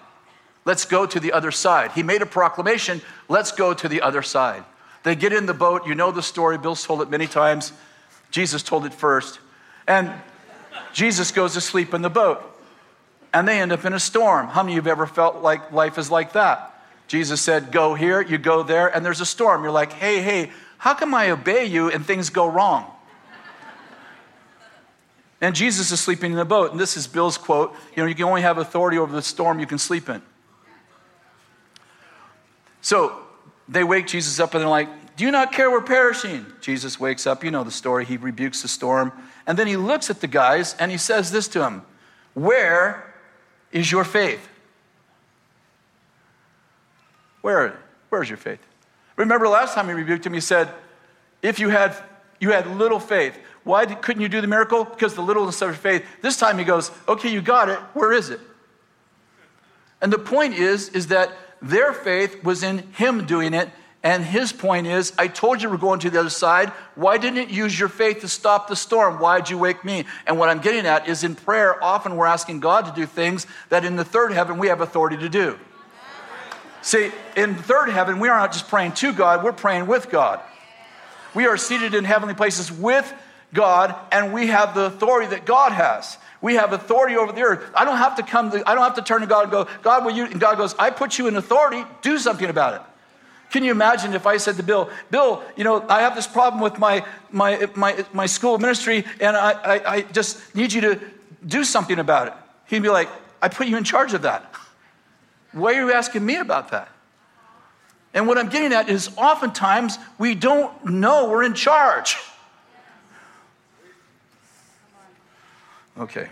Let's 0.65 0.83
go 0.83 1.05
to 1.05 1.19
the 1.19 1.31
other 1.31 1.51
side. 1.51 1.91
He 1.91 2.01
made 2.01 2.23
a 2.23 2.25
proclamation, 2.25 3.03
Let's 3.29 3.51
go 3.51 3.75
to 3.75 3.87
the 3.87 4.01
other 4.01 4.23
side. 4.23 4.63
They 5.03 5.13
get 5.13 5.31
in 5.31 5.45
the 5.45 5.53
boat. 5.53 5.85
You 5.85 5.93
know 5.93 6.09
the 6.09 6.23
story. 6.23 6.57
Bill's 6.57 6.83
told 6.83 7.03
it 7.03 7.09
many 7.11 7.27
times. 7.27 7.71
Jesus 8.31 8.63
told 8.63 8.83
it 8.87 8.95
first. 8.95 9.39
And 9.87 10.11
Jesus 10.91 11.29
goes 11.29 11.53
to 11.53 11.61
sleep 11.61 11.93
in 11.93 12.01
the 12.01 12.09
boat 12.09 12.52
and 13.33 13.47
they 13.47 13.59
end 13.59 13.71
up 13.71 13.83
in 13.83 13.93
a 13.93 13.99
storm. 13.99 14.47
How 14.47 14.63
many 14.63 14.73
of 14.73 14.85
you 14.85 14.89
have 14.89 14.99
ever 14.99 15.07
felt 15.07 15.41
like 15.41 15.71
life 15.71 15.97
is 15.97 16.11
like 16.11 16.33
that? 16.33 16.69
Jesus 17.07 17.41
said, 17.41 17.71
Go 17.71 17.95
here, 17.95 18.21
you 18.21 18.37
go 18.37 18.63
there, 18.63 18.87
and 18.87 19.05
there's 19.05 19.21
a 19.21 19.25
storm. 19.25 19.63
You're 19.63 19.71
like, 19.71 19.93
Hey, 19.93 20.21
hey, 20.21 20.51
how 20.77 20.93
come 20.93 21.13
I 21.13 21.31
obey 21.31 21.65
you 21.65 21.89
and 21.89 22.05
things 22.05 22.29
go 22.29 22.49
wrong? 22.49 22.85
And 25.41 25.53
Jesus 25.53 25.91
is 25.91 25.99
sleeping 25.99 26.31
in 26.31 26.37
the 26.37 26.45
boat. 26.45 26.71
And 26.71 26.79
this 26.79 26.95
is 26.95 27.05
Bill's 27.05 27.37
quote 27.37 27.75
You 27.95 28.03
know, 28.03 28.07
you 28.07 28.15
can 28.15 28.25
only 28.25 28.41
have 28.41 28.57
authority 28.57 28.97
over 28.97 29.13
the 29.13 29.21
storm 29.21 29.59
you 29.59 29.65
can 29.65 29.77
sleep 29.77 30.07
in. 30.09 30.21
So 32.81 33.17
they 33.67 33.83
wake 33.83 34.07
Jesus 34.07 34.39
up 34.39 34.53
and 34.53 34.61
they're 34.61 34.69
like, 34.69 35.15
Do 35.15 35.25
you 35.25 35.31
not 35.31 35.51
care 35.51 35.69
we're 35.69 35.81
perishing? 35.81 36.45
Jesus 36.61 36.99
wakes 36.99 37.27
up. 37.27 37.43
You 37.43 37.51
know 37.51 37.63
the 37.63 37.71
story. 37.71 38.05
He 38.05 38.17
rebukes 38.17 38.61
the 38.61 38.67
storm. 38.67 39.11
And 39.45 39.59
then 39.59 39.67
he 39.67 39.75
looks 39.75 40.09
at 40.09 40.21
the 40.21 40.27
guys 40.27 40.75
and 40.79 40.91
he 40.91 40.97
says 40.97 41.31
this 41.31 41.47
to 41.49 41.59
them 41.59 41.85
Where 42.33 43.12
is 43.73 43.91
your 43.91 44.05
faith? 44.05 44.47
Where, 47.41 47.77
where's 48.09 48.29
your 48.29 48.37
faith? 48.37 48.59
Remember 49.17 49.49
last 49.49 49.75
time 49.75 49.87
he 49.87 49.93
rebuked 49.93 50.25
him, 50.25 50.33
he 50.33 50.39
said, 50.39 50.69
if 51.41 51.59
you 51.59 51.67
had, 51.67 51.95
you 52.39 52.51
had 52.51 52.67
little 52.67 52.99
faith. 52.99 53.37
Why 53.65 53.85
couldn't 53.85 54.21
you 54.21 54.29
do 54.29 54.39
the 54.39 54.47
miracle? 54.47 54.85
Because 54.85 55.13
the 55.13 55.21
littleness 55.21 55.61
of 55.61 55.69
your 55.69 55.75
faith. 55.75 56.05
This 56.21 56.37
time 56.37 56.57
he 56.57 56.63
goes, 56.63 56.91
Okay, 57.07 57.31
you 57.31 57.41
got 57.41 57.69
it. 57.69 57.79
Where 57.93 58.13
is 58.13 58.29
it? 58.29 58.39
And 60.01 60.11
the 60.11 60.19
point 60.19 60.53
is, 60.53 60.89
is 60.89 61.07
that 61.07 61.31
their 61.61 61.93
faith 61.93 62.43
was 62.43 62.63
in 62.63 62.79
him 62.93 63.25
doing 63.25 63.53
it. 63.53 63.69
And 64.03 64.25
his 64.25 64.51
point 64.51 64.85
is, 64.85 65.13
I 65.17 65.29
told 65.29 65.61
you 65.61 65.69
we're 65.69 65.77
going 65.77 66.01
to 66.01 66.09
the 66.09 66.19
other 66.19 66.29
side. 66.29 66.69
Why 66.95 67.17
didn't 67.17 67.49
you 67.49 67.63
use 67.63 67.79
your 67.79 67.87
faith 67.87 68.19
to 68.19 68.27
stop 68.27 68.67
the 68.67 68.75
storm? 68.75 69.19
Why'd 69.19 69.49
you 69.49 69.57
wake 69.57 69.85
me? 69.85 70.03
And 70.27 70.37
what 70.37 70.49
I'm 70.49 70.59
getting 70.59 70.85
at 70.85 71.07
is 71.07 71.23
in 71.23 71.35
prayer, 71.35 71.81
often 71.81 72.17
we're 72.17 72.25
asking 72.25 72.59
God 72.59 72.85
to 72.85 72.91
do 72.91 73.05
things 73.05 73.47
that 73.69 73.85
in 73.85 73.95
the 73.95 74.03
third 74.03 74.33
heaven 74.33 74.57
we 74.57 74.67
have 74.67 74.81
authority 74.81 75.15
to 75.17 75.29
do. 75.29 75.57
See, 76.81 77.11
in 77.37 77.55
third 77.55 77.87
heaven, 77.87 78.19
we 78.19 78.27
are 78.27 78.37
not 78.37 78.51
just 78.51 78.67
praying 78.67 78.91
to 78.93 79.13
God, 79.13 79.41
we're 79.41 79.53
praying 79.53 79.87
with 79.87 80.09
God. 80.09 80.41
We 81.33 81.47
are 81.47 81.55
seated 81.55 81.95
in 81.95 82.03
heavenly 82.03 82.35
places 82.35 82.69
with 82.69 83.11
God, 83.53 83.95
and 84.11 84.33
we 84.33 84.47
have 84.47 84.75
the 84.75 84.85
authority 84.85 85.27
that 85.27 85.45
God 85.45 85.71
has. 85.71 86.17
We 86.41 86.55
have 86.55 86.73
authority 86.73 87.15
over 87.15 87.31
the 87.31 87.41
earth. 87.41 87.71
I 87.73 87.85
don't 87.85 87.97
have 87.97 88.17
to 88.17 88.23
come 88.23 88.51
to, 88.51 88.69
I 88.69 88.75
don't 88.75 88.83
have 88.83 88.95
to 88.95 89.01
turn 89.01 89.21
to 89.21 89.27
God 89.27 89.43
and 89.43 89.51
go, 89.51 89.67
God, 89.81 90.03
will 90.03 90.11
you? 90.11 90.25
And 90.25 90.41
God 90.41 90.57
goes, 90.57 90.75
I 90.77 90.89
put 90.89 91.17
you 91.17 91.27
in 91.29 91.37
authority, 91.37 91.85
do 92.01 92.17
something 92.17 92.49
about 92.49 92.73
it. 92.73 92.81
Can 93.53 93.63
you 93.63 93.69
imagine 93.69 94.15
if 94.15 94.25
I 94.25 94.37
said 94.37 94.55
to 94.55 94.63
Bill, 94.63 94.89
Bill, 95.11 95.43
you 95.55 95.63
know, 95.63 95.85
I 95.87 96.01
have 96.01 96.15
this 96.15 96.25
problem 96.25 96.59
with 96.59 96.79
my, 96.79 97.05
my, 97.29 97.69
my, 97.75 98.03
my 98.11 98.25
school 98.25 98.57
ministry, 98.57 99.05
and 99.21 99.37
I, 99.37 99.51
I, 99.51 99.93
I 99.95 100.01
just 100.01 100.55
need 100.55 100.73
you 100.73 100.81
to 100.81 100.99
do 101.45 101.63
something 101.63 101.99
about 101.99 102.29
it? 102.29 102.33
He'd 102.65 102.81
be 102.81 102.89
like, 102.89 103.09
I 103.43 103.49
put 103.49 103.67
you 103.67 103.77
in 103.77 103.83
charge 103.83 104.15
of 104.15 104.23
that. 104.23 104.51
Why 105.51 105.75
are 105.75 105.85
you 105.85 105.93
asking 105.93 106.25
me 106.25 106.37
about 106.37 106.71
that? 106.71 106.89
And 108.15 108.27
what 108.27 108.39
I'm 108.39 108.49
getting 108.49 108.73
at 108.73 108.89
is 108.89 109.11
oftentimes 109.17 109.99
we 110.17 110.33
don't 110.33 110.85
know 110.85 111.29
we're 111.29 111.43
in 111.43 111.53
charge. 111.53 112.17
Okay. 115.99 116.27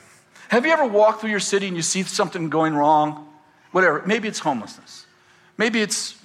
Have 0.48 0.66
you 0.66 0.72
ever 0.72 0.88
walked 0.88 1.22
through 1.22 1.30
your 1.30 1.40
city 1.40 1.68
and 1.68 1.76
you 1.76 1.84
see 1.84 2.02
something 2.02 2.50
going 2.50 2.74
wrong? 2.74 3.32
Whatever. 3.74 4.02
Maybe 4.08 4.28
it's 4.28 4.40
homelessness. 4.40 5.06
Maybe 5.56 5.82
it's 5.82 6.16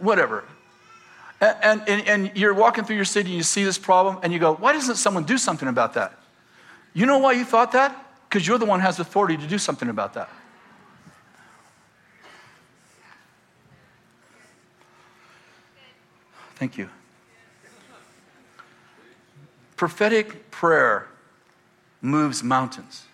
whatever. 0.00 0.44
And, 1.40 1.82
and, 1.86 2.08
and 2.08 2.32
you're 2.34 2.54
walking 2.54 2.84
through 2.84 2.96
your 2.96 3.04
city 3.04 3.30
and 3.30 3.36
you 3.36 3.42
see 3.44 3.62
this 3.62 3.78
problem 3.78 4.18
and 4.22 4.32
you 4.32 4.38
go, 4.38 4.54
why 4.54 4.72
doesn't 4.72 4.96
someone 4.96 5.24
do 5.24 5.38
something 5.38 5.68
about 5.68 5.94
that? 5.94 6.18
You 6.94 7.06
know 7.06 7.18
why 7.18 7.32
you 7.32 7.44
thought 7.44 7.72
that? 7.72 7.96
Because 8.28 8.46
you're 8.46 8.58
the 8.58 8.66
one 8.66 8.80
who 8.80 8.86
has 8.86 8.98
authority 8.98 9.36
to 9.36 9.46
do 9.46 9.58
something 9.58 9.88
about 9.88 10.14
that. 10.14 10.28
Thank 16.56 16.76
you. 16.76 16.88
Prophetic 19.76 20.50
prayer 20.50 21.06
moves 22.02 22.42
mountains. 22.42 23.04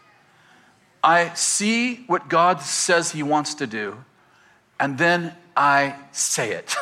I 1.02 1.34
see 1.34 2.04
what 2.06 2.30
God 2.30 2.62
says 2.62 3.10
He 3.10 3.22
wants 3.22 3.52
to 3.56 3.66
do, 3.66 4.02
and 4.80 4.96
then 4.96 5.36
I 5.56 5.96
say 6.12 6.52
it. 6.52 6.74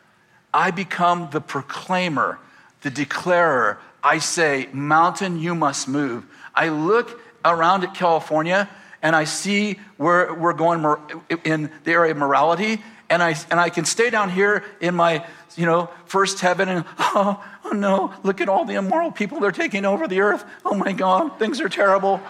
I 0.54 0.70
become 0.70 1.28
the 1.32 1.40
proclaimer, 1.40 2.38
the 2.82 2.90
declarer. 2.90 3.78
I 4.02 4.18
say, 4.18 4.68
Mountain, 4.72 5.40
you 5.40 5.54
must 5.54 5.88
move. 5.88 6.24
I 6.54 6.68
look 6.68 7.20
around 7.44 7.84
at 7.84 7.94
California 7.94 8.68
and 9.02 9.14
I 9.14 9.24
see 9.24 9.78
where 9.96 10.32
we're 10.32 10.54
going 10.54 10.96
in 11.44 11.70
the 11.84 11.92
area 11.92 12.12
of 12.12 12.16
morality, 12.16 12.82
and 13.10 13.22
I, 13.22 13.36
and 13.50 13.60
I 13.60 13.68
can 13.68 13.84
stay 13.84 14.08
down 14.08 14.30
here 14.30 14.64
in 14.80 14.94
my 14.94 15.26
you 15.56 15.66
know, 15.66 15.90
first 16.06 16.40
heaven 16.40 16.68
and, 16.68 16.84
oh, 16.98 17.44
oh 17.64 17.70
no, 17.70 18.14
look 18.22 18.40
at 18.40 18.48
all 18.48 18.64
the 18.64 18.74
immoral 18.74 19.10
people 19.10 19.40
they're 19.40 19.52
taking 19.52 19.84
over 19.84 20.08
the 20.08 20.20
earth. 20.20 20.44
Oh 20.64 20.74
my 20.74 20.92
God, 20.92 21.38
things 21.38 21.60
are 21.60 21.68
terrible. 21.68 22.20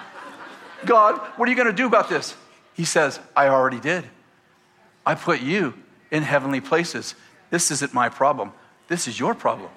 God, 0.85 1.19
what 1.37 1.49
are 1.49 1.51
you 1.51 1.57
going 1.57 1.69
to 1.69 1.73
do 1.73 1.87
about 1.87 2.09
this? 2.09 2.35
He 2.75 2.85
says, 2.85 3.21
I 3.37 3.49
already 3.49 3.81
did. 3.81 4.05
I 5.07 5.15
put 5.15 5.41
you 5.41 5.75
in 6.15 6.23
heavenly 6.23 6.61
places. 6.61 7.17
This 7.51 7.73
isn't 7.73 7.93
my 7.93 8.09
problem. 8.09 8.53
This 8.87 9.09
is 9.09 9.19
your 9.19 9.35
problem. 9.35 9.69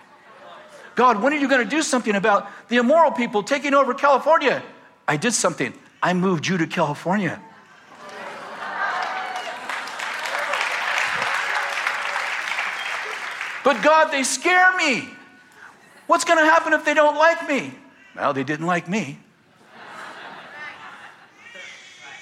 God, 0.93 1.21
when 1.21 1.33
are 1.33 1.38
you 1.38 1.49
going 1.49 1.63
to 1.63 1.69
do 1.69 1.81
something 1.81 2.15
about 2.15 2.47
the 2.69 2.77
immoral 2.77 3.11
people 3.11 3.41
taking 3.41 3.73
over 3.73 3.95
California? 3.95 4.61
I 5.07 5.17
did 5.17 5.33
something. 5.33 5.73
I 6.01 6.13
moved 6.13 6.47
you 6.47 6.59
to 6.59 6.67
California. 6.67 7.41
But 13.63 13.81
God, 13.81 14.11
they 14.11 14.23
scare 14.23 14.77
me. 14.77 15.09
What's 16.05 16.23
going 16.23 16.39
to 16.39 16.45
happen 16.45 16.71
if 16.71 16.85
they 16.85 16.93
don't 16.93 17.17
like 17.17 17.47
me? 17.49 17.73
Well, 18.15 18.33
they 18.33 18.43
didn't 18.43 18.67
like 18.67 18.88
me. 18.88 19.19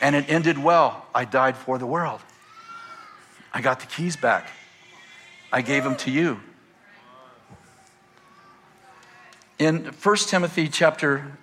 And 0.02 0.16
it 0.16 0.26
ended 0.30 0.58
well. 0.58 1.06
I 1.14 1.26
died 1.26 1.58
for 1.58 1.78
the 1.78 1.86
world. 1.86 2.22
I 3.56 3.62
got 3.62 3.80
the 3.80 3.86
keys 3.86 4.18
back. 4.18 4.52
I 5.50 5.62
gave 5.62 5.86
them 5.86 5.96
to 5.98 6.12
you. 6.12 6.42
In 9.58 9.86
1 9.86 10.16
Timothy 10.28 10.68
chapter 10.68 11.38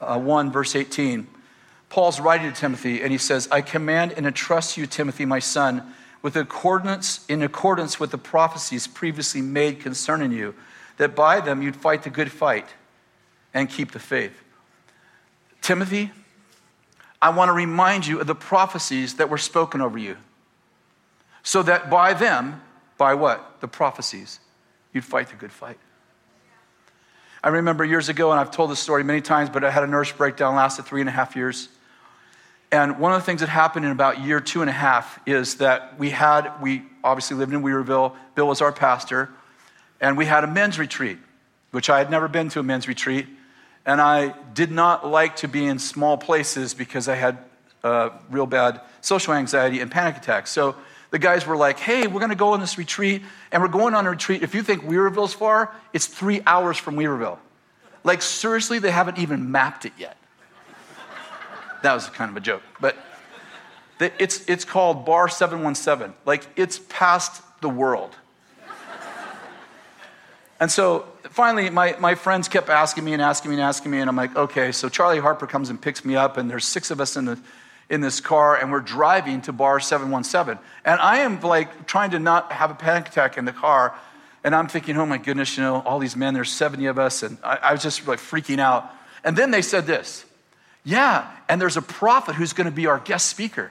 uh, 0.00 0.18
1 0.18 0.50
verse 0.50 0.74
18, 0.74 1.26
Paul's 1.90 2.20
writing 2.20 2.50
to 2.50 2.58
Timothy 2.58 3.02
and 3.02 3.12
he 3.12 3.18
says, 3.18 3.48
"I 3.52 3.60
command 3.60 4.14
and 4.16 4.26
entrust 4.26 4.78
you, 4.78 4.86
Timothy, 4.86 5.26
my 5.26 5.40
son, 5.40 5.94
with 6.22 6.36
accordance, 6.36 7.26
in 7.26 7.42
accordance 7.42 8.00
with 8.00 8.12
the 8.12 8.18
prophecies 8.18 8.86
previously 8.86 9.42
made 9.42 9.80
concerning 9.80 10.32
you, 10.32 10.54
that 10.96 11.14
by 11.14 11.40
them 11.42 11.60
you'd 11.60 11.76
fight 11.76 12.02
the 12.02 12.10
good 12.10 12.32
fight 12.32 12.66
and 13.52 13.68
keep 13.68 13.92
the 13.92 13.98
faith. 13.98 14.42
Timothy, 15.60 16.12
I 17.20 17.28
want 17.28 17.50
to 17.50 17.52
remind 17.52 18.06
you 18.06 18.20
of 18.20 18.26
the 18.26 18.34
prophecies 18.34 19.16
that 19.16 19.28
were 19.28 19.36
spoken 19.36 19.82
over 19.82 19.98
you, 19.98 20.16
so 21.48 21.62
that 21.62 21.88
by 21.88 22.12
them, 22.12 22.60
by 22.98 23.14
what? 23.14 23.62
The 23.62 23.68
prophecies, 23.68 24.38
you'd 24.92 25.02
fight 25.02 25.28
the 25.28 25.34
good 25.34 25.50
fight. 25.50 25.78
I 27.42 27.48
remember 27.48 27.86
years 27.86 28.10
ago, 28.10 28.30
and 28.30 28.38
I've 28.38 28.50
told 28.50 28.70
this 28.70 28.80
story 28.80 29.02
many 29.02 29.22
times, 29.22 29.48
but 29.48 29.64
I 29.64 29.70
had 29.70 29.82
a 29.82 29.86
nervous 29.86 30.12
breakdown, 30.12 30.56
lasted 30.56 30.84
three 30.84 31.00
and 31.00 31.08
a 31.08 31.12
half 31.12 31.36
years. 31.36 31.70
And 32.70 32.98
one 32.98 33.14
of 33.14 33.22
the 33.22 33.24
things 33.24 33.40
that 33.40 33.48
happened 33.48 33.86
in 33.86 33.92
about 33.92 34.20
year 34.20 34.40
two 34.40 34.60
and 34.60 34.68
a 34.68 34.74
half 34.74 35.20
is 35.26 35.54
that 35.54 35.98
we 35.98 36.10
had, 36.10 36.52
we 36.60 36.82
obviously 37.02 37.38
lived 37.38 37.54
in 37.54 37.62
Weaverville. 37.62 38.14
Bill 38.34 38.46
was 38.46 38.60
our 38.60 38.70
pastor. 38.70 39.30
And 40.02 40.18
we 40.18 40.26
had 40.26 40.44
a 40.44 40.48
men's 40.48 40.78
retreat, 40.78 41.16
which 41.70 41.88
I 41.88 41.96
had 41.96 42.10
never 42.10 42.28
been 42.28 42.50
to 42.50 42.60
a 42.60 42.62
men's 42.62 42.86
retreat. 42.86 43.26
And 43.86 44.02
I 44.02 44.34
did 44.52 44.70
not 44.70 45.06
like 45.06 45.36
to 45.36 45.48
be 45.48 45.64
in 45.64 45.78
small 45.78 46.18
places 46.18 46.74
because 46.74 47.08
I 47.08 47.14
had 47.14 47.38
uh, 47.82 48.10
real 48.30 48.44
bad 48.44 48.82
social 49.00 49.32
anxiety 49.32 49.80
and 49.80 49.90
panic 49.90 50.18
attacks. 50.18 50.50
So 50.50 50.76
the 51.10 51.18
guys 51.18 51.46
were 51.46 51.56
like, 51.56 51.78
hey, 51.78 52.06
we're 52.06 52.20
going 52.20 52.30
to 52.30 52.36
go 52.36 52.52
on 52.52 52.60
this 52.60 52.76
retreat. 52.76 53.22
And 53.50 53.62
we're 53.62 53.68
going 53.68 53.94
on 53.94 54.06
a 54.06 54.10
retreat. 54.10 54.42
If 54.42 54.54
you 54.54 54.62
think 54.62 54.84
Weaverville's 54.84 55.34
far, 55.34 55.74
it's 55.92 56.06
three 56.06 56.42
hours 56.46 56.76
from 56.76 56.96
Weaverville. 56.96 57.38
Like, 58.04 58.22
seriously, 58.22 58.78
they 58.78 58.90
haven't 58.90 59.18
even 59.18 59.50
mapped 59.50 59.84
it 59.84 59.92
yet. 59.98 60.16
That 61.82 61.94
was 61.94 62.08
kind 62.08 62.30
of 62.30 62.36
a 62.36 62.40
joke. 62.40 62.62
But 62.80 62.96
it's, 64.00 64.48
it's 64.48 64.64
called 64.64 65.06
Bar 65.06 65.28
717. 65.28 66.14
Like, 66.24 66.46
it's 66.56 66.80
past 66.88 67.42
the 67.60 67.68
world. 67.68 68.14
And 70.60 70.70
so 70.70 71.06
finally, 71.30 71.70
my, 71.70 71.94
my 72.00 72.16
friends 72.16 72.48
kept 72.48 72.68
asking 72.68 73.04
me 73.04 73.12
and 73.12 73.22
asking 73.22 73.50
me 73.50 73.56
and 73.56 73.62
asking 73.62 73.92
me, 73.92 74.00
and 74.00 74.10
I'm 74.10 74.16
like, 74.16 74.34
okay. 74.36 74.72
So 74.72 74.88
Charlie 74.88 75.20
Harper 75.20 75.46
comes 75.46 75.70
and 75.70 75.80
picks 75.80 76.04
me 76.04 76.16
up, 76.16 76.36
and 76.36 76.50
there's 76.50 76.64
six 76.64 76.90
of 76.90 77.00
us 77.00 77.16
in, 77.16 77.26
the, 77.26 77.38
in 77.90 78.00
this 78.00 78.20
car, 78.20 78.56
and 78.56 78.70
we're 78.70 78.80
driving 78.80 79.40
to 79.42 79.52
Bar 79.52 79.80
717. 79.80 80.58
And 80.84 81.00
I 81.00 81.18
am 81.18 81.40
like 81.40 81.86
trying 81.86 82.10
to 82.10 82.18
not 82.18 82.52
have 82.52 82.70
a 82.70 82.74
panic 82.74 83.08
attack 83.08 83.38
in 83.38 83.44
the 83.44 83.52
car. 83.52 83.94
And 84.44 84.54
I'm 84.54 84.68
thinking, 84.68 84.96
oh 84.96 85.06
my 85.06 85.18
goodness, 85.18 85.56
you 85.56 85.62
know, 85.62 85.80
all 85.82 85.98
these 85.98 86.16
men, 86.16 86.34
there's 86.34 86.52
70 86.52 86.86
of 86.86 86.98
us. 86.98 87.22
And 87.22 87.38
I, 87.42 87.56
I 87.56 87.72
was 87.72 87.82
just 87.82 88.06
like 88.06 88.18
freaking 88.18 88.58
out. 88.58 88.90
And 89.24 89.36
then 89.36 89.50
they 89.50 89.62
said 89.62 89.86
this 89.86 90.24
yeah, 90.84 91.30
and 91.48 91.60
there's 91.60 91.76
a 91.76 91.82
prophet 91.82 92.34
who's 92.34 92.52
going 92.52 92.66
to 92.66 92.70
be 92.70 92.86
our 92.86 92.98
guest 92.98 93.26
speaker. 93.26 93.70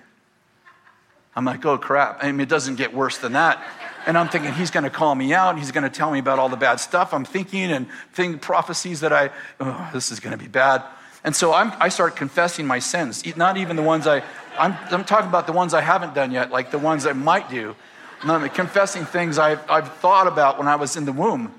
I'm 1.35 1.45
like, 1.45 1.65
oh 1.65 1.77
crap. 1.77 2.23
I 2.23 2.31
mean, 2.31 2.41
it 2.41 2.49
doesn't 2.49 2.75
get 2.75 2.93
worse 2.93 3.17
than 3.19 3.33
that. 3.33 3.63
And 4.07 4.17
I'm 4.17 4.27
thinking 4.29 4.53
he's 4.53 4.71
going 4.71 4.85
to 4.85 4.89
call 4.89 5.13
me 5.13 5.33
out 5.33 5.57
he's 5.57 5.71
going 5.71 5.83
to 5.83 5.89
tell 5.89 6.11
me 6.11 6.19
about 6.19 6.39
all 6.39 6.49
the 6.49 6.57
bad 6.57 6.79
stuff 6.79 7.13
I'm 7.13 7.25
thinking 7.25 7.71
and 7.71 7.87
think 8.13 8.41
prophecies 8.41 9.01
that 9.01 9.13
I, 9.13 9.31
oh, 9.59 9.89
this 9.93 10.11
is 10.11 10.19
going 10.19 10.31
to 10.31 10.43
be 10.43 10.47
bad. 10.47 10.83
And 11.23 11.35
so 11.35 11.53
I'm, 11.53 11.73
i 11.79 11.89
start 11.89 12.15
confessing 12.15 12.65
my 12.67 12.79
sins, 12.79 13.23
not 13.35 13.57
even 13.57 13.75
the 13.75 13.83
ones 13.83 14.07
I, 14.07 14.23
I'm, 14.57 14.75
I'm, 14.91 15.03
talking 15.03 15.27
about 15.27 15.47
the 15.47 15.53
ones 15.53 15.73
I 15.73 15.81
haven't 15.81 16.13
done 16.13 16.31
yet, 16.31 16.51
like 16.51 16.71
the 16.71 16.79
ones 16.79 17.05
I 17.05 17.13
might 17.13 17.49
do. 17.49 17.75
I'm 18.23 18.49
confessing 18.49 19.05
things 19.05 19.37
I've, 19.37 19.59
I've 19.69 19.93
thought 19.97 20.27
about 20.27 20.57
when 20.57 20.67
I 20.67 20.75
was 20.75 20.95
in 20.95 21.05
the 21.05 21.11
womb. 21.11 21.53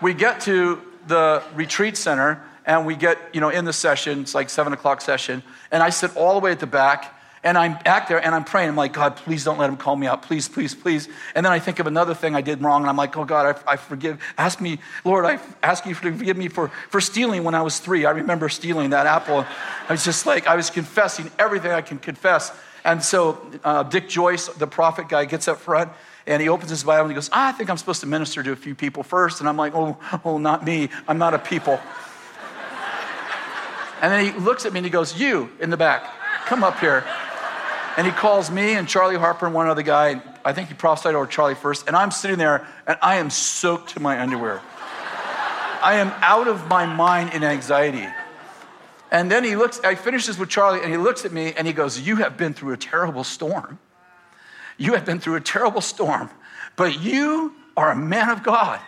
we 0.00 0.14
get 0.14 0.40
to 0.42 0.80
the 1.06 1.42
retreat 1.54 1.96
center 1.96 2.42
and 2.64 2.84
we 2.84 2.96
get, 2.96 3.18
you 3.32 3.40
know, 3.40 3.48
in 3.48 3.64
the 3.64 3.72
session, 3.72 4.20
it's 4.20 4.34
like 4.34 4.50
seven 4.50 4.72
o'clock 4.72 5.00
session, 5.00 5.42
and 5.70 5.82
I 5.82 5.90
sit 5.90 6.16
all 6.16 6.34
the 6.34 6.40
way 6.40 6.50
at 6.50 6.58
the 6.58 6.66
back, 6.66 7.15
And 7.46 7.56
I'm 7.56 7.78
back 7.84 8.08
there 8.08 8.18
and 8.18 8.34
I'm 8.34 8.42
praying. 8.42 8.70
I'm 8.70 8.76
like, 8.76 8.92
God, 8.92 9.14
please 9.14 9.44
don't 9.44 9.56
let 9.56 9.70
him 9.70 9.76
call 9.76 9.94
me 9.94 10.08
out. 10.08 10.22
Please, 10.22 10.48
please, 10.48 10.74
please. 10.74 11.08
And 11.32 11.46
then 11.46 11.52
I 11.52 11.60
think 11.60 11.78
of 11.78 11.86
another 11.86 12.12
thing 12.12 12.34
I 12.34 12.40
did 12.40 12.60
wrong. 12.60 12.82
And 12.82 12.90
I'm 12.90 12.96
like, 12.96 13.16
oh 13.16 13.24
God, 13.24 13.62
I, 13.68 13.74
I 13.74 13.76
forgive. 13.76 14.20
Ask 14.36 14.60
me, 14.60 14.80
Lord, 15.04 15.24
I 15.24 15.38
ask 15.62 15.86
you 15.86 15.94
to 15.94 16.12
forgive 16.12 16.36
me 16.36 16.48
for, 16.48 16.72
for 16.90 17.00
stealing 17.00 17.44
when 17.44 17.54
I 17.54 17.62
was 17.62 17.78
three. 17.78 18.04
I 18.04 18.10
remember 18.10 18.48
stealing 18.48 18.90
that 18.90 19.06
apple. 19.06 19.46
I 19.88 19.92
was 19.92 20.04
just 20.04 20.26
like, 20.26 20.48
I 20.48 20.56
was 20.56 20.70
confessing 20.70 21.30
everything 21.38 21.70
I 21.70 21.82
can 21.82 21.98
confess. 21.98 22.50
And 22.84 23.00
so 23.00 23.40
uh, 23.62 23.84
Dick 23.84 24.08
Joyce, 24.08 24.48
the 24.48 24.66
prophet 24.66 25.08
guy, 25.08 25.24
gets 25.24 25.46
up 25.46 25.58
front 25.58 25.92
and 26.26 26.42
he 26.42 26.48
opens 26.48 26.70
his 26.70 26.82
Bible 26.82 27.02
and 27.02 27.12
he 27.12 27.14
goes, 27.14 27.30
ah, 27.32 27.50
I 27.50 27.52
think 27.52 27.70
I'm 27.70 27.76
supposed 27.76 28.00
to 28.00 28.08
minister 28.08 28.42
to 28.42 28.50
a 28.50 28.56
few 28.56 28.74
people 28.74 29.04
first. 29.04 29.38
And 29.38 29.48
I'm 29.48 29.56
like, 29.56 29.72
oh, 29.72 29.96
oh, 30.24 30.38
not 30.38 30.64
me. 30.64 30.88
I'm 31.06 31.18
not 31.18 31.32
a 31.32 31.38
people. 31.38 31.78
and 34.02 34.10
then 34.10 34.24
he 34.24 34.32
looks 34.40 34.66
at 34.66 34.72
me 34.72 34.80
and 34.80 34.84
he 34.84 34.90
goes, 34.90 35.16
You 35.16 35.48
in 35.60 35.70
the 35.70 35.76
back, 35.76 36.10
come 36.46 36.64
up 36.64 36.80
here. 36.80 37.04
And 37.96 38.06
he 38.06 38.12
calls 38.12 38.50
me 38.50 38.74
and 38.74 38.86
Charlie 38.86 39.16
Harper 39.16 39.46
and 39.46 39.54
one 39.54 39.68
other 39.68 39.82
guy. 39.82 40.20
I 40.44 40.52
think 40.52 40.68
he 40.68 40.74
prophesied 40.74 41.14
over 41.14 41.26
Charlie 41.26 41.54
first. 41.54 41.86
And 41.86 41.96
I'm 41.96 42.10
sitting 42.10 42.38
there 42.38 42.66
and 42.86 42.98
I 43.00 43.16
am 43.16 43.30
soaked 43.30 43.90
to 43.90 44.00
my 44.00 44.20
underwear. 44.20 44.60
I 45.82 45.94
am 45.96 46.12
out 46.20 46.48
of 46.48 46.68
my 46.68 46.84
mind 46.84 47.32
in 47.32 47.42
anxiety. 47.42 48.06
And 49.10 49.30
then 49.30 49.44
he 49.44 49.56
looks, 49.56 49.80
I 49.80 49.94
finishes 49.94 50.38
with 50.38 50.48
Charlie 50.48 50.82
and 50.82 50.90
he 50.90 50.98
looks 50.98 51.24
at 51.24 51.32
me 51.32 51.52
and 51.54 51.66
he 51.66 51.72
goes, 51.72 51.98
You 52.00 52.16
have 52.16 52.36
been 52.36 52.54
through 52.54 52.72
a 52.72 52.76
terrible 52.76 53.24
storm. 53.24 53.78
You 54.78 54.94
have 54.94 55.04
been 55.04 55.20
through 55.20 55.36
a 55.36 55.40
terrible 55.40 55.80
storm, 55.80 56.30
but 56.76 57.00
you 57.00 57.54
are 57.76 57.90
a 57.90 57.96
man 57.96 58.28
of 58.30 58.42
God, 58.42 58.80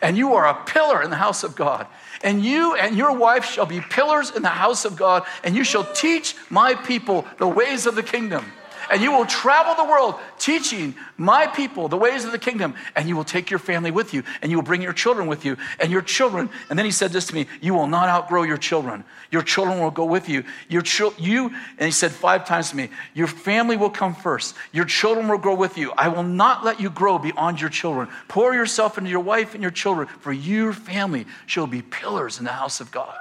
and 0.00 0.16
you 0.16 0.34
are 0.34 0.46
a 0.46 0.64
pillar 0.64 1.02
in 1.02 1.10
the 1.10 1.16
house 1.16 1.44
of 1.44 1.54
God. 1.54 1.86
And 2.22 2.44
you 2.44 2.74
and 2.74 2.96
your 2.96 3.16
wife 3.16 3.44
shall 3.44 3.66
be 3.66 3.80
pillars 3.80 4.30
in 4.34 4.42
the 4.42 4.48
house 4.48 4.84
of 4.84 4.96
God, 4.96 5.24
and 5.44 5.54
you 5.54 5.64
shall 5.64 5.84
teach 5.84 6.34
my 6.50 6.74
people 6.74 7.26
the 7.38 7.48
ways 7.48 7.86
of 7.86 7.94
the 7.94 8.02
kingdom 8.02 8.44
and 8.90 9.02
you 9.02 9.12
will 9.12 9.26
travel 9.26 9.74
the 9.74 9.90
world 9.90 10.16
teaching 10.38 10.94
my 11.16 11.46
people 11.46 11.88
the 11.88 11.96
ways 11.96 12.24
of 12.24 12.32
the 12.32 12.38
kingdom, 12.38 12.74
and 12.94 13.08
you 13.08 13.16
will 13.16 13.24
take 13.24 13.50
your 13.50 13.58
family 13.58 13.90
with 13.90 14.14
you, 14.14 14.22
and 14.40 14.50
you 14.50 14.56
will 14.56 14.64
bring 14.64 14.82
your 14.82 14.92
children 14.92 15.26
with 15.26 15.44
you, 15.44 15.56
and 15.80 15.90
your 15.90 16.02
children. 16.02 16.48
And 16.70 16.78
then 16.78 16.86
he 16.86 16.92
said 16.92 17.12
this 17.12 17.26
to 17.26 17.34
me 17.34 17.46
You 17.60 17.74
will 17.74 17.86
not 17.86 18.08
outgrow 18.08 18.42
your 18.42 18.56
children. 18.56 19.04
Your 19.30 19.42
children 19.42 19.80
will 19.80 19.90
go 19.90 20.04
with 20.04 20.28
you. 20.28 20.44
Your 20.68 20.82
chil- 20.82 21.14
you, 21.18 21.48
and 21.48 21.86
he 21.86 21.90
said 21.90 22.12
five 22.12 22.46
times 22.46 22.70
to 22.70 22.76
me, 22.76 22.88
Your 23.14 23.26
family 23.26 23.76
will 23.76 23.90
come 23.90 24.14
first. 24.14 24.54
Your 24.72 24.84
children 24.84 25.28
will 25.28 25.38
grow 25.38 25.54
with 25.54 25.76
you. 25.76 25.92
I 25.96 26.08
will 26.08 26.22
not 26.22 26.64
let 26.64 26.80
you 26.80 26.90
grow 26.90 27.18
beyond 27.18 27.60
your 27.60 27.70
children. 27.70 28.08
Pour 28.28 28.54
yourself 28.54 28.98
into 28.98 29.10
your 29.10 29.20
wife 29.20 29.54
and 29.54 29.62
your 29.62 29.72
children, 29.72 30.08
for 30.20 30.32
your 30.32 30.72
family 30.72 31.26
shall 31.46 31.66
be 31.66 31.82
pillars 31.82 32.38
in 32.38 32.44
the 32.44 32.52
house 32.52 32.80
of 32.80 32.90
God. 32.90 33.14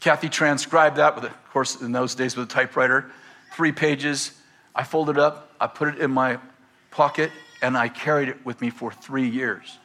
Kathy 0.00 0.28
transcribed 0.28 0.96
that, 0.96 1.14
with, 1.14 1.24
of 1.24 1.50
course, 1.50 1.80
in 1.80 1.92
those 1.92 2.14
days 2.14 2.36
with 2.36 2.50
a 2.50 2.52
typewriter, 2.52 3.10
three 3.52 3.72
pages. 3.72 4.32
I 4.74 4.84
folded 4.84 5.16
it 5.16 5.18
up, 5.18 5.52
I 5.60 5.66
put 5.66 5.88
it 5.88 5.98
in 5.98 6.10
my 6.10 6.38
pocket, 6.90 7.30
and 7.60 7.76
I 7.76 7.88
carried 7.88 8.28
it 8.28 8.44
with 8.44 8.60
me 8.60 8.70
for 8.70 8.90
three 8.90 9.28
years. 9.28 9.78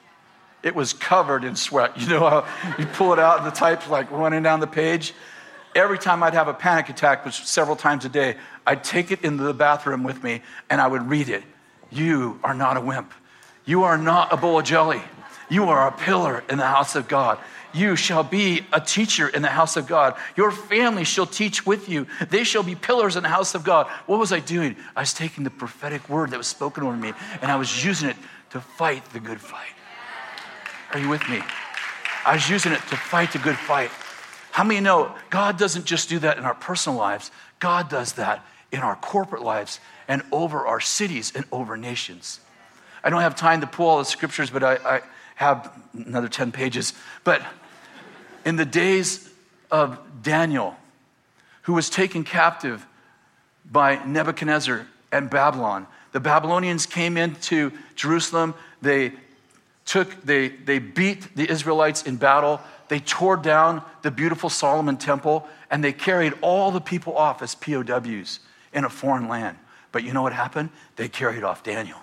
It 0.63 0.73
was 0.73 0.93
covered 0.93 1.43
in 1.43 1.55
sweat. 1.55 1.97
You 2.01 2.07
know 2.07 2.29
how 2.29 2.45
you 2.79 2.85
pull 2.85 3.13
it 3.13 3.19
out 3.19 3.37
and 3.37 3.47
the 3.47 3.51
type's 3.51 3.87
like 3.89 4.09
running 4.11 4.43
down 4.43 4.59
the 4.59 4.67
page? 4.67 5.13
Every 5.75 5.99
time 5.99 6.23
I'd 6.23 6.33
have 6.33 6.47
a 6.47 6.53
panic 6.53 6.89
attack, 6.89 7.25
which 7.25 7.45
several 7.45 7.75
times 7.75 8.05
a 8.05 8.09
day, 8.09 8.37
I'd 8.65 8.83
take 8.83 9.11
it 9.11 9.23
into 9.23 9.43
the 9.43 9.53
bathroom 9.53 10.03
with 10.03 10.23
me 10.23 10.41
and 10.69 10.79
I 10.79 10.87
would 10.87 11.09
read 11.09 11.29
it. 11.29 11.43
You 11.91 12.39
are 12.43 12.53
not 12.53 12.77
a 12.77 12.81
wimp. 12.81 13.13
You 13.65 13.83
are 13.83 13.97
not 13.97 14.31
a 14.31 14.37
bowl 14.37 14.59
of 14.59 14.65
jelly. 14.65 15.01
You 15.49 15.65
are 15.65 15.87
a 15.87 15.91
pillar 15.91 16.43
in 16.49 16.57
the 16.57 16.65
house 16.65 16.95
of 16.95 17.07
God. 17.07 17.37
You 17.75 17.97
shall 17.97 18.23
be 18.23 18.65
a 18.71 18.79
teacher 18.79 19.27
in 19.27 19.41
the 19.41 19.49
house 19.49 19.75
of 19.75 19.85
God. 19.85 20.15
Your 20.37 20.49
family 20.49 21.03
shall 21.03 21.25
teach 21.25 21.65
with 21.65 21.89
you. 21.89 22.07
They 22.29 22.45
shall 22.45 22.63
be 22.63 22.73
pillars 22.73 23.17
in 23.17 23.23
the 23.23 23.29
house 23.29 23.53
of 23.53 23.65
God. 23.65 23.87
What 24.05 24.17
was 24.17 24.31
I 24.31 24.39
doing? 24.39 24.77
I 24.95 25.01
was 25.01 25.13
taking 25.13 25.43
the 25.43 25.49
prophetic 25.49 26.07
word 26.07 26.31
that 26.31 26.37
was 26.37 26.47
spoken 26.47 26.83
over 26.83 26.95
me 26.95 27.11
and 27.41 27.51
I 27.51 27.57
was 27.57 27.83
using 27.83 28.07
it 28.07 28.15
to 28.51 28.61
fight 28.61 29.03
the 29.11 29.19
good 29.19 29.41
fight. 29.41 29.73
Are 30.93 30.99
you 30.99 31.09
with 31.09 31.27
me? 31.27 31.41
I 32.25 32.35
was 32.35 32.49
using 32.49 32.71
it 32.71 32.79
to 32.89 32.95
fight 32.95 33.33
the 33.33 33.39
good 33.39 33.57
fight. 33.57 33.91
How 34.51 34.63
many 34.63 34.79
know 34.79 35.13
God 35.29 35.57
doesn't 35.59 35.83
just 35.83 36.07
do 36.07 36.19
that 36.19 36.37
in 36.37 36.45
our 36.45 36.55
personal 36.55 36.97
lives, 36.97 37.29
God 37.59 37.89
does 37.89 38.13
that 38.13 38.45
in 38.71 38.79
our 38.79 38.95
corporate 38.95 39.41
lives 39.41 39.81
and 40.07 40.23
over 40.31 40.65
our 40.65 40.79
cities 40.79 41.33
and 41.35 41.43
over 41.51 41.75
nations. 41.75 42.39
I 43.03 43.09
don't 43.09 43.21
have 43.21 43.35
time 43.35 43.59
to 43.61 43.67
pull 43.67 43.89
all 43.89 43.97
the 43.99 44.05
scriptures, 44.05 44.49
but 44.49 44.63
I, 44.63 44.75
I 44.75 45.01
have 45.35 45.77
another 45.93 46.29
10 46.29 46.53
pages. 46.53 46.93
But 47.25 47.41
in 48.45 48.55
the 48.55 48.65
days 48.65 49.27
of 49.71 49.99
Daniel, 50.21 50.77
who 51.63 51.73
was 51.73 51.89
taken 51.89 52.23
captive 52.23 52.85
by 53.69 54.03
Nebuchadnezzar 54.05 54.87
and 55.11 55.29
Babylon. 55.29 55.87
The 56.11 56.19
Babylonians 56.19 56.85
came 56.85 57.17
into 57.17 57.71
Jerusalem. 57.95 58.53
They 58.81 59.13
took, 59.85 60.21
they, 60.23 60.49
they 60.49 60.79
beat 60.79 61.35
the 61.35 61.49
Israelites 61.49 62.03
in 62.03 62.17
battle. 62.17 62.61
They 62.87 62.99
tore 62.99 63.35
down 63.35 63.81
the 64.03 64.11
beautiful 64.11 64.49
Solomon 64.49 64.97
temple 64.97 65.47
and 65.71 65.83
they 65.83 65.91
carried 65.91 66.33
all 66.41 66.71
the 66.71 66.79
people 66.79 67.17
off 67.17 67.41
as 67.41 67.55
POWs 67.55 68.39
in 68.71 68.85
a 68.85 68.89
foreign 68.89 69.27
land. 69.27 69.57
But 69.91 70.03
you 70.03 70.13
know 70.13 70.21
what 70.21 70.33
happened? 70.33 70.69
They 70.95 71.09
carried 71.09 71.43
off 71.43 71.63
Daniel. 71.63 71.99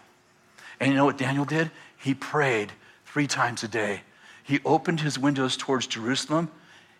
And 0.80 0.90
you 0.90 0.96
know 0.96 1.04
what 1.04 1.18
Daniel 1.18 1.44
did? 1.44 1.70
He 1.96 2.14
prayed 2.14 2.72
three 3.06 3.28
times 3.28 3.62
a 3.62 3.68
day 3.68 4.02
he 4.42 4.60
opened 4.64 5.00
his 5.00 5.18
windows 5.18 5.56
towards 5.56 5.86
Jerusalem. 5.86 6.50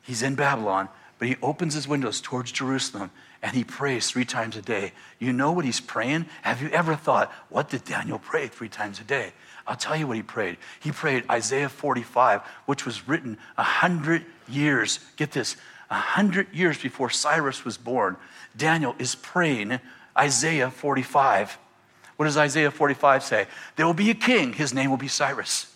He's 0.03 0.23
in 0.23 0.35
Babylon, 0.35 0.89
but 1.19 1.29
he 1.29 1.37
opens 1.43 1.75
his 1.75 1.87
windows 1.87 2.21
towards 2.21 2.53
Jerusalem 2.53 3.11
and 3.43 3.57
he 3.57 3.65
prays 3.65 4.09
three 4.11 4.25
times 4.25 4.57
a 4.57 4.63
day. 4.63 4.93
You 5.19 5.33
know 5.33 5.51
what 5.51 5.65
he's 5.65 5.81
praying? 5.81 6.27
Have 6.43 6.63
you 6.63 6.69
ever 6.69 6.95
thought, 6.95 7.33
what 7.49 7.69
did 7.69 7.85
Daniel 7.85 8.19
pray 8.21 8.47
three 8.47 8.69
times 8.69 9.01
a 9.01 9.05
day? 9.05 9.33
I'll 9.67 9.77
tell 9.77 9.97
you 9.97 10.07
what 10.07 10.17
he 10.17 10.23
prayed. 10.23 10.59
He 10.81 10.93
prayed 10.93 11.25
Isaiah 11.29 11.69
45, 11.69 12.43
which 12.67 12.87
was 12.87 13.09
written 13.09 13.39
a 13.59 13.63
hundred 13.63 14.25
years, 14.49 15.01
get 15.17 15.33
this, 15.33 15.57
a 15.91 15.95
hundred 15.95 16.53
years 16.53 16.79
before 16.79 17.11
Cyrus 17.11 17.65
was 17.65 17.77
born. 17.77 18.17
Daniel 18.57 18.95
is 18.99 19.15
praying 19.17 19.81
Isaiah 20.17 20.71
45. 20.71 21.59
What 22.17 22.27
does 22.27 22.37
Isaiah 22.37 22.71
45 22.71 23.25
say? 23.25 23.47
There 23.77 23.87
will 23.87 23.95
be 23.95 24.11
a 24.11 24.15
king, 24.15 24.53
his 24.53 24.73
name 24.73 24.91
will 24.91 24.97
be 24.97 25.09
Cyrus. 25.09 25.72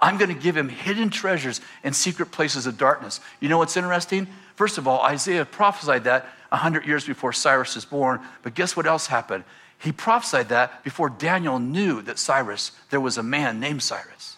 I'm 0.00 0.16
going 0.16 0.34
to 0.34 0.40
give 0.40 0.56
him 0.56 0.68
hidden 0.68 1.10
treasures 1.10 1.60
in 1.82 1.92
secret 1.92 2.30
places 2.30 2.66
of 2.66 2.78
darkness. 2.78 3.20
You 3.40 3.48
know 3.48 3.58
what's 3.58 3.76
interesting? 3.76 4.28
First 4.54 4.78
of 4.78 4.86
all, 4.86 5.00
Isaiah 5.02 5.44
prophesied 5.44 6.04
that 6.04 6.26
100 6.50 6.86
years 6.86 7.04
before 7.04 7.32
Cyrus 7.32 7.74
was 7.74 7.84
born, 7.84 8.20
but 8.42 8.54
guess 8.54 8.76
what 8.76 8.86
else 8.86 9.06
happened? 9.08 9.44
He 9.78 9.92
prophesied 9.92 10.48
that 10.48 10.82
before 10.82 11.08
Daniel 11.08 11.58
knew 11.58 12.02
that 12.02 12.18
Cyrus, 12.18 12.72
there 12.90 13.00
was 13.00 13.18
a 13.18 13.22
man 13.22 13.60
named 13.60 13.82
Cyrus. 13.82 14.36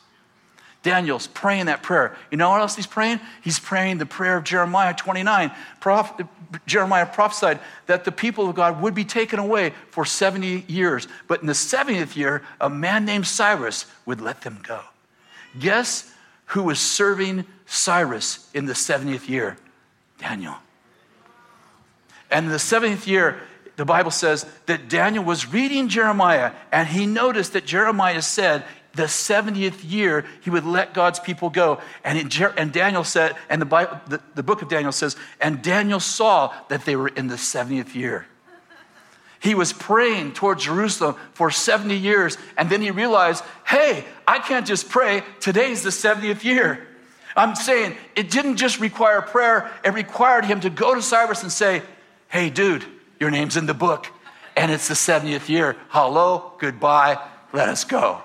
Daniel's 0.82 1.26
praying 1.26 1.66
that 1.66 1.82
prayer. 1.82 2.16
You 2.30 2.38
know 2.38 2.50
what 2.50 2.60
else 2.60 2.74
he's 2.74 2.86
praying? 2.86 3.20
He's 3.42 3.58
praying 3.58 3.98
the 3.98 4.06
prayer 4.06 4.36
of 4.38 4.44
Jeremiah 4.44 4.94
29. 4.94 5.50
Proph- 5.78 6.20
Jeremiah 6.66 7.06
prophesied 7.06 7.60
that 7.86 8.04
the 8.04 8.12
people 8.12 8.48
of 8.48 8.56
God 8.56 8.80
would 8.80 8.94
be 8.94 9.04
taken 9.04 9.38
away 9.38 9.74
for 9.90 10.04
70 10.04 10.64
years, 10.68 11.06
but 11.28 11.42
in 11.42 11.46
the 11.46 11.52
70th 11.52 12.16
year, 12.16 12.42
a 12.60 12.70
man 12.70 13.04
named 13.04 13.26
Cyrus 13.26 13.86
would 14.06 14.20
let 14.20 14.40
them 14.40 14.58
go. 14.62 14.80
Guess 15.58 16.12
who 16.46 16.64
was 16.64 16.80
serving 16.80 17.44
Cyrus 17.66 18.48
in 18.54 18.66
the 18.66 18.72
70th 18.72 19.28
year? 19.28 19.56
Daniel. 20.18 20.54
And 22.30 22.46
in 22.46 22.52
the 22.52 22.58
70th 22.58 23.06
year, 23.06 23.40
the 23.76 23.84
Bible 23.84 24.10
says 24.10 24.46
that 24.66 24.88
Daniel 24.88 25.24
was 25.24 25.52
reading 25.52 25.88
Jeremiah 25.88 26.52
and 26.70 26.86
he 26.86 27.06
noticed 27.06 27.54
that 27.54 27.64
Jeremiah 27.64 28.22
said 28.22 28.64
the 28.92 29.04
70th 29.04 29.88
year 29.88 30.24
he 30.42 30.50
would 30.50 30.64
let 30.64 30.92
God's 30.92 31.20
people 31.20 31.50
go. 31.50 31.80
And, 32.04 32.30
Jer- 32.30 32.54
and 32.56 32.72
Daniel 32.72 33.04
said, 33.04 33.36
and 33.48 33.60
the, 33.60 33.66
Bible, 33.66 34.00
the, 34.08 34.20
the 34.34 34.42
book 34.42 34.62
of 34.62 34.68
Daniel 34.68 34.92
says, 34.92 35.16
and 35.40 35.62
Daniel 35.62 36.00
saw 36.00 36.52
that 36.68 36.84
they 36.84 36.96
were 36.96 37.08
in 37.08 37.28
the 37.28 37.36
70th 37.36 37.94
year. 37.94 38.26
He 39.40 39.54
was 39.54 39.72
praying 39.72 40.34
toward 40.34 40.58
Jerusalem 40.58 41.16
for 41.32 41.50
70 41.50 41.96
years, 41.96 42.36
and 42.58 42.68
then 42.68 42.82
he 42.82 42.90
realized, 42.90 43.42
hey, 43.66 44.04
I 44.28 44.38
can't 44.38 44.66
just 44.66 44.90
pray. 44.90 45.22
Today's 45.40 45.82
the 45.82 45.90
70th 45.90 46.44
year. 46.44 46.86
I'm 47.34 47.54
saying 47.54 47.96
it 48.14 48.30
didn't 48.30 48.56
just 48.56 48.80
require 48.80 49.22
prayer, 49.22 49.70
it 49.82 49.94
required 49.94 50.44
him 50.44 50.60
to 50.60 50.70
go 50.70 50.94
to 50.94 51.00
Cyrus 51.00 51.42
and 51.42 51.50
say, 51.50 51.82
hey, 52.28 52.50
dude, 52.50 52.84
your 53.18 53.30
name's 53.30 53.56
in 53.56 53.64
the 53.64 53.74
book, 53.74 54.08
and 54.56 54.70
it's 54.70 54.88
the 54.88 54.94
70th 54.94 55.48
year. 55.48 55.74
Hello, 55.88 56.52
goodbye, 56.58 57.18
let 57.54 57.70
us 57.70 57.84
go. 57.84 58.22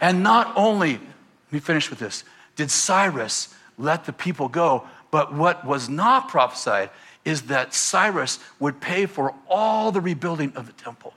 and 0.00 0.22
not 0.22 0.50
only, 0.56 0.92
let 0.92 1.52
me 1.52 1.60
finish 1.60 1.90
with 1.90 1.98
this, 1.98 2.24
did 2.56 2.70
Cyrus 2.70 3.54
let 3.76 4.06
the 4.06 4.14
people 4.14 4.48
go, 4.48 4.86
but 5.10 5.34
what 5.34 5.66
was 5.66 5.90
not 5.90 6.28
prophesied 6.28 6.88
is 7.24 7.42
that 7.42 7.74
Cyrus 7.74 8.38
would 8.60 8.80
pay 8.80 9.06
for 9.06 9.34
all 9.48 9.92
the 9.92 10.00
rebuilding 10.00 10.52
of 10.56 10.66
the 10.66 10.72
temple. 10.72 11.14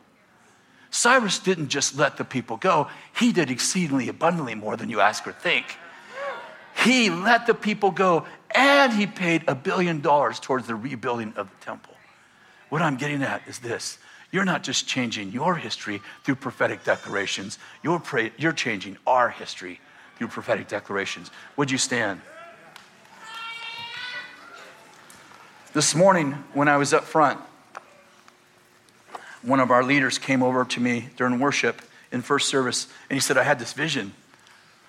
Cyrus 0.89 1.39
didn't 1.39 1.67
just 1.67 1.97
let 1.97 2.17
the 2.17 2.23
people 2.23 2.57
go, 2.57 2.87
he 3.15 3.31
did 3.31 3.51
exceedingly 3.51 4.09
abundantly 4.09 4.55
more 4.55 4.77
than 4.77 4.89
you 4.89 5.01
ask 5.01 5.27
or 5.27 5.33
think. 5.33 5.65
He 6.83 7.09
let 7.09 7.47
the 7.47 7.53
people 7.53 7.91
go 7.91 8.25
and 8.51 8.93
he 8.93 9.07
paid 9.07 9.43
a 9.47 9.55
billion 9.55 10.01
dollars 10.01 10.39
towards 10.39 10.67
the 10.67 10.75
rebuilding 10.75 11.33
of 11.35 11.49
the 11.49 11.65
temple. 11.65 11.93
What 12.69 12.81
I'm 12.81 12.97
getting 12.97 13.23
at 13.23 13.41
is 13.47 13.59
this 13.59 13.97
you're 14.31 14.45
not 14.45 14.63
just 14.63 14.87
changing 14.87 15.31
your 15.31 15.55
history 15.55 16.01
through 16.23 16.35
prophetic 16.35 16.83
declarations, 16.83 17.57
you're, 17.81 18.01
you're 18.37 18.51
changing 18.51 18.97
our 19.07 19.29
history 19.29 19.79
through 20.17 20.27
prophetic 20.27 20.67
declarations. 20.67 21.31
Would 21.55 21.71
you 21.71 21.77
stand? 21.77 22.21
This 25.77 25.93
morning, 25.93 26.31
when 26.55 26.67
I 26.67 26.77
was 26.77 26.91
up 26.91 27.03
front, 27.03 27.39
one 29.43 29.59
of 29.59 29.69
our 29.69 29.83
leaders 29.83 30.17
came 30.17 30.41
over 30.41 30.65
to 30.65 30.79
me 30.79 31.09
during 31.17 31.37
worship 31.37 31.83
in 32.11 32.23
first 32.23 32.49
service 32.49 32.87
and 33.11 33.15
he 33.15 33.19
said, 33.19 33.37
I 33.37 33.43
had 33.43 33.59
this 33.59 33.73
vision 33.73 34.13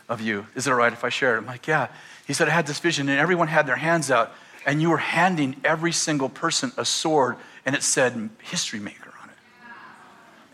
of 0.09 0.23
you. 0.23 0.47
Is 0.55 0.67
it 0.67 0.71
all 0.71 0.79
right 0.79 0.91
if 0.91 1.05
I 1.05 1.11
share 1.11 1.35
it? 1.35 1.41
I'm 1.41 1.45
like, 1.45 1.67
yeah. 1.67 1.89
He 2.27 2.33
said, 2.33 2.49
I 2.49 2.53
had 2.53 2.67
this 2.67 2.79
vision 2.79 3.11
and 3.11 3.21
everyone 3.21 3.49
had 3.49 3.67
their 3.67 3.77
hands 3.77 4.11
out 4.11 4.33
and 4.65 4.81
you 4.81 4.89
were 4.89 4.97
handing 4.97 5.57
every 5.63 5.93
single 5.93 6.31
person 6.31 6.73
a 6.79 6.87
sword 6.87 7.37
and 7.67 7.77
it 7.77 7.83
said 7.83 8.31
history 8.45 8.81
maker 8.81 9.13
on 9.23 9.29
it. 9.29 9.37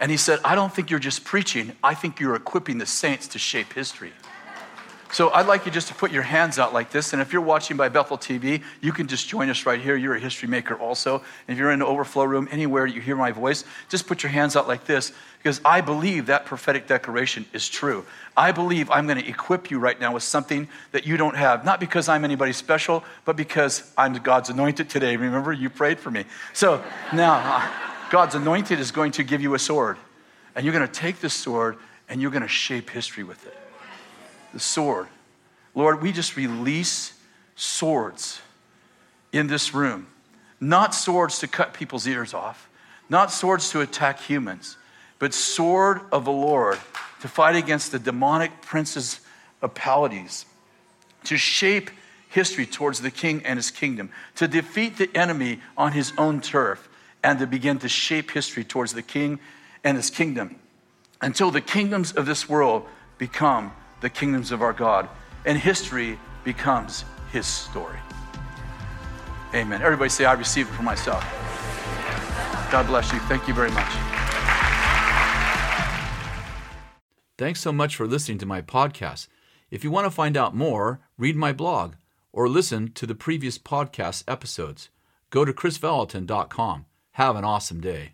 And 0.01 0.11
he 0.11 0.17
said, 0.17 0.41
I 0.45 0.57
don't 0.57 0.75
think 0.75 0.91
you're 0.91 0.99
just 0.99 1.23
preaching, 1.23 1.77
I 1.81 1.95
think 1.95 2.19
you're 2.19 2.35
equipping 2.35 2.79
the 2.79 2.87
saints 2.87 3.29
to 3.29 3.39
shape 3.39 3.73
history. 3.73 4.11
So 5.15 5.31
I'd 5.31 5.47
like 5.47 5.65
you 5.65 5.71
just 5.71 5.87
to 5.87 5.95
put 5.95 6.11
your 6.11 6.25
hands 6.25 6.59
out 6.59 6.75
like 6.75 6.91
this. 6.91 7.13
And 7.13 7.23
if 7.23 7.33
you're 7.33 7.41
watching 7.41 7.77
by 7.77 7.89
Bethel 7.89 8.19
TV, 8.19 8.65
you 8.81 8.91
can 8.91 9.07
just 9.07 9.29
join 9.29 9.49
us 9.49 9.65
right 9.65 9.81
here. 9.81 9.95
You're 9.95 10.17
a 10.17 10.19
history 10.19 10.49
maker 10.49 10.75
also. 10.75 11.19
And 11.19 11.55
if 11.55 11.57
you're 11.57 11.71
in 11.71 11.79
the 11.79 11.87
overflow 11.87 12.25
room, 12.25 12.49
anywhere 12.51 12.85
you 12.85 13.01
hear 13.01 13.15
my 13.15 13.31
voice, 13.31 13.63
just 13.89 14.09
put 14.09 14.25
your 14.25 14.33
hands 14.33 14.57
out 14.57 14.67
like 14.67 14.87
this 14.87 15.13
because 15.39 15.61
I 15.65 15.83
believe 15.83 16.27
that 16.27 16.47
prophetic 16.47 16.89
declaration 16.89 17.47
is 17.53 17.69
true. 17.69 18.05
I 18.37 18.51
believe 18.51 18.91
I'm 18.91 19.07
going 19.07 19.23
to 19.23 19.29
equip 19.29 19.71
you 19.71 19.79
right 19.79 20.01
now 20.01 20.13
with 20.13 20.25
something 20.25 20.67
that 20.91 21.07
you 21.07 21.17
don't 21.17 21.37
have. 21.37 21.65
Not 21.65 21.79
because 21.79 22.09
I'm 22.09 22.25
anybody 22.25 22.53
special, 22.53 23.05
but 23.25 23.37
because 23.37 23.93
I'm 23.97 24.15
God's 24.15 24.51
anointed 24.51 24.91
today. 24.91 25.17
Remember, 25.17 25.53
you 25.53 25.71
prayed 25.71 26.01
for 26.01 26.11
me. 26.11 26.25
So 26.55 26.83
now, 27.13 27.35
uh, 27.35 27.71
God's 28.11 28.35
anointed 28.35 28.81
is 28.81 28.91
going 28.91 29.13
to 29.13 29.23
give 29.23 29.41
you 29.41 29.55
a 29.55 29.61
sword. 29.61 29.97
And 30.57 30.65
you're 30.65 30.75
going 30.75 30.89
to 30.89 30.93
take 30.93 31.21
this 31.21 31.35
sword 31.35 31.77
and 32.09 32.21
you're 32.21 32.33
going 32.33 32.43
to 32.43 32.49
shape 32.49 32.91
history 32.91 33.23
with 33.23 33.47
it 33.47 33.57
the 34.55 34.61
sword. 34.61 35.09
Lord, 35.75 36.01
we 36.01 36.13
just 36.13 36.37
release 36.37 37.13
swords 37.57 38.41
in 39.33 39.49
this 39.49 39.75
room. 39.75 40.07
Not 40.61 40.95
swords 40.95 41.41
to 41.41 41.49
cut 41.49 41.75
people's 41.75 42.07
ears 42.07 42.33
off, 42.33 42.71
not 43.11 43.31
swords 43.31 43.71
to 43.71 43.83
attack 43.83 44.21
humans, 44.21 44.79
but 45.19 45.35
sword 45.35 46.01
of 46.11 46.25
the 46.25 46.33
Lord 46.33 46.79
to 47.21 47.29
fight 47.29 47.57
against 47.57 47.93
the 47.93 47.99
demonic 47.99 48.63
princes 48.63 49.21
of 49.61 49.75
palities, 49.75 50.47
to 51.25 51.37
shape 51.37 51.91
history 52.29 52.67
towards 52.67 53.01
the 53.01 53.11
king 53.11 53.43
and 53.45 53.59
his 53.59 53.71
kingdom, 53.71 54.11
to 54.37 54.49
defeat 54.49 54.97
the 54.97 55.15
enemy 55.15 55.61
on 55.77 55.93
his 55.93 56.13
own 56.17 56.41
turf, 56.41 56.89
and 57.23 57.39
to 57.39 57.47
begin 57.47 57.79
to 57.79 57.89
shape 57.89 58.31
history 58.31 58.65
towards 58.65 58.93
the 58.93 59.03
king 59.03 59.39
and 59.83 59.97
his 59.97 60.11
kingdom 60.11 60.57
until 61.21 61.51
the 61.51 61.61
kingdoms 61.61 62.13
of 62.13 62.27
this 62.27 62.49
world 62.49 62.87
become 63.17 63.73
the 64.05 64.11
kingdoms 64.11 64.53
of 64.53 64.61
our 64.61 64.75
God, 64.75 65.09
and 65.47 65.57
history 65.57 66.19
becomes 66.45 67.07
his 67.33 67.47
story. 67.47 67.99
Amen. 69.55 69.81
Everybody 69.81 70.11
say, 70.11 70.27
I 70.27 70.35
receive 70.35 70.69
it 70.69 70.73
for 70.73 70.83
myself. 70.83 71.25
God 72.71 72.87
bless 72.87 73.11
you. 73.15 73.19
Thank 73.21 73.49
you 73.49 73.55
very 73.55 73.71
much. 73.71 73.91
Thanks 77.39 77.63
so 77.63 77.73
much 77.73 77.97
for 77.97 78.07
listening 78.07 78.37
to 78.39 78.47
my 78.47 78.61
podcast. 78.61 79.29
If 79.71 79.83
you 79.83 79.91
want 79.91 80.05
to 80.05 80.11
find 80.11 80.37
out 80.37 80.55
more, 80.55 81.01
read 81.17 81.35
my 81.35 81.55
blog 81.55 81.95
or 82.31 82.47
listen 82.47 82.93
to 82.93 83.07
the 83.07 83.15
previous 83.15 83.59
podcast 83.59 84.23
episodes. 84.29 84.91
Go 85.31 85.47
to 85.47 85.53
krisvallotton.com. 85.55 86.85
Have 87.13 87.37
an 87.37 87.45
awesome 87.45 87.81
day. 87.81 88.14